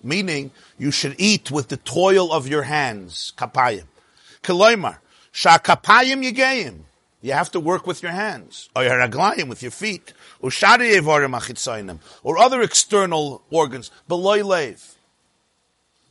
meaning 0.02 0.50
you 0.78 0.90
should 0.90 1.14
eat 1.18 1.50
with 1.50 1.68
the 1.68 1.76
toil 1.76 2.32
of 2.32 2.48
your 2.48 2.62
hands, 2.62 3.32
kapayim. 3.36 3.86
Shakapayim 4.42 6.24
yigeim. 6.24 6.80
You 7.22 7.32
have 7.34 7.52
to 7.52 7.60
work 7.60 7.86
with 7.86 8.02
your 8.02 8.10
hands, 8.10 8.68
or 8.74 8.82
your 8.82 9.46
with 9.46 9.62
your 9.62 9.70
feet, 9.70 10.12
or 10.40 10.50
or 10.50 12.38
other 12.38 12.62
external 12.62 13.42
organs, 13.48 13.92
beloy 14.08 14.44
lev. 14.44 14.96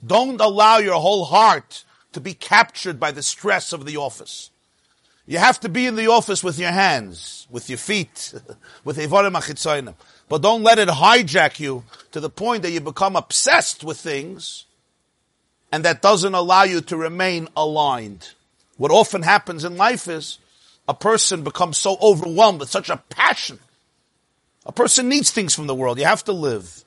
Don't 0.06 0.40
allow 0.40 0.78
your 0.78 1.00
whole 1.02 1.26
heart 1.26 1.84
to 2.14 2.22
be 2.22 2.34
captured 2.34 2.98
by 2.98 3.12
the 3.12 3.22
stress 3.22 3.74
of 3.74 3.86
the 3.86 3.98
office. 3.98 4.52
You 5.32 5.38
have 5.38 5.62
to 5.62 5.70
be 5.70 5.86
in 5.86 5.96
the 5.96 6.08
office 6.08 6.44
with 6.44 6.60
your 6.60 6.72
hands, 6.72 7.48
with 7.50 7.70
your 7.70 7.78
feet, 7.78 8.34
with 8.84 8.98
Evarim 8.98 9.32
Achitzoinim. 9.32 9.96
But 10.28 10.42
don't 10.42 10.62
let 10.62 10.78
it 10.78 10.90
hijack 10.90 11.58
you 11.58 11.86
to 12.12 12.20
the 12.20 12.30
point 12.30 12.64
that 12.64 12.72
you 12.72 12.82
become 12.82 13.16
obsessed 13.16 13.82
with 13.82 13.98
things 13.98 14.66
and 15.72 15.86
that 15.86 16.02
doesn't 16.02 16.36
allow 16.36 16.64
you 16.64 16.82
to 16.82 16.98
remain 16.98 17.48
aligned. 17.56 18.32
What 18.76 18.92
often 18.92 19.22
happens 19.22 19.64
in 19.64 19.78
life 19.78 20.10
is 20.10 20.38
a 20.86 20.94
person 20.94 21.46
becomes 21.46 21.78
so 21.78 21.96
overwhelmed 22.02 22.60
with 22.60 22.70
such 22.70 22.90
a 22.90 22.98
passion. 22.98 23.60
A 24.66 24.74
person 24.74 25.08
needs 25.08 25.32
things 25.32 25.56
from 25.56 25.68
the 25.68 25.76
world. 25.76 25.98
You 25.98 26.04
have 26.04 26.26
to 26.26 26.34
live 26.34 26.84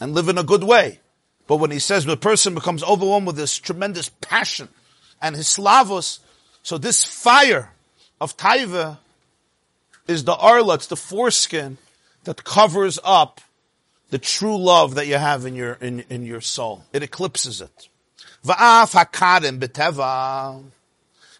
and 0.00 0.14
live 0.14 0.30
in 0.30 0.38
a 0.38 0.42
good 0.42 0.64
way. 0.64 1.00
But 1.46 1.56
when 1.56 1.72
he 1.72 1.78
says 1.78 2.06
the 2.06 2.16
person 2.16 2.54
becomes 2.54 2.82
overwhelmed 2.82 3.26
with 3.26 3.36
this 3.36 3.58
tremendous 3.58 4.08
passion 4.22 4.70
and 5.20 5.36
his 5.36 5.46
slavos, 5.46 6.20
so 6.68 6.76
this 6.76 7.02
fire 7.02 7.70
of 8.20 8.36
taiva 8.36 8.98
is 10.06 10.24
the 10.24 10.34
arla, 10.34 10.74
it's 10.74 10.88
the 10.88 10.96
foreskin 10.96 11.78
that 12.24 12.44
covers 12.44 12.98
up 13.02 13.40
the 14.10 14.18
true 14.18 14.58
love 14.58 14.96
that 14.96 15.06
you 15.06 15.14
have 15.14 15.46
in 15.46 15.54
your 15.54 15.78
in, 15.80 16.04
in 16.10 16.26
your 16.26 16.42
soul. 16.42 16.84
It 16.92 17.02
eclipses 17.02 17.62
it. 17.62 17.88
Va'af 18.44 18.92
hakadim 18.92 19.60
beteva. 19.60 20.62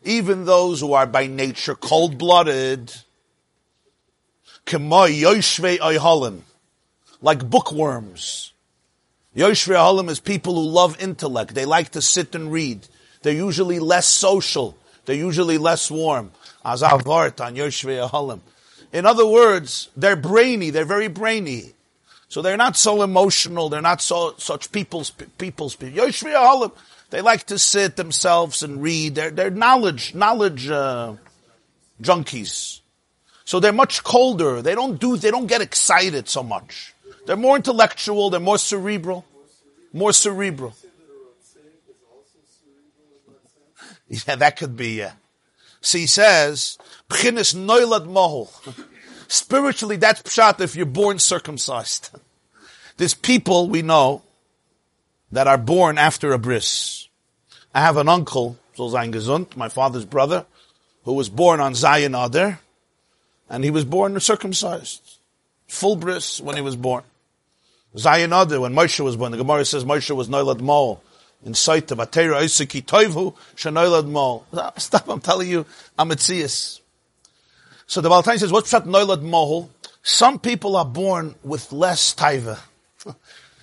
Even 0.03 0.47
those 0.47 0.81
who 0.81 0.95
are 0.95 1.07
by 1.07 1.27
nature 1.27 1.75
cold 1.75 2.17
blooded, 2.17 2.91
like 7.21 7.51
bookworms. 7.51 8.53
Yoshvei 9.37 9.77
Halim 9.77 10.09
is 10.09 10.21
people 10.21 10.55
who 10.55 10.71
love 10.71 10.99
intellect. 11.03 11.55
They 11.55 11.67
like 11.67 11.91
to 11.91 12.01
sit 12.01 12.35
and 12.35 12.51
read. 12.51 12.89
They're 13.21 13.35
usually 13.35 13.79
less 13.79 14.07
social. 14.07 14.75
They're 15.09 15.17
usually 15.17 15.57
less 15.57 15.91
warm. 15.91 16.33
Azavart 16.63 17.43
on 17.43 17.57
Yoshvei. 17.57 18.41
In 18.93 19.07
other 19.07 19.27
words, 19.27 19.89
they're 19.97 20.17
brainy. 20.17 20.69
They're 20.69 20.85
very 20.85 21.09
brainy. 21.09 21.73
So 22.29 22.43
they're 22.43 22.59
not 22.59 22.77
so 22.77 23.01
emotional. 23.01 23.71
They're 23.71 23.81
not 23.81 24.03
so 24.03 24.35
such 24.37 24.71
people's 24.71 25.09
people's 25.39 25.77
Yoshvei 25.77 26.33
Halim. 26.33 26.73
They 27.09 27.23
like 27.23 27.45
to 27.45 27.59
sit 27.59 27.97
themselves 27.97 28.63
and 28.63 28.83
read. 28.83 29.15
They're 29.15 29.31
they're 29.31 29.49
knowledge 29.49 30.15
knowledge 30.15 30.69
uh, 30.69 31.15
junkies. 32.03 32.81
So 33.47 33.61
they're 33.61 33.73
much 33.73 34.05
colder. 34.05 34.61
They 34.61 34.75
don't 34.75 35.01
do. 35.01 35.17
They 35.17 35.31
don't 35.31 35.47
get 35.47 35.63
excited 35.63 36.29
so 36.29 36.43
much. 36.43 36.93
They're 37.25 37.35
more 37.35 37.57
intellectual. 37.57 38.29
They're 38.29 38.41
more 38.41 38.59
cerebral. 38.59 39.25
More 39.95 40.13
cerebral. 40.13 40.75
Yeah, 44.27 44.37
that 44.37 44.57
could 44.57 44.77
be, 44.77 44.99
yeah. 44.99 45.13
So 45.81 45.99
he 45.99 46.07
says, 46.07 46.79
Pchinis 47.09 47.55
noilad 47.55 48.07
mohol. 48.07 48.51
Spiritually, 49.29 49.97
that's 49.97 50.23
pshat 50.23 50.61
if 50.61 50.75
you're 50.75 50.87
born 50.87 51.19
circumcised. 51.19 52.11
There's 52.97 53.15
people 53.15 53.69
we 53.69 53.83
know 53.83 54.23
that 55.31 55.47
are 55.47 55.59
born 55.59 55.99
after 55.99 56.33
a 56.33 56.39
bris. 56.39 57.09
I 57.75 57.81
have 57.81 57.99
an 57.99 58.09
uncle, 58.09 58.59
Zolzain 58.77 59.13
Gesund, 59.13 59.55
my 59.57 59.69
father's 59.69 60.07
brother, 60.07 60.47
who 61.05 61.13
was 61.13 61.29
born 61.29 61.61
on 61.61 61.75
Zayin 61.75 62.17
Adar, 62.27 62.61
and 63.51 63.63
he 63.63 63.71
was 63.71 63.85
born 63.85 64.19
circumcised. 64.19 65.19
Full 65.69 65.97
bris 65.97 66.41
when 66.41 66.57
he 66.57 66.63
was 66.63 66.77
born. 66.77 67.05
Zayin 67.95 68.29
Adar, 68.29 68.61
when 68.61 68.75
Moshe 68.75 69.01
was 69.01 69.17
born, 69.17 69.33
the 69.33 69.39
Gemara 69.39 69.67
says 69.67 69.85
Moshe 69.85 70.15
was 70.17 70.29
noilad 70.29 70.61
mohol 70.61 71.01
in 71.45 71.55
sight 71.55 71.91
of 71.91 71.99
Atera 71.99 72.43
Isaki 72.43 72.85
Toivu 72.85 73.35
Shanoilad 73.55 74.07
Mol. 74.07 74.47
Stop, 74.77 75.09
I'm 75.09 75.21
telling 75.21 75.49
you, 75.49 75.67
I'm 75.99 76.11
Metzias. 76.11 76.81
So 77.87 78.01
the 78.01 78.11
Baltain 78.11 78.39
says, 78.39 78.53
what's 78.53 78.71
that 78.73 78.85
Noilad 78.85 79.23
Mohol? 79.23 79.71
Some 80.03 80.39
people 80.39 80.77
are 80.77 80.85
born 80.85 81.35
with 81.43 81.73
less 81.73 82.15
taiva. 82.15 82.59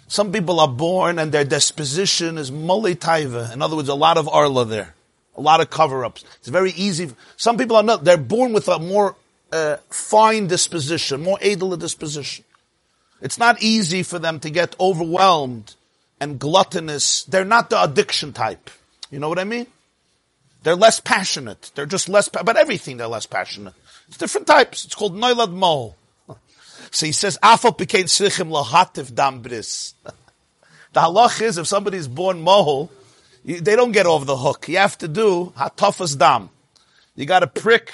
Some 0.07 0.31
people 0.31 0.59
are 0.59 0.67
born 0.67 1.19
and 1.19 1.31
their 1.31 1.43
disposition 1.43 2.37
is 2.37 2.51
mole 2.51 2.83
taiva. 2.83 3.51
In 3.53 3.61
other 3.61 3.75
words, 3.75 3.89
a 3.89 3.95
lot 3.95 4.17
of 4.17 4.27
arla 4.27 4.65
there. 4.65 4.95
A 5.37 5.41
lot 5.41 5.59
of 5.59 5.69
cover-ups. 5.69 6.23
It's 6.39 6.47
very 6.47 6.71
easy. 6.71 7.11
Some 7.35 7.57
people 7.57 7.75
are 7.75 7.83
not, 7.83 8.03
they're 8.03 8.17
born 8.17 8.53
with 8.53 8.67
a 8.67 8.79
more 8.79 9.15
uh, 9.51 9.77
fine 9.89 10.47
disposition, 10.47 11.21
more 11.21 11.37
edel 11.41 11.75
disposition. 11.75 12.45
It's 13.21 13.37
not 13.37 13.61
easy 13.61 14.03
for 14.03 14.17
them 14.17 14.39
to 14.41 14.49
get 14.49 14.75
overwhelmed 14.79 15.75
and 16.19 16.39
gluttonous, 16.39 17.23
they're 17.23 17.45
not 17.45 17.69
the 17.69 17.81
addiction 17.81 18.33
type. 18.33 18.69
You 19.11 19.19
know 19.19 19.29
what 19.29 19.39
I 19.39 19.43
mean? 19.43 19.67
They're 20.63 20.75
less 20.75 20.99
passionate. 20.99 21.71
They're 21.75 21.85
just 21.85 22.09
less—but 22.09 22.57
everything 22.57 22.97
they're 22.97 23.07
less 23.07 23.25
passionate. 23.25 23.73
It's 24.07 24.17
different 24.17 24.47
types. 24.47 24.85
It's 24.85 24.95
called 24.95 25.15
Noilad 25.15 25.51
Mol. 25.51 25.95
So 26.91 27.05
he 27.05 27.11
says, 27.11 27.37
Afal 27.43 27.77
became 27.77 28.05
Srichim 28.05 28.49
Lahativ 28.49 29.11
Dambris. 29.11 29.93
The 30.95 31.01
halach 31.01 31.41
is 31.41 31.57
if 31.57 31.67
somebody's 31.67 32.07
born 32.07 32.41
mohol, 32.41 32.89
they 33.43 33.75
don't 33.75 33.91
get 33.91 34.05
over 34.05 34.23
the 34.23 34.37
hook. 34.37 34.69
You 34.69 34.77
have 34.77 34.97
to 34.99 35.09
do 35.09 35.51
hatafas 35.57 36.17
dam. 36.17 36.49
You 37.15 37.25
got 37.25 37.39
to 37.39 37.47
prick. 37.47 37.91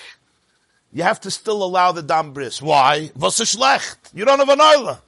You 0.94 1.02
have 1.02 1.20
to 1.22 1.32
still 1.32 1.64
allow 1.64 1.92
the 1.92 2.04
dambris. 2.04 2.62
Why? 2.62 3.10
Was 3.16 3.38
schlecht. 3.38 3.98
You 4.14 4.24
don't 4.24 4.38
have 4.38 4.50
an 4.50 4.62
oiler. 4.62 5.00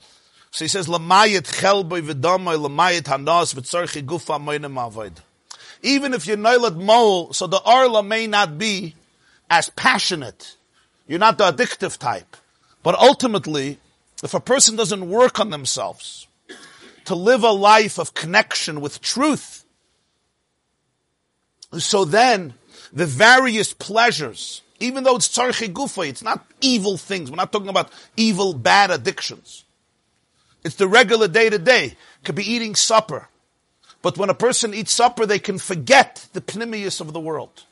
So 0.54 0.66
he 0.66 0.70
says, 0.70 0.86
Lamayit 0.86 1.51
chelboy 1.51 2.08
v'damoy, 2.08 2.64
lamayit 2.64 3.06
hanos 3.06 3.56
v'tzorchi 3.56 4.06
gufa 4.06 4.39
moinem 4.39 4.78
avoid. 4.78 5.14
Even 5.82 6.14
if 6.14 6.28
you're 6.28 6.38
noilad 6.38 6.76
mole, 6.80 7.34
so 7.34 7.47
the 7.47 7.60
arla 7.66 8.04
may 8.04 8.28
not 8.28 8.60
be 8.60 8.93
as 9.49 9.72
passionate. 9.72 10.56
You're 11.08 11.18
not 11.18 11.39
the 11.39 11.51
addictive 11.51 11.97
type. 11.97 12.38
But 12.84 12.93
ultimately, 12.99 13.80
if 14.24 14.36
a 14.36 14.39
person 14.39 14.76
doesn't 14.76 15.10
work 15.10 15.39
on 15.39 15.49
themselves 15.49 16.28
to 17.06 17.16
live 17.16 17.43
a 17.43 17.51
life 17.51 17.97
of 17.97 18.14
connection 18.14 18.80
with 18.80 19.01
truth, 19.01 19.66
so 21.80 22.06
then 22.06 22.54
the 22.93 23.08
various 23.08 23.74
pleasures, 23.74 24.62
even 24.80 25.04
though 25.04 25.16
it's 25.16 25.36
tzarchi 25.36 25.74
gufa, 25.74 26.08
it's 26.08 26.22
not 26.22 26.45
evil 26.62 26.95
things. 26.95 27.32
We're 27.32 27.38
not 27.38 27.51
talking 27.51 27.70
about 27.70 27.91
evil, 28.16 28.54
bad 28.54 28.91
addictions. 28.91 29.64
It's 30.64 30.76
the 30.76 30.88
regular 30.88 31.28
day 31.28 31.49
to 31.49 31.59
day. 31.59 31.95
Could 32.24 32.36
be 32.36 32.49
eating 32.49 32.76
supper. 32.76 33.28
But 34.01 34.18
when 34.18 34.30
a 34.30 34.34
person 34.34 34.74
eats 34.74 34.91
supper, 34.91 35.26
they 35.26 35.39
can 35.39 35.57
forget 35.57 36.28
the 36.34 36.41
pnimius 36.41 37.01
of 37.01 37.14
the 37.14 37.20
world. 37.20 37.64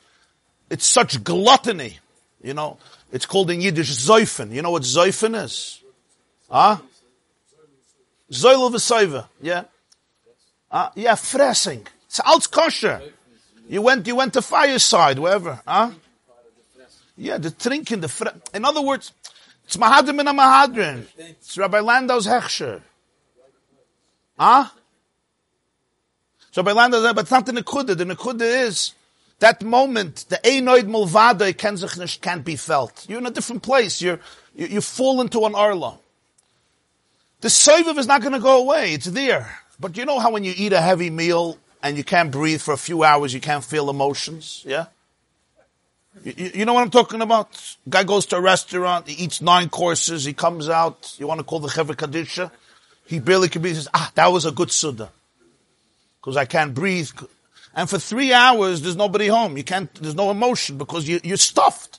It's 0.70 0.86
such 0.86 1.22
gluttony. 1.22 1.98
You 2.42 2.54
know, 2.54 2.78
it's 3.12 3.26
called 3.26 3.50
in 3.50 3.60
Yiddish 3.60 3.90
zoifen. 3.90 4.52
You 4.52 4.62
know 4.62 4.70
what 4.70 4.82
zoifen 4.82 5.42
is? 5.42 5.80
Huh? 6.50 6.78
Zoil 8.30 8.70
v'soiva. 8.70 9.26
Yeah. 9.40 9.64
Uh, 10.70 10.88
yeah, 10.94 11.12
fressing. 11.12 11.86
It's 12.06 12.20
alt 12.20 12.50
kosher. 12.50 13.02
You 13.68 13.82
went, 13.82 14.06
you 14.06 14.16
went 14.16 14.32
to 14.34 14.42
fireside, 14.42 15.18
wherever. 15.18 15.60
Huh? 15.66 15.92
Yeah, 17.16 17.38
the 17.38 17.50
drinking, 17.50 18.00
the 18.00 18.08
fre- 18.08 18.38
In 18.54 18.64
other 18.64 18.80
words, 18.82 19.12
it's 19.72 19.80
Mahadrim 19.80 20.20
in 20.20 20.28
a 20.28 20.34
Mahadrin. 20.34 21.06
It's 21.16 21.56
Rabbi 21.56 21.80
Landau's 21.80 22.26
Hechsher. 22.26 22.82
Huh? 24.38 24.68
So 26.50 26.62
Rabbi 26.62 26.72
Landau, 26.72 27.14
but 27.14 27.22
it's 27.22 27.30
not 27.30 27.46
the 27.46 27.52
Nekuda. 27.52 27.96
The 27.96 28.04
Nekuda 28.04 28.66
is 28.66 28.92
that 29.38 29.62
moment, 29.62 30.26
the 30.28 30.36
Einoid 30.44 30.82
Mulvada 30.82 31.56
can't 32.20 32.44
be 32.44 32.56
felt. 32.56 33.06
You're 33.08 33.20
in 33.20 33.26
a 33.26 33.30
different 33.30 33.62
place. 33.62 34.02
You're, 34.02 34.20
you, 34.54 34.66
you 34.66 34.80
fall 34.82 35.22
into 35.22 35.46
an 35.46 35.54
Arla. 35.54 35.98
The 37.40 37.48
Soiviv 37.48 37.96
is 37.96 38.06
not 38.06 38.20
going 38.20 38.34
to 38.34 38.40
go 38.40 38.60
away. 38.60 38.92
It's 38.92 39.06
there. 39.06 39.58
But 39.80 39.96
you 39.96 40.04
know 40.04 40.18
how 40.18 40.32
when 40.32 40.44
you 40.44 40.52
eat 40.54 40.74
a 40.74 40.82
heavy 40.82 41.08
meal 41.08 41.56
and 41.82 41.96
you 41.96 42.04
can't 42.04 42.30
breathe 42.30 42.60
for 42.60 42.74
a 42.74 42.78
few 42.78 43.04
hours, 43.04 43.32
you 43.32 43.40
can't 43.40 43.64
feel 43.64 43.88
emotions? 43.88 44.62
Yeah? 44.66 44.86
You, 46.24 46.50
you, 46.54 46.64
know 46.64 46.74
what 46.74 46.82
I'm 46.82 46.90
talking 46.90 47.22
about? 47.22 47.76
Guy 47.88 48.04
goes 48.04 48.26
to 48.26 48.36
a 48.36 48.40
restaurant, 48.40 49.08
he 49.08 49.24
eats 49.24 49.40
nine 49.40 49.68
courses, 49.70 50.24
he 50.24 50.34
comes 50.34 50.68
out, 50.68 51.14
you 51.18 51.26
want 51.26 51.40
to 51.40 51.44
call 51.44 51.58
the 51.58 51.68
Chevra 51.68 51.96
Kadisha? 51.96 52.50
He 53.06 53.18
barely 53.18 53.48
can 53.48 53.62
breathe, 53.62 53.76
he 53.76 53.80
says, 53.80 53.88
ah, 53.94 54.12
that 54.14 54.26
was 54.26 54.44
a 54.44 54.52
good 54.52 54.70
Suda. 54.70 55.10
Because 56.20 56.36
I 56.36 56.44
can't 56.44 56.74
breathe. 56.74 57.10
And 57.74 57.88
for 57.88 57.98
three 57.98 58.32
hours, 58.32 58.82
there's 58.82 58.96
nobody 58.96 59.26
home. 59.26 59.56
You 59.56 59.64
can't, 59.64 59.92
there's 59.94 60.14
no 60.14 60.30
emotion 60.30 60.78
because 60.78 61.08
you, 61.08 61.20
you're 61.24 61.38
stuffed. 61.38 61.98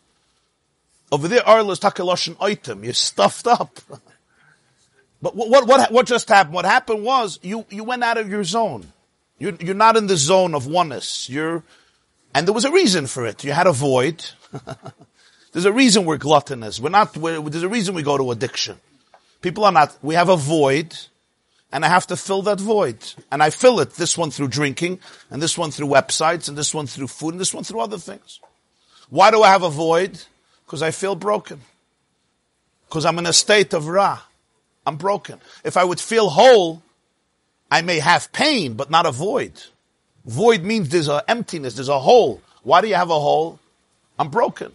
Over 1.11 1.27
there, 1.27 1.47
Arla's 1.47 1.79
Takaloshan 1.79 2.37
item. 2.39 2.83
You're 2.83 2.93
stuffed 2.93 3.47
up. 3.47 3.79
but 5.21 5.35
what, 5.35 5.49
what, 5.49 5.67
what, 5.67 5.91
what 5.91 6.05
just 6.05 6.29
happened? 6.29 6.53
What 6.53 6.65
happened 6.65 7.03
was 7.03 7.39
you, 7.41 7.65
you 7.69 7.83
went 7.83 8.03
out 8.03 8.17
of 8.17 8.29
your 8.29 8.43
zone. 8.43 8.85
You're, 9.39 9.55
you're 9.59 9.75
not 9.75 9.97
in 9.97 10.07
the 10.07 10.17
zone 10.17 10.53
of 10.55 10.67
oneness. 10.67 11.29
You're, 11.29 11.63
and 12.33 12.47
there 12.47 12.53
was 12.53 12.65
a 12.65 12.71
reason 12.71 13.07
for 13.07 13.25
it. 13.25 13.43
You 13.43 13.51
had 13.51 13.67
a 13.67 13.71
void. 13.71 14.25
there's 15.51 15.65
a 15.65 15.71
reason 15.71 16.05
we're 16.05 16.17
gluttonous. 16.17 16.79
We're 16.79 16.89
not, 16.89 17.15
we're, 17.17 17.41
there's 17.41 17.63
a 17.63 17.69
reason 17.69 17.95
we 17.95 18.03
go 18.03 18.17
to 18.17 18.31
addiction. 18.31 18.77
People 19.41 19.65
are 19.65 19.71
not, 19.71 19.97
we 20.01 20.15
have 20.15 20.29
a 20.29 20.37
void 20.37 20.97
and 21.73 21.83
I 21.83 21.87
have 21.87 22.05
to 22.07 22.15
fill 22.15 22.43
that 22.43 22.59
void. 22.59 22.97
And 23.31 23.41
I 23.41 23.49
fill 23.49 23.79
it, 23.79 23.93
this 23.95 24.15
one 24.15 24.29
through 24.29 24.49
drinking, 24.49 24.99
and 25.31 25.41
this 25.41 25.57
one 25.57 25.71
through 25.71 25.87
websites, 25.87 26.47
and 26.47 26.55
this 26.55 26.71
one 26.71 26.85
through 26.85 27.07
food, 27.07 27.33
and 27.33 27.41
this 27.41 27.53
one 27.53 27.63
through 27.63 27.79
other 27.79 27.97
things. 27.97 28.39
Why 29.09 29.31
do 29.31 29.41
I 29.41 29.49
have 29.49 29.63
a 29.63 29.71
void? 29.71 30.21
Because 30.65 30.83
I 30.83 30.91
feel 30.91 31.15
broken. 31.15 31.61
Because 32.87 33.05
I'm 33.05 33.17
in 33.17 33.25
a 33.25 33.33
state 33.33 33.73
of 33.73 33.87
ra. 33.87 34.21
I'm 34.85 34.97
broken. 34.97 35.41
If 35.63 35.75
I 35.75 35.83
would 35.83 35.99
feel 35.99 36.29
whole, 36.29 36.83
I 37.71 37.81
may 37.81 37.99
have 37.99 38.31
pain, 38.31 38.75
but 38.75 38.91
not 38.91 39.07
a 39.07 39.11
void. 39.11 39.53
Void 40.25 40.63
means 40.63 40.89
there's 40.89 41.09
an 41.09 41.21
emptiness, 41.27 41.75
there's 41.75 41.89
a 41.89 41.99
hole. 41.99 42.41
Why 42.63 42.81
do 42.81 42.87
you 42.87 42.95
have 42.95 43.09
a 43.09 43.19
hole? 43.19 43.59
I'm 44.17 44.29
broken. 44.29 44.71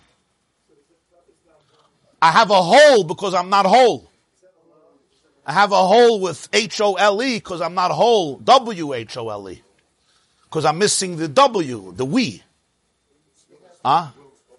I 2.21 2.33
have 2.33 2.51
a 2.51 2.63
hole 2.63 3.05
because 3.05 3.35
I'm 3.35 3.49
not 3.49 3.65
whole. 3.65 4.11
I 5.47 5.53
have 5.53 5.73
a 5.73 5.87
hole 5.87 6.21
with 6.21 6.49
H-O-L-E 6.53 7.37
because 7.37 7.63
I'm 7.63 7.75
not 7.75 7.91
whole, 7.91 8.37
W-H-O-L-E. 8.37 9.63
Because 10.45 10.65
I'm 10.65 10.79
missing 10.79 11.17
the 11.17 11.29
W, 11.29 11.93
the 11.97 12.05
we. 12.05 12.43
Huh? 13.85 14.09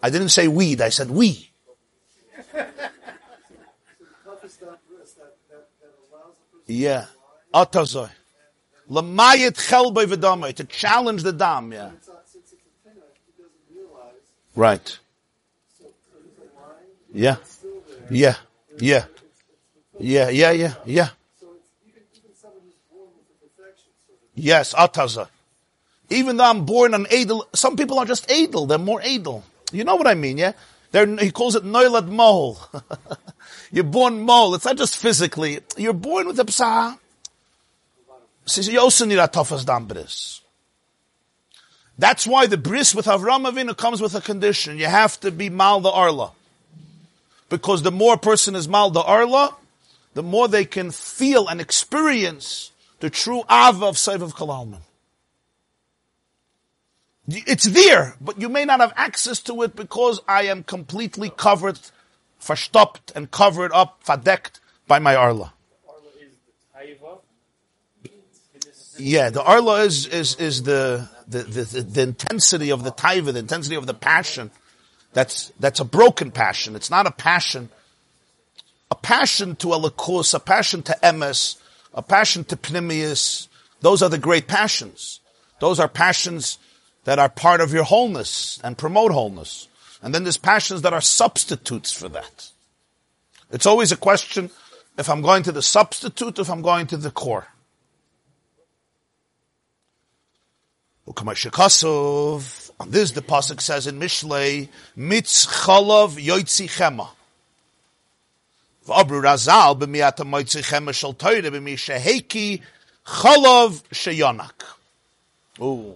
I 0.01 0.09
didn't 0.09 0.29
say 0.29 0.47
weed, 0.47 0.81
I 0.81 0.89
said 0.89 1.11
we. 1.11 1.49
Yeah. 6.65 7.05
Atazoi. 7.53 8.09
Lamayit 8.89 9.55
chelbei 9.55 10.05
v'damai, 10.05 10.53
to 10.55 10.63
challenge 10.63 11.23
the 11.23 11.33
dam, 11.33 11.71
yeah. 11.71 11.91
Right. 14.55 14.99
Yeah. 17.13 17.37
Yeah. 18.09 18.35
Yeah. 18.79 19.05
Yeah, 19.99 20.29
yeah, 20.29 20.51
yeah, 20.51 20.73
yeah. 20.85 21.09
Yes, 24.33 24.73
ataza. 24.73 25.27
Even 26.09 26.37
though 26.37 26.45
I'm 26.45 26.65
born 26.65 26.93
an 26.93 27.05
edel, 27.11 27.45
some 27.53 27.75
people 27.75 27.99
are 27.99 28.05
just 28.05 28.31
edel. 28.31 28.65
They're 28.65 28.77
more 28.77 29.01
edel. 29.01 29.43
You 29.71 29.83
know 29.83 29.95
what 29.95 30.07
I 30.07 30.15
mean, 30.15 30.37
yeah? 30.37 30.53
They're, 30.91 31.05
he 31.17 31.31
calls 31.31 31.55
it 31.55 31.63
noilad 31.63 32.07
mole. 32.07 32.57
You're 33.71 33.83
born 33.83 34.21
mole. 34.21 34.55
It's 34.55 34.65
not 34.65 34.77
just 34.77 34.97
physically. 34.97 35.59
You're 35.77 35.93
born 35.93 36.27
with 36.27 36.39
a 36.39 36.51
psa. 36.51 36.97
That's 41.97 42.25
why 42.25 42.47
the 42.47 42.57
bris 42.57 42.95
with 42.95 43.07
Avram 43.07 43.49
Avinu 43.49 43.75
comes 43.75 44.01
with 44.01 44.15
a 44.15 44.21
condition. 44.21 44.77
You 44.77 44.85
have 44.85 45.19
to 45.19 45.31
be 45.31 45.49
mal 45.49 45.81
the 45.81 45.89
arla. 45.89 46.31
Because 47.49 47.81
the 47.81 47.91
more 47.91 48.13
a 48.13 48.17
person 48.17 48.55
is 48.55 48.67
mal 48.67 48.89
the 48.89 49.01
arla, 49.01 49.55
the 50.13 50.23
more 50.23 50.47
they 50.47 50.65
can 50.65 50.91
feel 50.91 51.47
and 51.47 51.59
experience 51.59 52.71
the 52.99 53.09
true 53.09 53.43
Ava 53.49 53.85
of 53.85 53.95
Soiviv 53.95 54.33
Kalalman. 54.33 54.81
It's 57.27 57.65
there, 57.65 58.15
but 58.19 58.41
you 58.41 58.49
may 58.49 58.65
not 58.65 58.79
have 58.79 58.93
access 58.95 59.39
to 59.41 59.61
it 59.61 59.75
because 59.75 60.19
I 60.27 60.43
am 60.43 60.63
completely 60.63 61.29
covered, 61.29 61.79
verstopped 62.41 63.13
and 63.15 63.29
covered 63.29 63.71
up, 63.71 64.03
verdeckt 64.03 64.59
by 64.87 64.99
my 64.99 65.15
Arla. 65.15 65.53
Yeah, 68.99 69.29
the 69.29 69.41
Arla 69.41 69.81
is, 69.81 70.05
is, 70.07 70.35
is 70.35 70.63
the, 70.63 71.09
the, 71.27 71.43
the, 71.43 71.81
the, 71.81 72.01
intensity 72.01 72.71
of 72.71 72.83
the 72.83 72.91
taiva, 72.91 73.33
the 73.33 73.39
intensity 73.39 73.75
of 73.75 73.87
the 73.87 73.93
passion. 73.93 74.51
That's, 75.13 75.51
that's 75.59 75.79
a 75.79 75.85
broken 75.85 76.31
passion. 76.31 76.75
It's 76.75 76.89
not 76.89 77.07
a 77.07 77.11
passion 77.11 77.69
a 78.91 78.95
passion 78.95 79.55
to 79.57 79.67
Elikus, 79.67 80.33
a 80.33 80.39
passion 80.39 80.81
to 80.83 80.97
Emes, 81.03 81.57
a 81.93 82.01
passion 82.01 82.43
to 82.45 82.55
Pnimius. 82.55 83.47
Those 83.81 84.01
are 84.01 84.09
the 84.09 84.17
great 84.17 84.47
passions. 84.47 85.19
Those 85.59 85.79
are 85.79 85.87
passions 85.87 86.57
that 87.03 87.19
are 87.19 87.29
part 87.29 87.61
of 87.61 87.73
your 87.73 87.83
wholeness 87.83 88.59
and 88.63 88.77
promote 88.77 89.11
wholeness. 89.11 89.67
And 90.01 90.13
then 90.13 90.23
there's 90.23 90.37
passions 90.37 90.81
that 90.81 90.93
are 90.93 91.01
substitutes 91.01 91.91
for 91.91 92.09
that. 92.09 92.49
It's 93.51 93.65
always 93.65 93.91
a 93.91 93.97
question 93.97 94.49
if 94.97 95.09
I'm 95.09 95.21
going 95.21 95.43
to 95.43 95.51
the 95.51 95.61
substitute, 95.61 96.39
if 96.39 96.49
I'm 96.49 96.61
going 96.61 96.87
to 96.87 96.97
the 96.97 97.11
core. 97.11 97.47
On 101.17 102.91
this, 102.91 103.11
the 103.11 103.21
pasuk 103.21 103.59
says 103.61 103.87
in 103.87 103.99
Mishlei, 103.99 104.69
"Mitz 104.97 105.47
chalav 105.47 106.23
yoitzi 106.23 106.69
chema." 106.69 107.09
V'abru 108.87 109.21
Razal 109.21 109.77
b'miyata 109.77 110.23
moitzi 110.23 110.61
chema 110.63 110.93
shel 110.93 111.13
toire 111.13 111.41
b'mi 111.41 111.73
sheheki 111.73 112.61
chalav 113.05 113.81
sheyonak. 113.91 114.63
Ooh. 115.61 115.95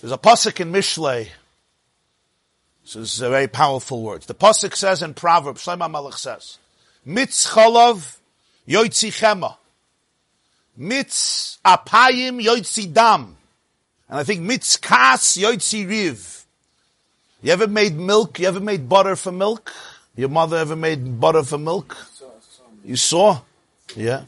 There's 0.00 0.12
a 0.12 0.18
pasuk 0.18 0.60
in 0.60 0.72
Mishlei. 0.72 1.28
This 2.84 2.96
is 2.96 3.20
a 3.20 3.30
very 3.30 3.48
powerful 3.48 4.02
word. 4.02 4.22
The 4.22 4.34
pasuk 4.34 4.74
says 4.74 5.02
in 5.02 5.14
Proverbs, 5.14 5.64
Shlomo 5.64 5.90
Melech 5.90 6.14
says, 6.14 6.58
Mitz 7.06 7.52
chalav 7.52 8.16
yoitzi 8.66 9.10
chema. 9.12 9.56
Mitz 10.78 11.58
apayim 11.64 12.42
yoitzi 12.42 12.92
dam. 12.92 13.36
And 14.12 14.20
I 14.20 14.24
think 14.24 14.42
mitz 14.42 14.78
kas 14.78 15.38
yoitzi 15.38 15.88
riv. 15.88 16.44
You 17.40 17.50
ever 17.50 17.66
made 17.66 17.96
milk? 17.96 18.40
You 18.40 18.46
ever 18.46 18.60
made 18.60 18.86
butter 18.86 19.16
for 19.16 19.32
milk? 19.32 19.72
Your 20.14 20.28
mother 20.28 20.58
ever 20.58 20.76
made 20.76 21.18
butter 21.18 21.42
for 21.42 21.56
milk? 21.56 21.96
You 22.84 22.96
saw? 22.96 23.40
Yeah. 23.96 24.24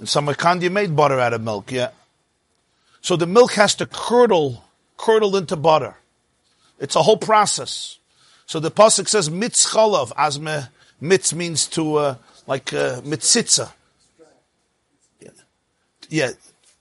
In 0.00 0.06
Samarkand 0.06 0.62
you 0.62 0.70
made 0.70 0.96
butter 0.96 1.20
out 1.20 1.34
of 1.34 1.42
milk, 1.42 1.72
yeah. 1.72 1.90
So 3.02 3.16
the 3.16 3.26
milk 3.26 3.52
has 3.52 3.74
to 3.74 3.86
curdle, 3.86 4.64
curdle 4.96 5.36
into 5.36 5.56
butter. 5.56 5.96
It's 6.80 6.96
a 6.96 7.02
whole 7.02 7.18
process. 7.18 7.98
So 8.46 8.60
the 8.60 8.70
pasuk 8.70 9.08
says 9.08 9.28
mitz 9.28 9.74
chalav, 9.74 10.10
as 10.16 10.40
me, 10.40 10.60
mitz 11.02 11.34
means 11.34 11.66
to, 11.66 11.96
uh, 11.96 12.14
like, 12.46 12.72
uh, 12.72 13.02
mitzitza. 13.02 13.72
Yeah. 15.20 15.28
yeah. 16.08 16.30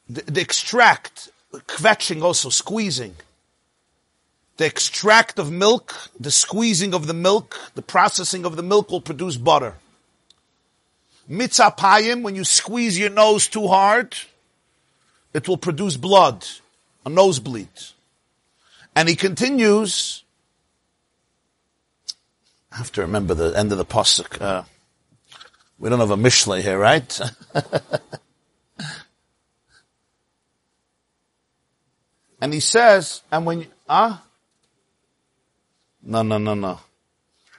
The, 0.08 0.22
the 0.32 0.40
extract, 0.40 1.30
kvetching 1.54 2.22
also, 2.22 2.49
squeezing 2.49 3.16
the 4.58 4.66
extract 4.66 5.39
of 5.39 5.51
milk, 5.51 6.10
the 6.20 6.32
squeezing 6.32 6.93
of 6.93 7.08
the 7.08 7.14
milk, 7.14 7.58
the 7.76 7.82
processing 7.82 8.45
of 8.45 8.56
the 8.56 8.64
milk 8.64 8.91
will 8.91 9.01
produce 9.01 9.38
butter. 9.38 9.76
Mitzapayim, 11.30 12.22
when 12.22 12.36
you 12.36 12.43
squeeze 12.43 12.99
your 12.99 13.10
nose 13.10 13.47
too 13.47 13.68
hard, 13.68 14.16
it 15.34 15.47
will 15.47 15.58
produce 15.58 15.97
blood, 15.97 16.45
a 17.06 17.10
nosebleed. 17.10 17.68
And 18.95 19.10
he 19.10 19.16
continues, 19.16 20.24
I 22.72 22.78
have 22.78 22.91
to 22.91 23.01
remember 23.01 23.34
the 23.34 23.58
end 23.58 23.72
of 23.72 23.78
the 23.80 23.86
pasuk. 23.86 24.39
Uh, 24.39 24.64
We 25.80 25.89
don't 25.89 25.99
have 25.99 26.12
a 26.12 26.16
Mishlei 26.16 26.62
here, 26.62 26.78
right? 26.78 27.20
and 32.44 32.54
he 32.54 32.60
says, 32.60 33.22
and 33.32 33.46
when 33.46 33.66
ah? 33.88 34.22
No, 36.04 36.24
no, 36.24 36.38
no, 36.38 36.54
no. 36.54 36.78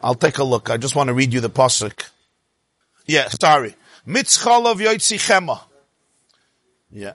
I'll 0.02 0.14
take 0.14 0.36
a 0.36 0.44
look. 0.44 0.68
I 0.68 0.76
just 0.76 0.94
want 0.94 1.08
to 1.08 1.14
read 1.14 1.32
you 1.32 1.40
the 1.40 1.48
pasuk. 1.48 2.10
Yeah, 3.06 3.28
sorry. 3.28 3.76
Mitzchalov 4.06 4.74
yoitzi 4.74 5.16
chema. 5.16 5.58
Yeah. 6.92 7.14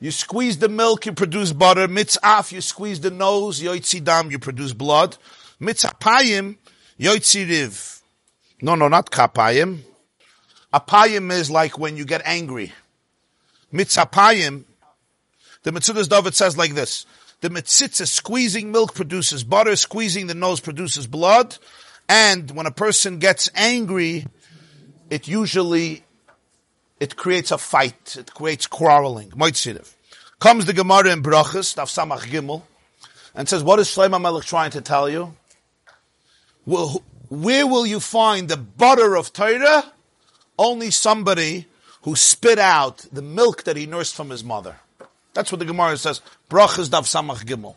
You 0.00 0.10
squeeze 0.10 0.58
the 0.58 0.68
milk, 0.68 1.06
you 1.06 1.12
produce 1.12 1.52
butter. 1.52 1.86
Mitzaf, 1.86 2.50
you 2.50 2.60
squeeze 2.60 2.98
the 2.98 3.12
nose, 3.12 3.60
yoitzi 3.60 4.02
dam, 4.02 4.32
you 4.32 4.40
produce 4.40 4.72
blood. 4.72 5.16
Mitzapayim, 5.60 6.56
yoitzi 6.98 7.48
riv. 7.48 8.02
No, 8.62 8.74
no, 8.74 8.88
not 8.88 9.12
kapayim. 9.12 9.78
Apayim 10.74 11.30
is 11.30 11.52
like 11.52 11.78
when 11.78 11.96
you 11.96 12.04
get 12.04 12.22
angry. 12.24 12.72
Mitzapayim, 13.72 14.64
the 15.62 15.72
Metzudas 15.72 16.08
David 16.08 16.34
says 16.34 16.56
like 16.56 16.74
this. 16.74 17.06
The 17.40 17.48
mitzitza, 17.48 18.06
squeezing 18.06 18.70
milk 18.70 18.94
produces 18.94 19.44
butter, 19.44 19.74
squeezing 19.76 20.26
the 20.26 20.34
nose 20.34 20.60
produces 20.60 21.06
blood. 21.06 21.56
And 22.08 22.50
when 22.50 22.66
a 22.66 22.70
person 22.70 23.18
gets 23.18 23.48
angry, 23.54 24.26
it 25.08 25.26
usually, 25.26 26.04
it 26.98 27.16
creates 27.16 27.50
a 27.50 27.58
fight. 27.58 28.16
It 28.18 28.34
creates 28.34 28.66
quarreling. 28.66 29.30
Moitzirev. 29.30 29.94
Comes 30.38 30.66
the 30.66 30.72
Gemara 30.72 31.12
in 31.12 31.22
Brachas, 31.22 31.74
Samach 31.76 32.22
Gimel, 32.22 32.62
and 33.34 33.48
says, 33.48 33.62
what 33.62 33.78
is 33.78 33.88
Shlomo 33.88 34.20
Melech 34.20 34.44
trying 34.44 34.70
to 34.72 34.80
tell 34.80 35.08
you? 35.08 35.34
Well, 36.66 37.02
where 37.28 37.66
will 37.66 37.86
you 37.86 38.00
find 38.00 38.48
the 38.48 38.56
butter 38.56 39.16
of 39.16 39.32
Torah? 39.32 39.92
Only 40.58 40.90
somebody 40.90 41.66
who 42.02 42.16
spit 42.16 42.58
out 42.58 43.06
the 43.12 43.22
milk 43.22 43.64
that 43.64 43.76
he 43.76 43.86
nursed 43.86 44.14
from 44.14 44.30
his 44.30 44.42
mother. 44.42 44.76
That's 45.34 45.52
what 45.52 45.58
the 45.58 45.64
Gemara 45.64 45.96
says. 45.96 46.20
Brachas 46.48 46.88
Daf 46.88 47.04
Samach 47.04 47.44
Gimel. 47.44 47.74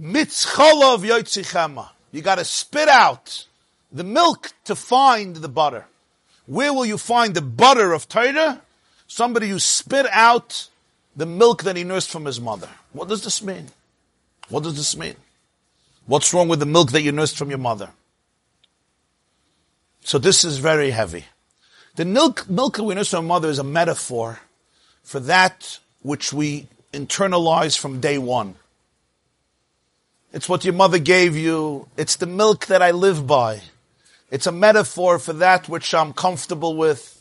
Mitzcholov 0.00 1.04
Yoitzichema. 1.04 1.88
You 2.12 2.22
gotta 2.22 2.44
spit 2.44 2.88
out 2.88 3.46
the 3.92 4.04
milk 4.04 4.52
to 4.64 4.74
find 4.74 5.36
the 5.36 5.48
butter. 5.48 5.86
Where 6.46 6.72
will 6.72 6.86
you 6.86 6.98
find 6.98 7.34
the 7.34 7.42
butter 7.42 7.92
of 7.92 8.08
Torah? 8.08 8.62
Somebody 9.06 9.48
who 9.48 9.58
spit 9.58 10.06
out 10.10 10.68
the 11.16 11.26
milk 11.26 11.64
that 11.64 11.76
he 11.76 11.84
nursed 11.84 12.10
from 12.10 12.24
his 12.24 12.40
mother. 12.40 12.68
What 12.92 13.08
does 13.08 13.24
this 13.24 13.42
mean? 13.42 13.66
What 14.48 14.62
does 14.62 14.76
this 14.76 14.96
mean? 14.96 15.16
What's 16.06 16.32
wrong 16.32 16.48
with 16.48 16.60
the 16.60 16.66
milk 16.66 16.92
that 16.92 17.02
you 17.02 17.12
nursed 17.12 17.36
from 17.36 17.50
your 17.50 17.58
mother? 17.58 17.90
So 20.02 20.18
this 20.18 20.44
is 20.44 20.58
very 20.58 20.90
heavy. 20.90 21.26
The 21.96 22.04
milk, 22.04 22.48
milk 22.48 22.76
that 22.76 22.84
we 22.84 22.94
nursed 22.94 23.10
from 23.10 23.24
our 23.24 23.28
mother 23.28 23.48
is 23.48 23.58
a 23.58 23.64
metaphor 23.64 24.40
for 25.02 25.20
that 25.20 25.78
which 26.02 26.32
we 26.32 26.68
internalize 26.92 27.78
from 27.78 28.00
day 28.00 28.18
one. 28.18 28.54
It's 30.32 30.48
what 30.48 30.64
your 30.64 30.74
mother 30.74 30.98
gave 30.98 31.36
you. 31.36 31.88
It's 31.96 32.16
the 32.16 32.26
milk 32.26 32.66
that 32.66 32.82
I 32.82 32.92
live 32.92 33.26
by. 33.26 33.62
It's 34.30 34.46
a 34.46 34.52
metaphor 34.52 35.18
for 35.18 35.32
that 35.34 35.68
which 35.68 35.92
I'm 35.92 36.12
comfortable 36.12 36.76
with, 36.76 37.20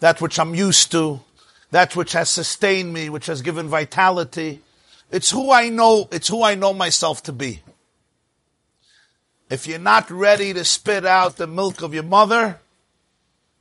that 0.00 0.20
which 0.20 0.38
I'm 0.38 0.54
used 0.54 0.90
to, 0.92 1.20
that 1.70 1.94
which 1.94 2.12
has 2.12 2.30
sustained 2.30 2.92
me, 2.94 3.10
which 3.10 3.26
has 3.26 3.42
given 3.42 3.68
vitality. 3.68 4.62
It's 5.10 5.30
who 5.30 5.52
I 5.52 5.68
know, 5.68 6.08
it's 6.10 6.28
who 6.28 6.42
I 6.42 6.54
know 6.54 6.72
myself 6.72 7.22
to 7.24 7.32
be. 7.32 7.60
If 9.50 9.66
you're 9.66 9.78
not 9.78 10.10
ready 10.10 10.52
to 10.54 10.64
spit 10.64 11.06
out 11.06 11.36
the 11.36 11.46
milk 11.46 11.82
of 11.82 11.94
your 11.94 12.02
mother, 12.02 12.60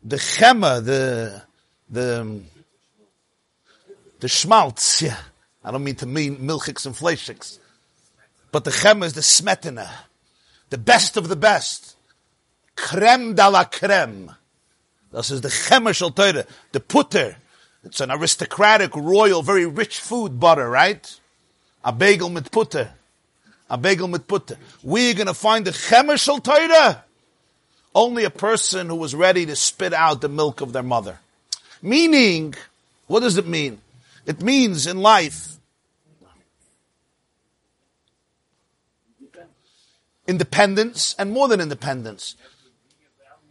the 0.03 0.17
chema, 0.17 0.83
the, 0.83 1.43
the, 1.89 2.41
the 4.19 4.27
schmaltz, 4.27 5.01
yeah. 5.01 5.17
I 5.63 5.71
don't 5.71 5.83
mean 5.83 5.95
to 5.95 6.05
mean 6.05 6.37
milchiks 6.37 6.85
and 6.85 6.95
fleischiks. 6.95 7.59
But 8.51 8.63
the 8.63 8.71
chema 8.71 9.05
is 9.05 9.13
the 9.13 9.21
smetina. 9.21 9.89
The 10.69 10.77
best 10.77 11.17
of 11.17 11.27
the 11.27 11.35
best. 11.35 11.95
Creme 12.75 13.35
de 13.35 13.49
la 13.49 13.65
creme. 13.65 14.31
This 15.11 15.31
is 15.31 15.41
the 15.41 15.49
chema 15.49 15.93
shel. 15.93 16.11
The 16.11 16.79
putter. 16.79 17.37
It's 17.83 18.01
an 18.01 18.11
aristocratic, 18.11 18.95
royal, 18.95 19.41
very 19.41 19.65
rich 19.65 19.99
food 19.99 20.39
butter, 20.39 20.69
right? 20.69 21.19
A 21.83 21.91
bagel 21.91 22.29
mit 22.29 22.51
putter. 22.51 22.91
A 23.69 23.77
bagel 23.77 24.07
mit 24.07 24.27
putter. 24.27 24.57
We're 24.83 25.13
gonna 25.13 25.33
find 25.33 25.65
the 25.65 25.71
chema 25.71 26.17
shel. 26.17 27.03
Only 27.93 28.23
a 28.23 28.29
person 28.29 28.87
who 28.87 28.95
was 28.95 29.15
ready 29.15 29.45
to 29.45 29.55
spit 29.55 29.93
out 29.93 30.21
the 30.21 30.29
milk 30.29 30.61
of 30.61 30.71
their 30.71 30.83
mother. 30.83 31.19
Meaning, 31.81 32.55
what 33.07 33.21
does 33.21 33.37
it 33.37 33.47
mean? 33.47 33.81
It 34.27 34.41
means 34.41 34.85
in 34.85 34.97
life, 34.97 35.57
independence 40.27 41.15
and 41.17 41.31
more 41.31 41.47
than 41.47 41.61
independence. 41.61 42.35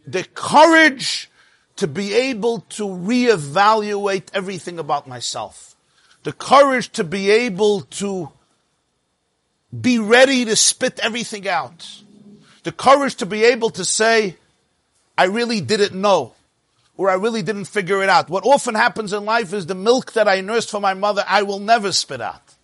The 0.05 0.23
courage 0.35 1.29
to 1.77 1.87
be 1.87 2.13
able 2.13 2.61
to 2.69 2.83
reevaluate 2.83 4.27
everything 4.33 4.77
about 4.77 5.07
myself. 5.07 5.75
The 6.21 6.31
courage 6.31 6.91
to 6.93 7.03
be 7.03 7.31
able 7.31 7.81
to 7.81 8.31
be 9.81 9.97
ready 9.97 10.45
to 10.45 10.55
spit 10.55 10.99
everything 10.99 11.47
out. 11.47 11.89
The 12.63 12.71
courage 12.71 13.15
to 13.15 13.25
be 13.25 13.45
able 13.45 13.71
to 13.71 13.83
say, 13.83 14.37
I 15.17 15.25
really 15.25 15.59
didn't 15.59 15.99
know, 15.99 16.33
or 16.97 17.09
I 17.09 17.13
really 17.13 17.43
didn't 17.43 17.65
figure 17.65 18.01
it 18.01 18.09
out. 18.09 18.29
What 18.29 18.45
often 18.45 18.75
happens 18.75 19.13
in 19.13 19.23
life 19.23 19.53
is 19.53 19.67
the 19.67 19.75
milk 19.75 20.13
that 20.13 20.27
I 20.27 20.41
nursed 20.41 20.71
from 20.71 20.81
my 20.81 20.95
mother, 20.95 21.23
I 21.27 21.43
will 21.43 21.59
never 21.59 21.91
spit 21.91 22.21
out. 22.21 22.55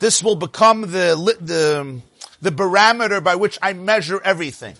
This 0.00 0.22
will 0.22 0.36
become 0.36 0.82
the, 0.82 1.36
the, 1.40 2.00
the 2.42 2.50
barometer 2.50 3.20
by 3.20 3.36
which 3.36 3.58
I 3.62 3.72
measure 3.72 4.20
everything. 4.22 4.74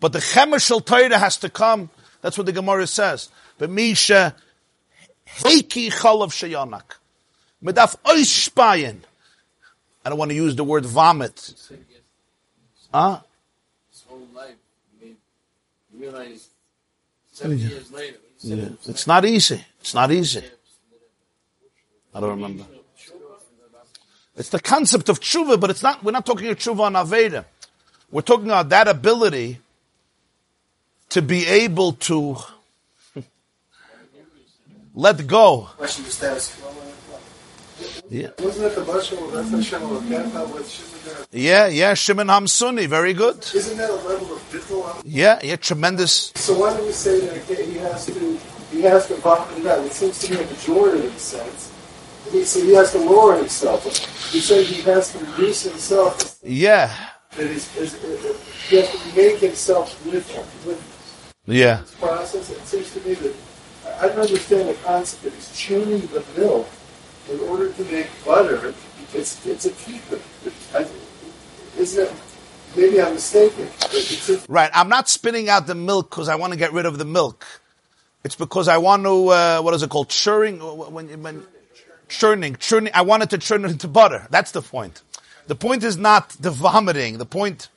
But 0.00 0.12
the 0.12 0.18
chemishal 0.18 0.84
Torah 0.84 1.18
has 1.18 1.36
to 1.38 1.50
come. 1.50 1.90
That's 2.22 2.36
what 2.36 2.46
the 2.46 2.52
Gemara 2.52 2.86
says. 2.86 3.28
But 3.58 3.70
Misha 3.70 4.34
Heiki 5.38 5.92
Chalav 5.92 6.30
Shayanak. 6.30 6.96
Medaf 7.62 7.96
Oispayin. 8.04 8.98
I 10.04 10.08
don't 10.08 10.18
want 10.18 10.30
to 10.30 10.34
use 10.34 10.56
the 10.56 10.64
word 10.64 10.84
vomit. 10.84 11.54
Huh? 12.92 13.20
His 13.90 14.04
whole 14.06 14.26
life. 14.34 14.54
I 15.00 15.04
mean, 15.04 15.16
you 15.92 16.00
realize 16.00 16.45
seven 17.36 17.58
years 17.58 17.92
later. 17.92 18.16
Yeah. 18.40 18.68
It's 18.86 19.06
not 19.06 19.24
easy. 19.26 19.62
It's 19.80 19.94
not 19.94 20.10
easy. 20.10 20.42
I 22.14 22.20
don't 22.20 22.30
remember. 22.30 22.64
It's 24.36 24.48
the 24.48 24.60
concept 24.60 25.08
of 25.10 25.20
tshuva, 25.20 25.60
but 25.60 25.68
it's 25.70 25.82
not, 25.82 26.02
we're 26.02 26.12
not 26.12 26.24
talking 26.24 26.48
of 26.48 26.56
tshuva 26.56 26.80
on 26.80 26.94
Aveda. 26.94 27.44
We're 28.10 28.22
talking 28.22 28.46
about 28.46 28.70
that 28.70 28.88
ability 28.88 29.58
to 31.10 31.20
be 31.20 31.46
able 31.46 31.92
to 32.08 32.36
let 34.94 35.26
go. 35.26 35.68
Yeah. 38.08 38.30
Wasn't 38.38 38.64
it 38.64 38.74
the 38.74 38.82
Mashal 38.82 39.38
of 39.38 39.50
Hashem 39.50 39.82
of 39.82 40.02
Ganta 40.04 40.54
with 40.54 40.70
Shimon 40.70 41.26
Yeah, 41.32 41.66
yeah, 41.66 41.92
Shimon 41.94 42.28
HaAmsuni, 42.28 42.86
very 42.86 43.12
good. 43.12 43.38
Isn't 43.54 43.76
that 43.76 43.90
a 43.90 43.94
level 43.94 44.36
of 44.36 44.45
Yeah, 45.04 45.38
yeah, 45.42 45.56
tremendous. 45.56 46.32
So 46.36 46.58
why 46.58 46.76
do 46.76 46.84
we 46.84 46.92
say 46.92 47.20
that 47.20 47.58
he 47.66 47.78
has 47.78 48.06
to 48.06 48.12
he 48.70 48.82
has 48.82 49.06
to 49.08 49.14
vomit 49.16 49.58
it 49.58 49.66
out? 49.66 49.84
It 49.84 49.92
seems 49.92 50.18
to 50.20 50.30
be 50.30 50.36
a 50.36 50.44
pejorative 50.44 51.16
sense. 51.18 51.72
He, 52.32 52.44
so 52.44 52.60
he 52.60 52.74
has 52.74 52.92
to 52.92 52.98
lower 52.98 53.36
himself. 53.36 53.84
You 54.34 54.40
say 54.40 54.64
he 54.64 54.82
has 54.82 55.12
to 55.12 55.18
reduce 55.24 55.62
himself. 55.62 56.38
Yeah, 56.42 56.92
That 57.36 57.46
he's, 57.46 57.74
is, 57.76 57.94
is, 58.02 58.68
he 58.68 58.76
has 58.76 58.90
to 58.90 59.16
make 59.16 59.38
himself 59.38 60.04
with 60.06 60.26
with 60.66 60.82
yeah, 61.46 61.76
this 61.82 61.94
process. 61.94 62.50
It 62.50 62.66
seems 62.66 62.92
to 62.94 63.00
me 63.06 63.14
that 63.14 63.34
I 64.00 64.08
don't 64.08 64.18
understand 64.18 64.68
the 64.68 64.74
concept 64.82 65.22
that 65.22 65.32
he's 65.32 65.56
tuning 65.56 66.00
the 66.08 66.24
milk 66.36 66.68
in 67.30 67.38
order 67.48 67.72
to 67.72 67.84
make 67.84 68.08
butter. 68.24 68.74
It's 69.14 69.46
it's 69.46 69.66
a 69.66 69.70
key. 69.70 70.00
I- 70.74 70.86
Isn't 71.78 72.06
it? 72.08 72.12
Maybe 72.74 73.00
I'm 73.00 73.14
mistaken. 73.14 73.68
but 73.80 73.94
It's 73.94 74.28
a, 74.28 74.40
right. 74.48 74.70
I'm 74.74 74.88
not 74.88 75.08
spitting 75.08 75.48
out 75.48 75.66
the 75.66 75.74
milk 75.74 76.10
because 76.10 76.28
I 76.28 76.34
want 76.36 76.52
to 76.52 76.58
get 76.58 76.72
rid 76.72 76.86
of 76.86 76.98
the 76.98 77.04
milk. 77.04 77.46
It's 78.24 78.34
because 78.34 78.68
I 78.68 78.78
want 78.78 79.04
to, 79.04 79.28
uh, 79.28 79.60
what 79.60 79.72
is 79.74 79.82
it 79.82 79.90
called? 79.90 80.08
Churning, 80.08 80.58
when, 80.58 81.22
when, 81.22 81.46
churning, 82.08 82.56
churning. 82.56 82.92
I 82.94 83.02
wanted 83.02 83.30
to 83.30 83.38
churn 83.38 83.64
it 83.64 83.70
into 83.70 83.88
butter. 83.88 84.26
That's 84.30 84.50
the 84.50 84.62
point. 84.62 85.02
The 85.46 85.54
point 85.54 85.84
is 85.84 85.96
not 85.96 86.30
the 86.30 86.50
vomiting. 86.50 87.18
The 87.18 87.26
point, 87.26 87.68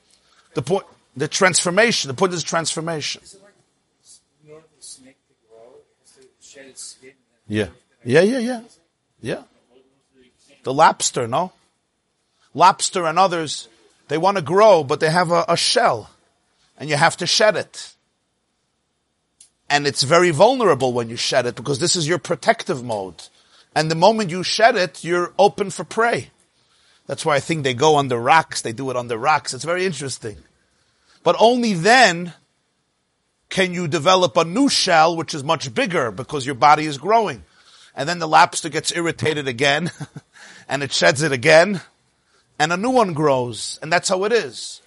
the 0.54 0.62
point, 0.62 0.86
the 1.16 1.28
transformation. 1.28 2.08
The 2.08 2.14
point 2.14 2.32
is 2.32 2.42
transformation. 2.42 3.22
Yeah. 7.46 7.68
Yeah, 8.04 8.22
yeah, 8.22 8.38
yeah. 8.38 8.60
Yeah. 9.20 9.42
The 10.62 10.72
lobster, 10.74 11.26
no? 11.26 11.52
Lobster 12.54 13.06
and 13.06 13.18
others, 13.18 13.68
they 14.10 14.18
want 14.18 14.36
to 14.36 14.42
grow, 14.42 14.82
but 14.82 14.98
they 14.98 15.08
have 15.08 15.30
a, 15.30 15.44
a 15.46 15.56
shell. 15.56 16.10
And 16.76 16.90
you 16.90 16.96
have 16.96 17.16
to 17.18 17.28
shed 17.28 17.54
it. 17.54 17.94
and 19.70 19.86
it's 19.86 20.02
very 20.02 20.32
vulnerable 20.32 20.92
when 20.92 21.08
you 21.08 21.14
shed 21.14 21.46
it 21.46 21.54
because 21.54 21.78
this 21.78 21.94
is 21.94 22.08
your 22.08 22.18
protective 22.18 22.82
mode. 22.82 23.22
And 23.72 23.88
the 23.88 23.94
moment 23.94 24.30
you 24.30 24.42
shed 24.42 24.74
it, 24.74 25.04
you're 25.04 25.32
open 25.38 25.70
for 25.70 25.84
prey. 25.84 26.30
That's 27.06 27.24
why 27.24 27.36
I 27.36 27.40
think 27.40 27.62
they 27.62 27.72
go 27.72 27.94
on 27.94 28.08
the 28.08 28.18
rocks. 28.18 28.62
They 28.62 28.72
do 28.72 28.90
it 28.90 28.96
on 28.96 29.06
the 29.06 29.16
rocks. 29.16 29.54
It's 29.54 29.64
very 29.64 29.86
interesting. 29.86 30.38
But 31.22 31.36
only 31.38 31.74
then 31.74 32.32
can 33.48 33.72
you 33.72 33.86
develop 33.86 34.36
a 34.36 34.44
new 34.44 34.68
shell, 34.68 35.16
which 35.16 35.34
is 35.34 35.44
much 35.44 35.72
bigger 35.72 36.10
because 36.10 36.44
your 36.44 36.56
body 36.56 36.86
is 36.86 36.98
growing. 36.98 37.44
And 37.94 38.08
then 38.08 38.18
the 38.18 38.26
lobster 38.26 38.70
gets 38.70 38.90
irritated 38.90 39.46
again 39.46 39.92
and 40.68 40.82
it 40.82 40.90
sheds 40.90 41.22
it 41.22 41.30
again 41.30 41.80
and 42.60 42.74
a 42.74 42.76
new 42.76 42.90
one 42.90 43.14
grows. 43.14 43.78
And 43.80 43.90
that's 43.90 44.10
how 44.10 44.24
it 44.24 44.32
is. 44.32 44.82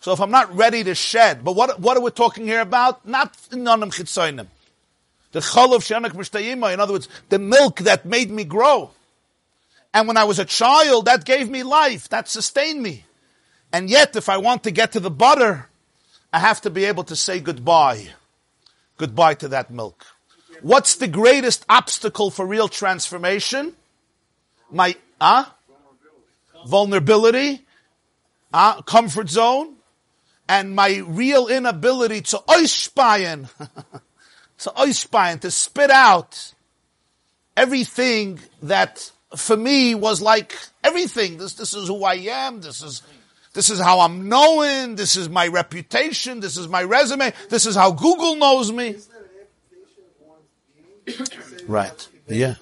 So 0.00 0.12
if 0.12 0.20
I'm 0.20 0.30
not 0.30 0.56
ready 0.56 0.82
to 0.84 0.94
shed, 0.94 1.44
but 1.44 1.52
what, 1.52 1.78
what 1.78 1.96
are 1.96 2.00
we 2.00 2.10
talking 2.10 2.46
here 2.46 2.62
about? 2.62 3.06
Not 3.06 3.36
nanim 3.50 3.92
chitzoinim. 3.92 4.46
The 5.32 5.40
cholav 5.40 5.80
shenak 5.80 6.12
mishtayima, 6.12 6.72
in 6.72 6.80
other 6.80 6.94
words, 6.94 7.08
the 7.28 7.38
milk 7.38 7.80
that 7.80 8.06
made 8.06 8.30
me 8.30 8.44
grow. 8.44 8.92
And 9.92 10.08
when 10.08 10.16
I 10.16 10.24
was 10.24 10.38
a 10.38 10.46
child, 10.46 11.04
that 11.04 11.26
gave 11.26 11.50
me 11.50 11.62
life, 11.62 12.08
that 12.08 12.28
sustained 12.28 12.82
me. 12.82 13.04
And 13.74 13.90
yet, 13.90 14.16
if 14.16 14.30
I 14.30 14.38
want 14.38 14.64
to 14.64 14.70
get 14.70 14.92
to 14.92 15.00
the 15.00 15.10
butter, 15.10 15.68
I 16.32 16.38
have 16.38 16.62
to 16.62 16.70
be 16.70 16.86
able 16.86 17.04
to 17.04 17.16
say 17.16 17.40
goodbye. 17.40 18.08
Goodbye 18.96 19.34
to 19.34 19.48
that 19.48 19.70
milk. 19.70 20.06
What's 20.62 20.96
the 20.96 21.08
greatest 21.08 21.66
obstacle 21.68 22.30
for 22.30 22.46
real 22.46 22.68
transformation? 22.68 23.74
My, 24.70 24.96
ah? 25.20 25.50
Uh, 25.50 25.52
vulnerability, 26.68 27.66
uh, 28.52 28.82
comfort 28.82 29.28
zone, 29.28 29.74
and 30.48 30.74
my 30.74 31.02
real 31.06 31.48
inability 31.48 32.20
to 32.20 32.36
oispayen, 32.48 33.48
to 34.58 34.70
oispayen, 34.70 35.40
to 35.40 35.50
spit 35.50 35.90
out 35.90 36.54
everything 37.56 38.38
that 38.62 39.10
for 39.36 39.56
me 39.56 39.94
was 39.94 40.20
like 40.20 40.56
everything. 40.84 41.38
This, 41.38 41.54
this 41.54 41.74
is 41.74 41.88
who 41.88 42.04
I 42.04 42.14
am. 42.14 42.60
This 42.60 42.82
is, 42.82 43.02
this 43.54 43.70
is 43.70 43.80
how 43.80 44.00
I'm 44.00 44.28
known. 44.28 44.94
This 44.94 45.16
is 45.16 45.28
my 45.28 45.48
reputation. 45.48 46.40
This 46.40 46.56
is 46.56 46.68
my 46.68 46.82
resume. 46.82 47.32
This 47.48 47.66
is 47.66 47.74
how 47.76 47.92
Google 47.92 48.36
knows 48.36 48.70
me. 48.72 48.96
right. 51.66 52.08
Yeah. 52.28 52.54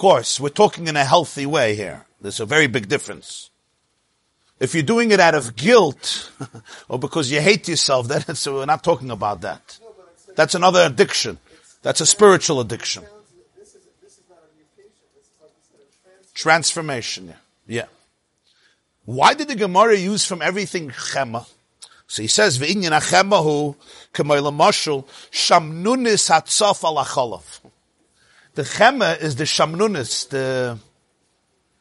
Course, 0.00 0.40
we're 0.40 0.48
talking 0.48 0.86
in 0.86 0.96
a 0.96 1.04
healthy 1.04 1.44
way 1.44 1.74
here. 1.74 2.06
There's 2.22 2.40
a 2.40 2.46
very 2.46 2.66
big 2.68 2.88
difference. 2.88 3.50
If 4.58 4.74
you're 4.74 4.82
doing 4.94 5.10
it 5.10 5.20
out 5.20 5.34
of 5.34 5.56
guilt 5.56 6.32
or 6.88 6.98
because 6.98 7.30
you 7.30 7.38
hate 7.42 7.68
yourself, 7.68 8.08
then 8.12 8.24
we're 8.46 8.64
not 8.64 8.82
talking 8.82 9.10
about 9.10 9.42
that. 9.42 9.78
That's 10.36 10.54
another 10.54 10.80
addiction. 10.86 11.36
That's 11.82 12.00
a 12.00 12.06
spiritual 12.06 12.60
addiction. 12.60 13.04
Transformation. 16.32 17.34
Yeah. 17.66 17.88
Why 19.04 19.34
did 19.34 19.48
the 19.48 19.54
Gemara 19.54 19.96
use 19.96 20.24
from 20.24 20.40
everything 20.40 20.88
chema? 20.88 21.46
So 22.06 22.22
he 22.22 22.28
says, 22.28 22.58
"V'inyan 22.58 22.98
achemahu 22.98 23.76
k'moyla 24.14 24.52
mashul 24.62 25.04
shamnunis 25.30 26.30
hatzof 26.30 26.84
al 26.84 26.96
The 28.54 28.62
chema 28.62 29.20
is 29.20 29.36
the 29.36 29.44
shamnunis, 29.44 30.28
the 30.28 30.78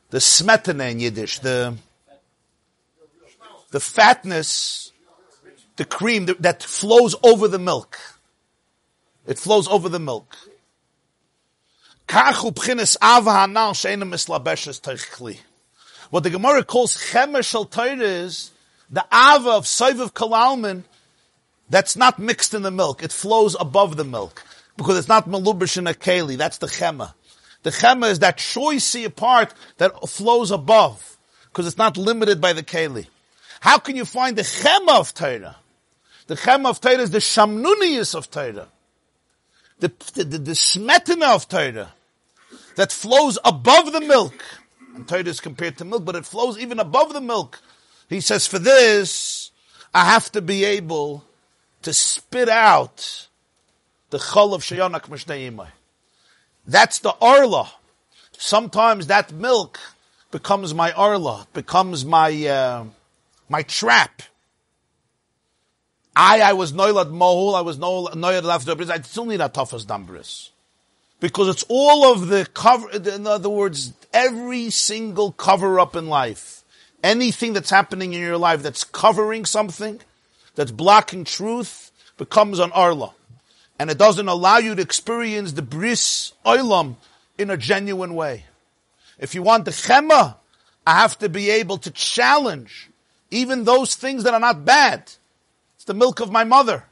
the 0.10 0.18
smetana 0.18 0.92
in 0.92 1.00
Yiddish, 1.00 1.40
the, 1.40 1.76
the 3.72 3.80
fatness, 3.80 4.92
the 5.76 5.86
cream 5.86 6.26
that, 6.40 6.64
flows 6.64 7.16
over 7.24 7.48
the 7.48 7.60
milk. 7.60 8.00
It 9.28 9.38
flows 9.38 9.68
over 9.68 9.88
the 9.88 10.00
milk. 10.00 10.36
What 16.10 16.24
the 16.24 16.30
Gemara 16.32 16.64
calls 16.64 16.98
chema 16.98 17.44
shel 17.44 17.70
is 18.02 18.52
the 18.90 19.06
ava 19.14 19.52
of 19.52 19.66
Soiviv 19.66 20.14
Kalalman 20.14 20.82
that's 21.70 21.96
not 21.96 22.18
mixed 22.18 22.56
in 22.56 22.64
the 22.64 22.72
milk. 22.72 23.04
It 23.04 23.12
flows 23.12 23.56
above 23.60 23.96
the 23.96 24.04
milk 24.04 24.44
because 24.80 24.98
it's 24.98 25.10
not 25.10 25.28
malubish 25.28 25.78
in 25.78 25.88
a 25.88 25.94
keli. 25.94 26.38
That's 26.38 26.58
the 26.58 26.68
chema. 26.68 27.14
The 27.64 27.70
chema 27.70 28.10
is 28.10 28.20
that 28.20 28.38
choicey 28.38 29.14
part 29.14 29.54
that 29.76 29.92
flows 30.08 30.52
above, 30.52 31.18
because 31.50 31.68
it's 31.68 31.78
not 31.78 31.98
limited 31.98 32.40
by 32.40 32.54
the 32.54 32.64
keli. 32.64 33.08
How 33.60 33.78
can 33.78 33.98
you 33.98 34.06
find 34.06 34.38
the 34.38 34.44
chema 34.44 34.98
of 34.98 35.14
Torah? 35.14 35.58
The 36.28 36.36
chema 36.36 36.70
of 36.70 36.80
Torah 36.80 37.00
is 37.00 37.12
the 37.12 37.18
shamnunius 37.18 38.16
of 38.16 38.32
Torah. 38.32 38.70
The, 39.82 39.92
the, 40.14 40.24
the, 40.24 40.38
the 40.38 40.52
smetina 40.52 41.36
of 41.36 41.50
Torah 41.50 41.92
that 42.78 42.94
flows 42.94 43.38
above 43.44 43.92
the 43.92 44.00
milk. 44.00 44.42
And 44.96 45.06
Torah 45.06 45.26
is 45.26 45.42
compared 45.42 45.78
to 45.80 45.86
milk, 45.86 46.06
but 46.06 46.16
it 46.16 46.26
flows 46.26 46.58
even 46.58 46.80
above 46.80 47.12
the 47.12 47.20
milk. 47.20 47.62
He 48.08 48.22
says, 48.22 48.48
for 48.48 48.60
this, 48.60 49.52
I 49.94 50.06
have 50.06 50.32
to 50.32 50.42
be 50.42 50.64
able 50.64 51.26
to 51.82 51.92
spit 51.92 52.48
out 52.48 53.28
the 54.10 54.18
chol 54.18 54.54
of 54.54 54.62
shayonak 54.62 55.04
mishnayimai. 55.04 55.68
That's 56.66 57.00
the 57.00 57.16
arla. 57.22 57.72
Sometimes 58.32 59.08
that 59.08 59.32
milk 59.32 59.80
becomes 60.32 60.74
my 60.74 60.92
arla, 60.92 61.48
becomes 61.54 62.06
my 62.06 62.48
uh, 62.48 62.86
my 63.48 63.64
trap. 63.64 64.22
I, 66.16 66.42
I 66.42 66.54
was 66.54 66.74
noilad 66.74 67.12
mohul, 67.12 67.56
I 67.56 67.62
was 67.62 67.78
noilad 67.78 68.54
after 68.54 68.76
bris. 68.76 68.90
I 68.90 69.02
still 69.02 69.26
need 69.26 69.42
a 69.42 69.50
toughest 69.50 69.88
dumbris. 69.88 70.50
Because 71.20 71.50
it's 71.50 71.66
all 71.68 72.14
of 72.14 72.28
the 72.28 72.48
cover, 72.54 72.90
in 72.92 73.28
other 73.28 73.50
words, 73.50 73.94
every 74.14 74.70
single 74.70 75.34
cover 75.34 75.80
up 75.80 75.96
in 75.96 76.08
life. 76.08 76.64
Anything 77.04 77.54
that's 77.54 77.70
happening 77.70 78.14
in 78.14 78.22
your 78.22 78.38
life 78.38 78.64
that's 78.64 78.86
covering 78.86 79.44
something, 79.44 80.00
that's 80.56 80.72
blocking 80.72 81.26
truth, 81.26 81.92
becomes 82.18 82.60
an 82.60 82.72
arla 82.72 83.14
and 83.80 83.90
it 83.90 83.98
doesn't 83.98 84.28
allow 84.28 84.58
you 84.58 84.76
to 84.76 84.82
experience 84.82 85.54
the 85.54 85.62
bris 85.62 86.34
oilam 86.46 86.98
in 87.38 87.50
a 87.50 87.58
genuine 87.58 88.14
way. 88.14 88.44
If 89.18 89.34
you 89.34 89.42
want 89.42 89.66
the 89.66 89.72
chema, 89.72 90.36
I 90.86 90.96
have 90.96 91.18
to 91.20 91.30
be 91.30 91.50
able 91.50 91.78
to 91.80 91.92
challenge 91.92 92.90
even 93.32 93.64
those 93.64 93.96
things 93.96 94.24
that 94.24 94.34
are 94.34 94.40
not 94.40 94.66
bad. 94.66 95.04
It's 95.76 95.86
the 95.86 95.94
milk 95.94 96.20
of 96.20 96.32
my 96.32 96.44
mother. 96.44 96.84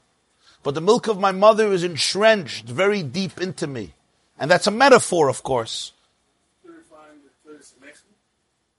But 0.64 0.76
the 0.76 0.82
milk 0.82 1.08
of 1.08 1.20
my 1.20 1.32
mother 1.32 1.72
is 1.72 1.84
entrenched 1.84 2.66
very 2.66 3.04
deep 3.04 3.40
into 3.40 3.68
me. 3.68 3.94
And 4.40 4.50
that's 4.50 4.68
a 4.68 4.72
metaphor, 4.72 5.30
of 5.30 5.44
course. 5.44 5.94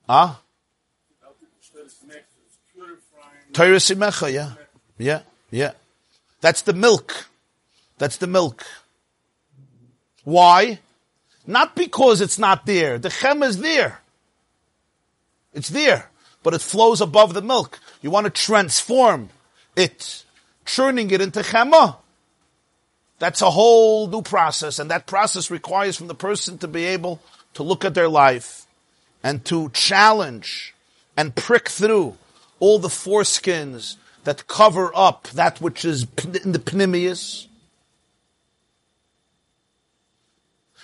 Huh? 0.07 0.35
Torah 3.53 3.77
Simecha, 3.77 4.31
yeah. 4.31 4.53
Yeah, 4.97 5.21
yeah. 5.51 5.71
That's 6.41 6.61
the 6.61 6.73
milk. 6.73 7.28
That's 7.99 8.17
the 8.17 8.27
milk. 8.27 8.65
Why? 10.23 10.79
Not 11.45 11.75
because 11.75 12.21
it's 12.21 12.39
not 12.39 12.65
there. 12.65 12.97
The 12.97 13.09
chem 13.09 13.43
is 13.43 13.59
there. 13.59 13.99
It's 15.53 15.69
there, 15.69 16.09
but 16.41 16.53
it 16.53 16.61
flows 16.61 17.01
above 17.01 17.33
the 17.33 17.41
milk. 17.41 17.79
You 18.01 18.09
want 18.09 18.25
to 18.25 18.29
transform 18.29 19.29
it, 19.75 20.23
churning 20.65 21.11
it 21.11 21.21
into 21.21 21.41
chema. 21.41 21.97
That's 23.19 23.41
a 23.41 23.51
whole 23.51 24.07
new 24.07 24.21
process, 24.21 24.79
and 24.79 24.89
that 24.89 25.05
process 25.05 25.51
requires 25.51 25.97
from 25.97 26.07
the 26.07 26.15
person 26.15 26.57
to 26.59 26.67
be 26.67 26.85
able 26.85 27.19
to 27.55 27.63
look 27.63 27.83
at 27.83 27.95
their 27.95 28.07
life 28.07 28.65
and 29.21 29.43
to 29.45 29.69
challenge 29.71 30.73
and 31.17 31.35
prick 31.35 31.67
through 31.67 32.15
all 32.61 32.79
the 32.79 32.87
foreskins 32.87 33.97
that 34.23 34.47
cover 34.47 34.91
up 34.95 35.27
that 35.29 35.59
which 35.59 35.83
is 35.83 36.03
in 36.43 36.53
the 36.53 36.59
pneumius 36.59 37.48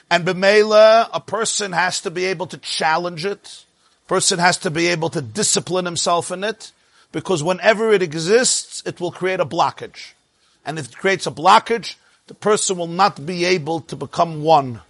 And 0.09 0.25
b'meila, 0.25 1.09
a 1.13 1.19
person 1.19 1.71
has 1.71 2.01
to 2.01 2.11
be 2.11 2.25
able 2.25 2.47
to 2.47 2.57
challenge 2.57 3.25
it. 3.25 3.65
Person 4.07 4.39
has 4.39 4.57
to 4.59 4.69
be 4.69 4.87
able 4.87 5.09
to 5.09 5.21
discipline 5.21 5.85
himself 5.85 6.31
in 6.31 6.43
it, 6.43 6.71
because 7.11 7.43
whenever 7.43 7.91
it 7.91 8.03
exists, 8.03 8.83
it 8.85 8.99
will 8.99 9.11
create 9.11 9.39
a 9.39 9.45
blockage. 9.45 10.13
And 10.65 10.77
if 10.77 10.89
it 10.89 10.97
creates 10.97 11.25
a 11.25 11.31
blockage, 11.31 11.95
the 12.27 12.33
person 12.33 12.77
will 12.77 12.87
not 12.87 13.25
be 13.25 13.45
able 13.45 13.81
to 13.81 13.95
become 13.95 14.43
one 14.43 14.81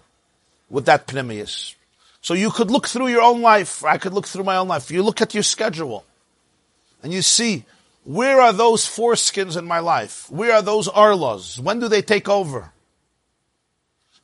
with 0.70 0.86
that 0.86 1.08
pneumius. 1.08 1.76
So 2.22 2.34
you 2.34 2.50
could 2.50 2.72
look 2.72 2.88
through 2.88 3.08
your 3.08 3.22
own 3.22 3.42
life. 3.42 3.86
I 3.86 3.98
could 3.98 4.14
look 4.14 4.26
through 4.26 4.46
my 4.46 4.58
own 4.58 4.68
life. 4.68 4.90
You 4.90 5.04
look 5.04 5.22
at 5.22 5.34
your 5.34 5.44
schedule 5.44 6.06
and 7.04 7.14
you 7.14 7.22
see 7.22 7.66
where 8.04 8.42
are 8.42 8.54
those 8.54 8.86
foreskins 8.86 9.58
in 9.58 9.66
my 9.66 9.80
life? 9.80 10.30
Where 10.32 10.54
are 10.54 10.62
those 10.62 10.88
arlas? 10.88 11.60
When 11.60 11.80
do 11.80 11.88
they 11.88 12.02
take 12.02 12.28
over? 12.28 12.72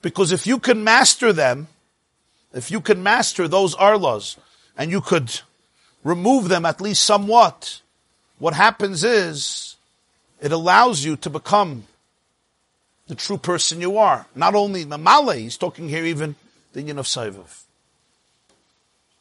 Because 0.02 0.32
if 0.32 0.48
you 0.48 0.60
can 0.60 0.84
master 0.84 1.32
them, 1.32 1.68
if 2.54 2.72
you 2.72 2.82
can 2.82 3.04
master 3.04 3.48
those 3.48 3.76
arlas, 3.76 4.38
and 4.78 4.92
you 4.92 5.02
could 5.02 5.42
remove 6.04 6.50
them 6.50 6.66
at 6.66 6.82
least 6.82 7.04
somewhat, 7.04 7.82
what 8.40 8.54
happens 8.54 9.04
is 9.04 9.76
it 10.42 10.52
allows 10.52 11.06
you 11.06 11.16
to 11.18 11.30
become 11.30 11.84
the 13.08 13.16
true 13.16 13.38
person 13.38 13.82
you 13.82 13.98
are. 13.98 14.26
Not 14.36 14.56
only 14.56 14.86
Mamale, 14.86 15.38
he's 15.38 15.58
talking 15.58 15.90
here 15.90 16.06
even 16.06 16.36
the 16.74 16.80
union 16.80 16.98
of 17.00 17.06
Soiviv. 17.06 17.64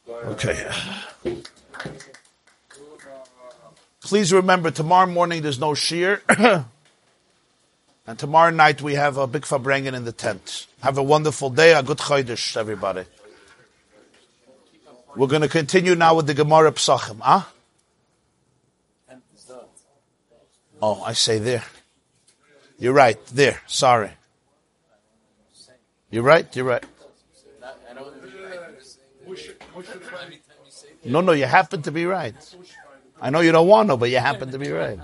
Okay. 0.08 0.70
Please 4.02 4.32
remember, 4.32 4.70
tomorrow 4.70 5.06
morning 5.06 5.42
there's 5.42 5.60
no 5.60 5.74
shear. 5.74 6.22
and 8.10 8.18
tomorrow 8.18 8.50
night 8.50 8.82
we 8.82 8.94
have 8.94 9.18
a 9.18 9.28
big 9.28 9.42
farbrengen 9.42 9.94
in 9.94 10.04
the 10.04 10.10
tent. 10.10 10.66
Have 10.82 10.98
a 10.98 11.02
wonderful 11.02 11.48
day, 11.48 11.74
a 11.74 11.80
good 11.80 11.98
chodesh, 11.98 12.56
everybody. 12.56 13.04
We're 15.14 15.28
going 15.28 15.42
to 15.42 15.48
continue 15.48 15.94
now 15.94 16.16
with 16.16 16.26
the 16.26 16.34
Gemara 16.34 16.72
Psachim. 16.72 17.20
Huh? 17.20 17.42
Oh, 20.82 21.02
I 21.02 21.12
say 21.12 21.38
there. 21.38 21.62
You're 22.80 22.94
right. 22.94 23.24
There. 23.26 23.60
Sorry. 23.68 24.10
You're 26.10 26.24
right. 26.24 26.48
You're 26.56 26.64
right. 26.64 26.84
No, 31.04 31.20
no, 31.20 31.30
you 31.30 31.46
happen 31.46 31.82
to 31.82 31.92
be 31.92 32.06
right. 32.06 32.34
I 33.20 33.30
know 33.30 33.38
you 33.38 33.52
don't 33.52 33.68
want 33.68 33.90
to, 33.90 33.96
but 33.96 34.10
you 34.10 34.18
happen 34.18 34.50
to 34.50 34.58
be 34.58 34.72
right. 34.72 34.98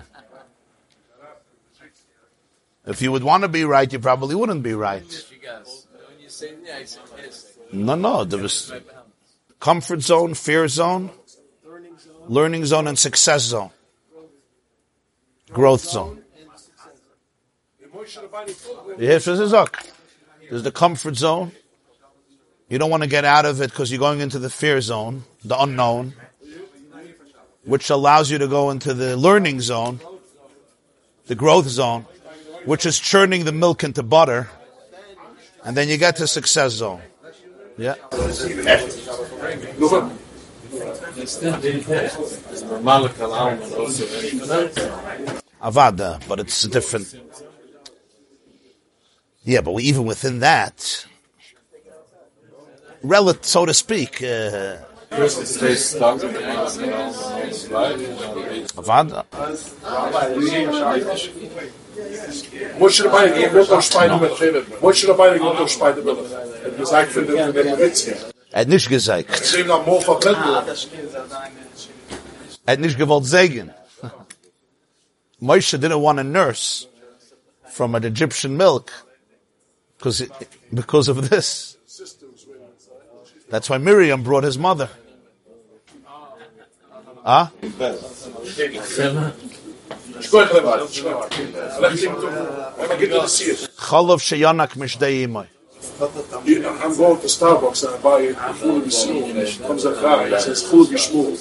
If 2.87 3.03
you 3.03 3.11
would 3.11 3.25
want 3.25 3.43
to 3.43 3.49
be 3.49 3.65
right, 3.65 3.93
you 3.93 3.99
probably 3.99 4.35
wouldn't 4.35 4.63
be 4.63 4.75
right. 4.75 5.03
No, 7.73 7.95
no, 7.97 8.25
there 8.25 8.41
was 8.41 8.73
comfort 9.59 10.03
zone, 10.03 10.35
fear 10.35 10.69
zone, 10.69 11.11
learning 12.29 12.65
zone, 12.65 12.87
and 12.87 12.99
success 12.99 13.43
zone. 13.43 13.71
Growth 15.53 15.83
zone. 15.83 16.23
There's 18.99 20.63
the 20.63 20.73
comfort 20.73 21.17
zone. 21.17 21.53
You 22.69 22.79
don't 22.79 22.91
want 22.91 23.03
to 23.03 23.09
get 23.09 23.25
out 23.25 23.47
of 23.47 23.61
it 23.61 23.71
because 23.71 23.91
you're 23.91 23.99
going 24.01 24.21
into 24.21 24.39
the 24.39 24.51
fear 24.51 24.81
zone, 24.81 25.25
the 25.45 25.61
unknown, 25.61 26.15
which 27.65 27.91
allows 27.91 28.31
you 28.31 28.39
to 28.39 28.49
go 28.49 28.71
into 28.71 28.95
the 28.95 29.17
learning 29.17 29.61
zone, 29.61 30.01
the 31.27 31.35
growth 31.35 31.67
zone, 31.69 32.07
which 32.67 32.85
is 32.85 32.99
churning 32.99 33.45
the 33.45 33.53
milk 33.53 33.83
into 33.83 34.03
butter, 34.03 34.51
and 35.65 35.77
then 35.77 35.89
you 35.89 35.97
get 35.97 36.17
to 36.17 36.27
success 36.27 36.73
zone. 36.73 37.01
Yeah. 37.79 37.95
Avada, 45.63 46.21
but 46.29 46.41
it's 46.41 46.63
different. 46.65 47.15
Yeah, 49.45 49.61
but 49.61 49.81
even 49.81 50.05
within 50.05 50.41
that, 50.41 51.07
relative, 53.03 53.45
so 53.47 53.65
to 53.65 53.73
speak, 53.75 54.23
uh, 54.23 54.79
Avada. 58.77 59.25
Moshe 62.79 63.05
Rabbeinu 63.05 63.35
geht 63.35 63.71
noch 63.71 63.83
Speide 63.83 64.17
mit 64.19 64.37
Cheved. 64.37 64.83
Moshe 64.83 65.09
Rabbeinu 65.09 65.35
geht 65.35 65.61
noch 65.61 65.69
Speide 65.69 66.03
mit 66.03 66.17
Er 66.17 66.71
hat 66.71 66.79
gesagt 66.79 67.13
für 67.13 67.23
den 67.23 67.75
Ritz 67.75 68.05
hier. 68.05 68.17
Er 68.51 68.61
hat 68.61 68.69
nicht 68.69 68.89
gesagt. 68.89 69.31
Er 69.31 69.45
schrieb 69.45 69.67
noch 69.67 69.87
Mofa 69.87 70.15
Bledlo. 70.15 70.63
Hat 72.67 72.81
nicht 72.81 72.99
gewollt 72.99 73.27
sagen. 73.27 73.73
Moshe 75.41 75.79
didn't 75.79 76.01
want 76.01 76.19
a 76.19 76.25
nurse 76.25 76.87
from 77.71 77.95
an 77.95 78.05
Egyptian 78.05 78.57
milk 78.57 78.91
because 79.99 80.27
because 80.73 81.09
of 81.09 81.29
this. 81.31 81.77
That's 83.49 83.71
why 83.71 83.79
Miriam 83.79 84.23
brought 84.23 84.45
his 84.45 84.59
mother. 84.59 84.89
Huh? 87.25 87.49
Cholov 93.77 94.21
sheyanak 94.21 94.77
mishdei 94.77 95.27
I'm 95.99 96.97
going 96.97 97.21
to 97.21 97.27
Starbucks 97.27 97.85
and 97.87 97.95
I 97.95 97.99
buy 97.99 98.21
a 98.21 98.55
full 98.55 98.77
of 98.79 98.93
smooth. 98.93 99.63
Comes 99.67 99.85
a 99.85 99.93
guy, 99.95 100.29
he 100.29 100.41
says 100.41 100.63
full 100.63 100.83
of 100.83 101.01
smooth. 101.01 101.41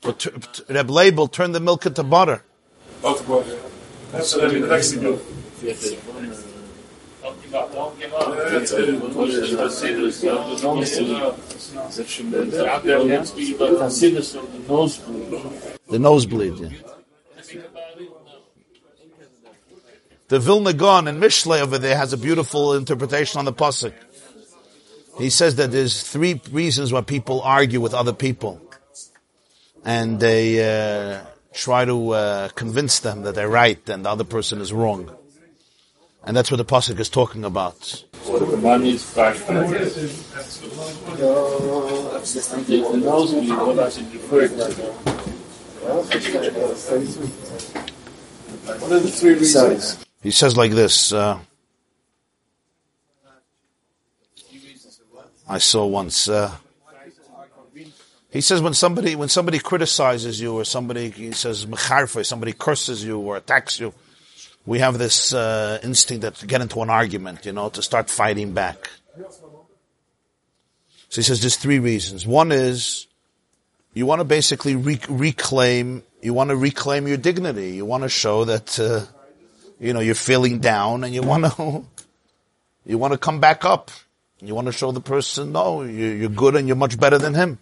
But 0.00 0.18
t- 0.18 0.30
t- 0.30 0.62
Reb 0.68 0.90
Label 0.90 1.28
turned 1.28 1.54
the 1.54 1.60
milk 1.60 1.86
into 1.86 2.02
butter. 2.02 2.44
Out 3.04 3.26
boy. 3.26 3.44
That's 4.12 4.32
the 4.34 4.48
next 4.48 4.92
thing. 4.92 6.51
The 15.88 15.98
nosebleed. 15.98 16.58
Yeah. 16.58 16.68
The 20.28 20.38
Vilna 20.38 20.72
Gaon 20.72 21.08
in 21.08 21.20
Mishlei 21.20 21.60
over 21.60 21.78
there 21.78 21.96
has 21.96 22.12
a 22.12 22.16
beautiful 22.16 22.74
interpretation 22.74 23.38
on 23.38 23.44
the 23.44 23.52
pasuk. 23.52 23.92
He 25.18 25.28
says 25.28 25.56
that 25.56 25.70
there's 25.70 26.02
three 26.02 26.40
reasons 26.50 26.92
why 26.92 27.02
people 27.02 27.42
argue 27.42 27.80
with 27.80 27.92
other 27.92 28.14
people, 28.14 28.60
and 29.84 30.18
they 30.18 30.64
uh, 30.64 31.20
try 31.52 31.84
to 31.84 32.10
uh, 32.10 32.48
convince 32.48 33.00
them 33.00 33.22
that 33.22 33.34
they're 33.34 33.48
right 33.48 33.86
and 33.90 34.06
the 34.06 34.08
other 34.08 34.24
person 34.24 34.62
is 34.62 34.72
wrong, 34.72 35.14
and 36.24 36.36
that's 36.36 36.50
what 36.50 36.56
the 36.58 36.64
pasuk 36.64 36.98
is 37.00 37.08
talking 37.08 37.44
about. 37.44 38.04
The 38.24 38.56
money 38.56 38.92
is 38.92 39.04
five 39.04 39.46
The 39.46 39.56
nosebleed, 43.02 43.50
what 43.50 43.76
does 43.76 43.98
it 43.98 44.12
refer 44.12 44.48
to? 44.48 44.54
What 48.64 48.92
are 48.92 49.00
the 49.00 49.10
three 49.10 49.34
reasons? 49.34 50.04
He 50.22 50.30
says 50.30 50.56
like 50.56 50.70
this. 50.70 51.12
Uh, 51.12 51.40
I 55.48 55.58
saw 55.58 55.84
once. 55.86 56.28
Uh, 56.28 56.54
he 58.30 58.40
says 58.40 58.62
when 58.62 58.74
somebody 58.74 59.16
when 59.16 59.28
somebody 59.28 59.58
criticizes 59.58 60.40
you 60.40 60.54
or 60.54 60.64
somebody 60.64 61.10
he 61.10 61.32
says 61.32 61.66
somebody 62.22 62.52
curses 62.52 63.04
you 63.04 63.18
or 63.18 63.36
attacks 63.36 63.80
you, 63.80 63.92
we 64.66 64.78
have 64.78 64.98
this 64.98 65.32
uh, 65.34 65.78
instinct 65.82 66.22
that 66.22 66.34
to 66.36 66.46
get 66.46 66.60
into 66.60 66.80
an 66.82 66.90
argument, 66.90 67.44
you 67.46 67.52
know, 67.52 67.68
to 67.70 67.82
start 67.82 68.08
fighting 68.10 68.52
back. 68.52 68.90
So 71.08 71.16
he 71.16 71.22
says 71.22 71.40
there's 71.40 71.56
three 71.56 71.78
reasons. 71.78 72.26
One 72.26 72.52
is 72.52 73.06
you 73.92 74.06
want 74.06 74.20
to 74.20 74.24
basically 74.24 74.76
re- 74.76 75.00
reclaim 75.08 76.02
you 76.22 76.32
want 76.32 76.50
to 76.50 76.56
reclaim 76.56 77.08
your 77.08 77.16
dignity. 77.16 77.72
You 77.72 77.84
want 77.84 78.04
to 78.04 78.08
show 78.08 78.44
that 78.44 78.78
uh, 78.78 79.04
you 79.80 79.92
know 79.92 80.00
you're 80.00 80.14
feeling 80.14 80.60
down 80.60 81.04
and 81.04 81.12
you 81.12 81.22
want 81.22 81.44
to 81.44 81.84
you 82.86 82.96
want 82.98 83.12
to 83.12 83.18
come 83.18 83.40
back 83.40 83.64
up. 83.64 83.90
You 84.40 84.54
want 84.56 84.66
to 84.66 84.72
show 84.72 84.90
the 84.90 85.00
person, 85.00 85.52
no, 85.52 85.82
you- 85.82 86.06
you're 86.18 86.28
good 86.28 86.56
and 86.56 86.66
you're 86.66 86.76
much 86.76 86.98
better 86.98 87.18
than 87.18 87.34
him. 87.34 87.58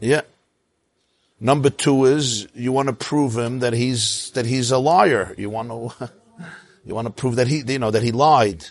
Yeah. 0.00 0.22
Number 1.38 1.68
two 1.68 2.06
is 2.06 2.48
you 2.54 2.72
want 2.72 2.88
to 2.88 2.94
prove 2.94 3.36
him 3.36 3.58
that 3.58 3.74
he's 3.74 4.30
that 4.30 4.46
he's 4.46 4.70
a 4.70 4.78
liar. 4.78 5.34
You 5.36 5.50
want 5.50 5.68
to 5.68 6.10
you 6.86 6.94
want 6.94 7.06
to 7.06 7.12
prove 7.12 7.36
that 7.36 7.46
he 7.46 7.62
you 7.66 7.78
know 7.78 7.90
that 7.90 8.02
he 8.02 8.12
lied. 8.12 8.64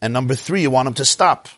And 0.00 0.12
number 0.12 0.34
three, 0.34 0.62
you 0.62 0.70
want 0.70 0.88
him 0.88 0.94
to 0.94 1.04
stop. 1.04 1.48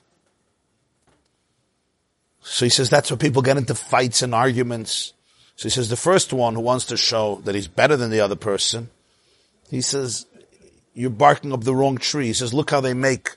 So 2.43 2.65
he 2.65 2.71
says 2.71 2.91
that's 2.91 3.11
where 3.11 3.17
people 3.17 3.43
get 3.43 3.57
into 3.57 3.75
fights 3.75 4.23
and 4.23 4.35
arguments. 4.35 5.15
So 5.57 5.65
he 5.65 5.71
says 5.71 5.89
the 5.89 5.97
first 5.97 6.33
one 6.33 6.55
who 6.55 6.61
wants 6.61 6.85
to 6.87 6.97
show 6.97 7.41
that 7.45 7.55
he's 7.55 7.67
better 7.67 7.97
than 7.97 8.11
the 8.11 8.21
other 8.21 8.37
person, 8.37 8.91
he 9.69 9.81
says 9.81 10.27
you're 10.93 11.11
barking 11.11 11.53
up 11.53 11.65
the 11.65 11.75
wrong 11.75 11.97
tree. 11.97 12.27
He 12.27 12.35
says 12.35 12.53
look 12.53 12.71
how 12.71 12.81
they 12.81 12.95
make 12.95 13.31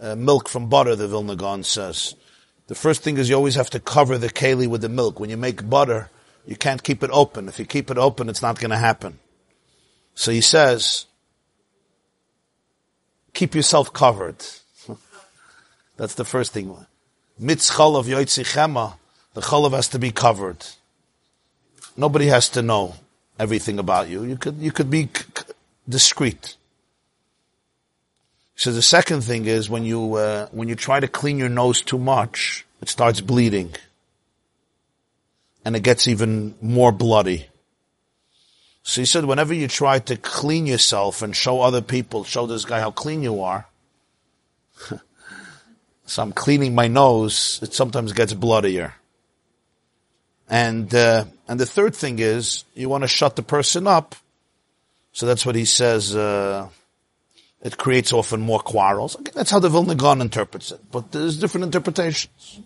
uh, 0.00 0.16
milk 0.16 0.48
from 0.48 0.68
butter. 0.68 0.96
The 0.96 1.08
Vilna 1.08 1.36
Gaon 1.36 1.62
says. 1.62 2.14
The 2.68 2.74
first 2.74 3.02
thing 3.02 3.16
is 3.18 3.28
you 3.28 3.36
always 3.36 3.54
have 3.54 3.70
to 3.70 3.80
cover 3.80 4.18
the 4.18 4.28
keli 4.28 4.66
with 4.66 4.80
the 4.80 4.88
milk. 4.88 5.20
When 5.20 5.30
you 5.30 5.36
make 5.36 5.68
butter, 5.68 6.10
you 6.48 6.56
can't 6.56 6.82
keep 6.82 7.02
it 7.02 7.10
open. 7.12 7.46
If 7.46 7.58
you 7.58 7.66
keep 7.66 7.90
it 7.90 7.98
open, 7.98 8.30
it's 8.30 8.40
not 8.40 8.58
going 8.58 8.70
to 8.70 8.78
happen. 8.78 9.18
So 10.14 10.32
he 10.32 10.40
says, 10.40 11.04
keep 13.34 13.54
yourself 13.54 13.92
covered. 13.92 14.42
That's 15.98 16.14
the 16.14 16.24
first 16.24 16.54
thing. 16.54 16.74
Mitz 17.38 17.70
of 17.78 18.06
yoitzi 18.06 18.44
chema, 18.46 18.94
the 19.34 19.42
chalav 19.42 19.72
has 19.72 19.88
to 19.88 19.98
be 19.98 20.10
covered. 20.10 20.64
Nobody 21.98 22.28
has 22.28 22.48
to 22.50 22.62
know 22.62 22.94
everything 23.38 23.78
about 23.78 24.08
you. 24.08 24.24
You 24.24 24.38
could, 24.38 24.56
you 24.56 24.72
could 24.72 24.90
be 24.90 25.02
c- 25.02 25.24
c- 25.36 25.44
discreet. 25.86 26.56
So 28.56 28.72
the 28.72 28.80
second 28.80 29.20
thing 29.20 29.44
is 29.44 29.68
when 29.68 29.84
you 29.84 30.14
uh, 30.14 30.46
when 30.46 30.68
you 30.68 30.74
try 30.74 30.98
to 30.98 31.06
clean 31.06 31.38
your 31.38 31.50
nose 31.50 31.82
too 31.82 31.98
much, 31.98 32.66
it 32.80 32.88
starts 32.88 33.20
bleeding. 33.20 33.74
And 35.64 35.76
it 35.76 35.82
gets 35.82 36.08
even 36.08 36.54
more 36.60 36.92
bloody. 36.92 37.46
So 38.82 39.02
he 39.02 39.04
said, 39.04 39.26
whenever 39.26 39.52
you 39.52 39.68
try 39.68 39.98
to 39.98 40.16
clean 40.16 40.66
yourself 40.66 41.20
and 41.20 41.36
show 41.36 41.60
other 41.60 41.82
people, 41.82 42.24
show 42.24 42.46
this 42.46 42.64
guy 42.64 42.80
how 42.80 42.90
clean 42.90 43.22
you 43.22 43.42
are, 43.42 43.66
so 46.06 46.22
I'm 46.22 46.32
cleaning 46.32 46.74
my 46.74 46.88
nose, 46.88 47.60
it 47.62 47.74
sometimes 47.74 48.12
gets 48.12 48.32
bloodier. 48.32 48.94
And, 50.48 50.94
uh, 50.94 51.26
and 51.46 51.60
the 51.60 51.66
third 51.66 51.94
thing 51.94 52.18
is, 52.18 52.64
you 52.74 52.88
want 52.88 53.04
to 53.04 53.08
shut 53.08 53.36
the 53.36 53.42
person 53.42 53.86
up. 53.86 54.14
So 55.12 55.26
that's 55.26 55.44
what 55.44 55.54
he 55.54 55.66
says, 55.66 56.16
uh, 56.16 56.68
it 57.60 57.76
creates 57.76 58.12
often 58.12 58.40
more 58.40 58.60
quarrels. 58.60 59.16
That's 59.34 59.50
how 59.50 59.58
the 59.58 59.68
Vilna 59.68 59.96
Gaon 59.96 60.20
interprets 60.20 60.70
it. 60.70 60.80
But 60.90 61.12
there's 61.12 61.38
different 61.38 61.64
interpretations. 61.64 62.60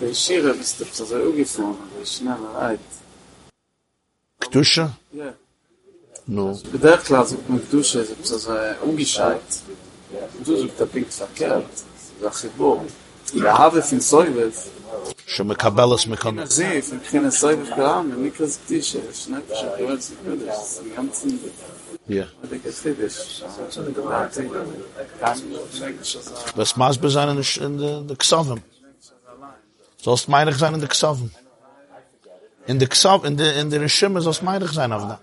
der 0.00 0.14
Schirr 0.14 0.54
ist 0.54 0.80
der 0.80 0.86
Psa 0.86 1.04
sehr 1.04 1.26
schnell 2.04 2.36
Ja. 5.12 5.34
No. 6.26 6.48
Also, 6.48 6.64
klar 6.72 6.78
der 6.78 6.98
Klasse 6.98 7.34
mit 7.34 7.48
dem 7.48 7.68
Ktusche 7.68 8.00
ist 8.00 8.46
der 8.46 8.76
ungescheit. 8.82 9.40
Und 10.38 10.46
du 10.46 10.56
sucht 10.56 10.78
der 10.78 10.86
Pink 10.86 11.12
verkehrt. 11.12 11.64
Das 12.20 12.44
ist 12.44 12.44
ein 12.44 12.86
Ich 13.32 13.42
habe 13.42 13.82
viel 13.82 14.00
Säubes. 14.00 14.66
Schon 15.26 15.46
mit 15.46 15.58
Kabelis 15.58 16.06
mit 16.06 16.20
Kabelis. 16.20 16.50
Ich 16.50 16.56
sehe, 16.56 16.78
ich 16.78 17.10
kann 17.10 17.24
ein 17.24 17.30
Säubes 17.30 17.68
gerade, 17.70 18.08
mit 18.08 18.18
Mikro 18.18 18.44
ist 18.44 18.60
Ktusche, 18.66 19.00
schnell, 19.14 19.42
ich 19.48 19.62
habe 19.62 19.76
gehört, 19.78 20.00
ich 20.00 20.96
habe 20.96 21.08
gehört, 21.08 21.52
Ja. 22.08 22.26
Was 26.56 26.76
maß 26.76 26.98
bezahnen 26.98 27.38
in 27.60 27.78
de, 27.78 28.02
de 28.04 28.16
Xavim? 28.16 28.60
Sollst 30.02 30.28
meinig 30.28 30.56
sein 30.58 30.74
in 30.74 30.80
de 30.80 30.88
Ksavim. 30.88 31.30
In 32.66 32.78
de 32.78 32.86
Ksav, 32.86 33.24
in 33.24 33.36
de, 33.36 33.54
in 33.54 33.70
de 33.70 33.78
Rishimme 33.78 34.20
sollst 34.20 34.42
meinig 34.42 34.72
sein 34.72 34.92
auf 34.92 35.02
da. 35.02 35.20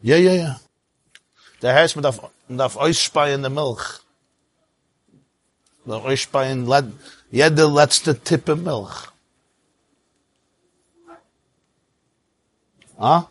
Ja, 0.00 0.16
ja, 0.16 0.32
ja. 0.32 0.60
Der 1.62 1.74
heißt, 1.74 1.94
man 1.96 2.02
darf, 2.02 2.20
man 2.48 2.58
darf 2.58 2.76
ausspeien 2.76 3.42
de 3.42 3.50
Milch. 3.50 4.00
Man 5.84 5.98
darf 5.98 6.04
ausspeien, 6.06 6.66
let, 6.66 6.86
jede 7.30 7.66
letzte 7.66 8.18
Tippe 8.18 8.56
Milch. 8.56 9.12
Ah? 12.98 13.22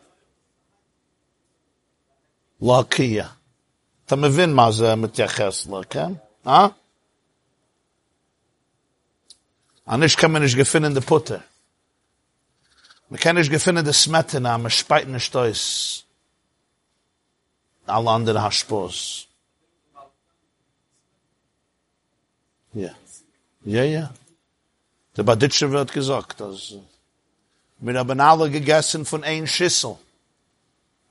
Lakia. 2.59 3.29
אתה 4.05 4.15
מבין 4.15 4.53
מה 4.53 4.71
זה 4.71 4.95
מתייחס 4.95 5.65
לו, 5.65 5.81
כן? 5.89 6.13
אה? 6.47 6.67
אני 9.89 10.07
kann 10.15 10.31
man 10.31 10.43
nicht 10.43 10.55
gefunden 10.55 10.93
de 10.93 11.01
Putte. 11.01 11.41
Man 13.09 13.19
kann 13.19 13.35
nicht 13.35 13.49
gefunden 13.49 13.83
de 13.83 13.93
Smetana, 13.93 14.57
man 14.57 14.69
speit 14.69 15.07
nicht 15.07 15.35
aus. 15.35 16.05
Alle. 17.87 18.35
Ja. 22.73 22.93
Ja, 23.65 23.83
ja. 23.83 24.13
Der 25.17 25.23
Baditsche 25.23 25.71
wird 25.71 25.91
gesagt, 25.91 26.39
dass 26.39 26.71
äh, 26.71 26.81
wir 27.79 27.97
haben 27.97 28.19
alle 28.19 28.51
gegessen 28.51 29.05
von 29.05 29.23
ein 29.23 29.47
Schüssel. 29.47 29.97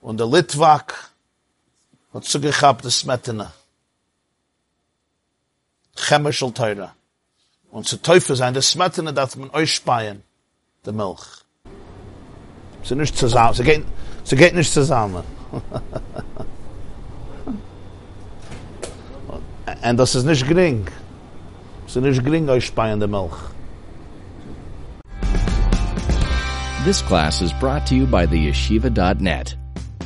Und 0.00 0.18
der 0.20 0.28
Litwak 0.28 1.10
hat 2.14 2.24
zugehabt 2.24 2.84
das 2.84 2.98
Smetana. 3.00 3.52
Chemischel 5.96 6.52
Teure. 6.52 6.97
Und 7.78 7.86
zu 7.86 8.02
Teufel 8.02 8.34
sein, 8.34 8.54
das 8.54 8.68
man 9.36 9.50
euch 9.50 9.72
speien, 9.72 10.24
der 10.84 10.92
Milch. 10.92 11.44
Sie 12.82 12.96
nicht 12.96 13.16
zusammen, 13.16 13.54
sie 13.54 13.62
sie 14.24 14.34
nicht 14.56 14.72
zusammen. 14.72 15.22
Und 19.88 19.96
das 19.96 20.16
ist 20.16 20.24
nicht 20.24 20.48
gering. 20.48 20.88
Sie 21.86 22.00
nicht 22.00 22.24
gering 22.24 22.48
euch 22.48 22.66
speien, 22.66 22.98
der 22.98 23.08
Milch. 23.08 23.30
This 26.84 27.00
class 27.00 27.40
is 27.40 27.52
brought 27.60 27.86
to 27.86 27.94
you 27.94 28.08
by 28.08 28.26
the 28.26 28.48
yeshiva.net. 28.48 29.56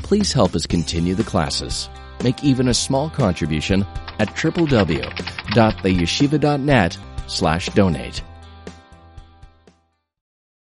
Please 0.03 0.31
help 0.31 0.55
us 0.55 0.67
continue 0.67 1.15
the 1.15 1.25
classes. 1.25 1.89
Make 2.23 2.45
even 2.45 2.69
a 2.69 2.75
small 2.75 3.09
contribution 3.09 3.87
at 4.19 4.29
www.theyeshiva.net 4.37 6.99
slash 7.33 7.69
donate. 7.71 8.23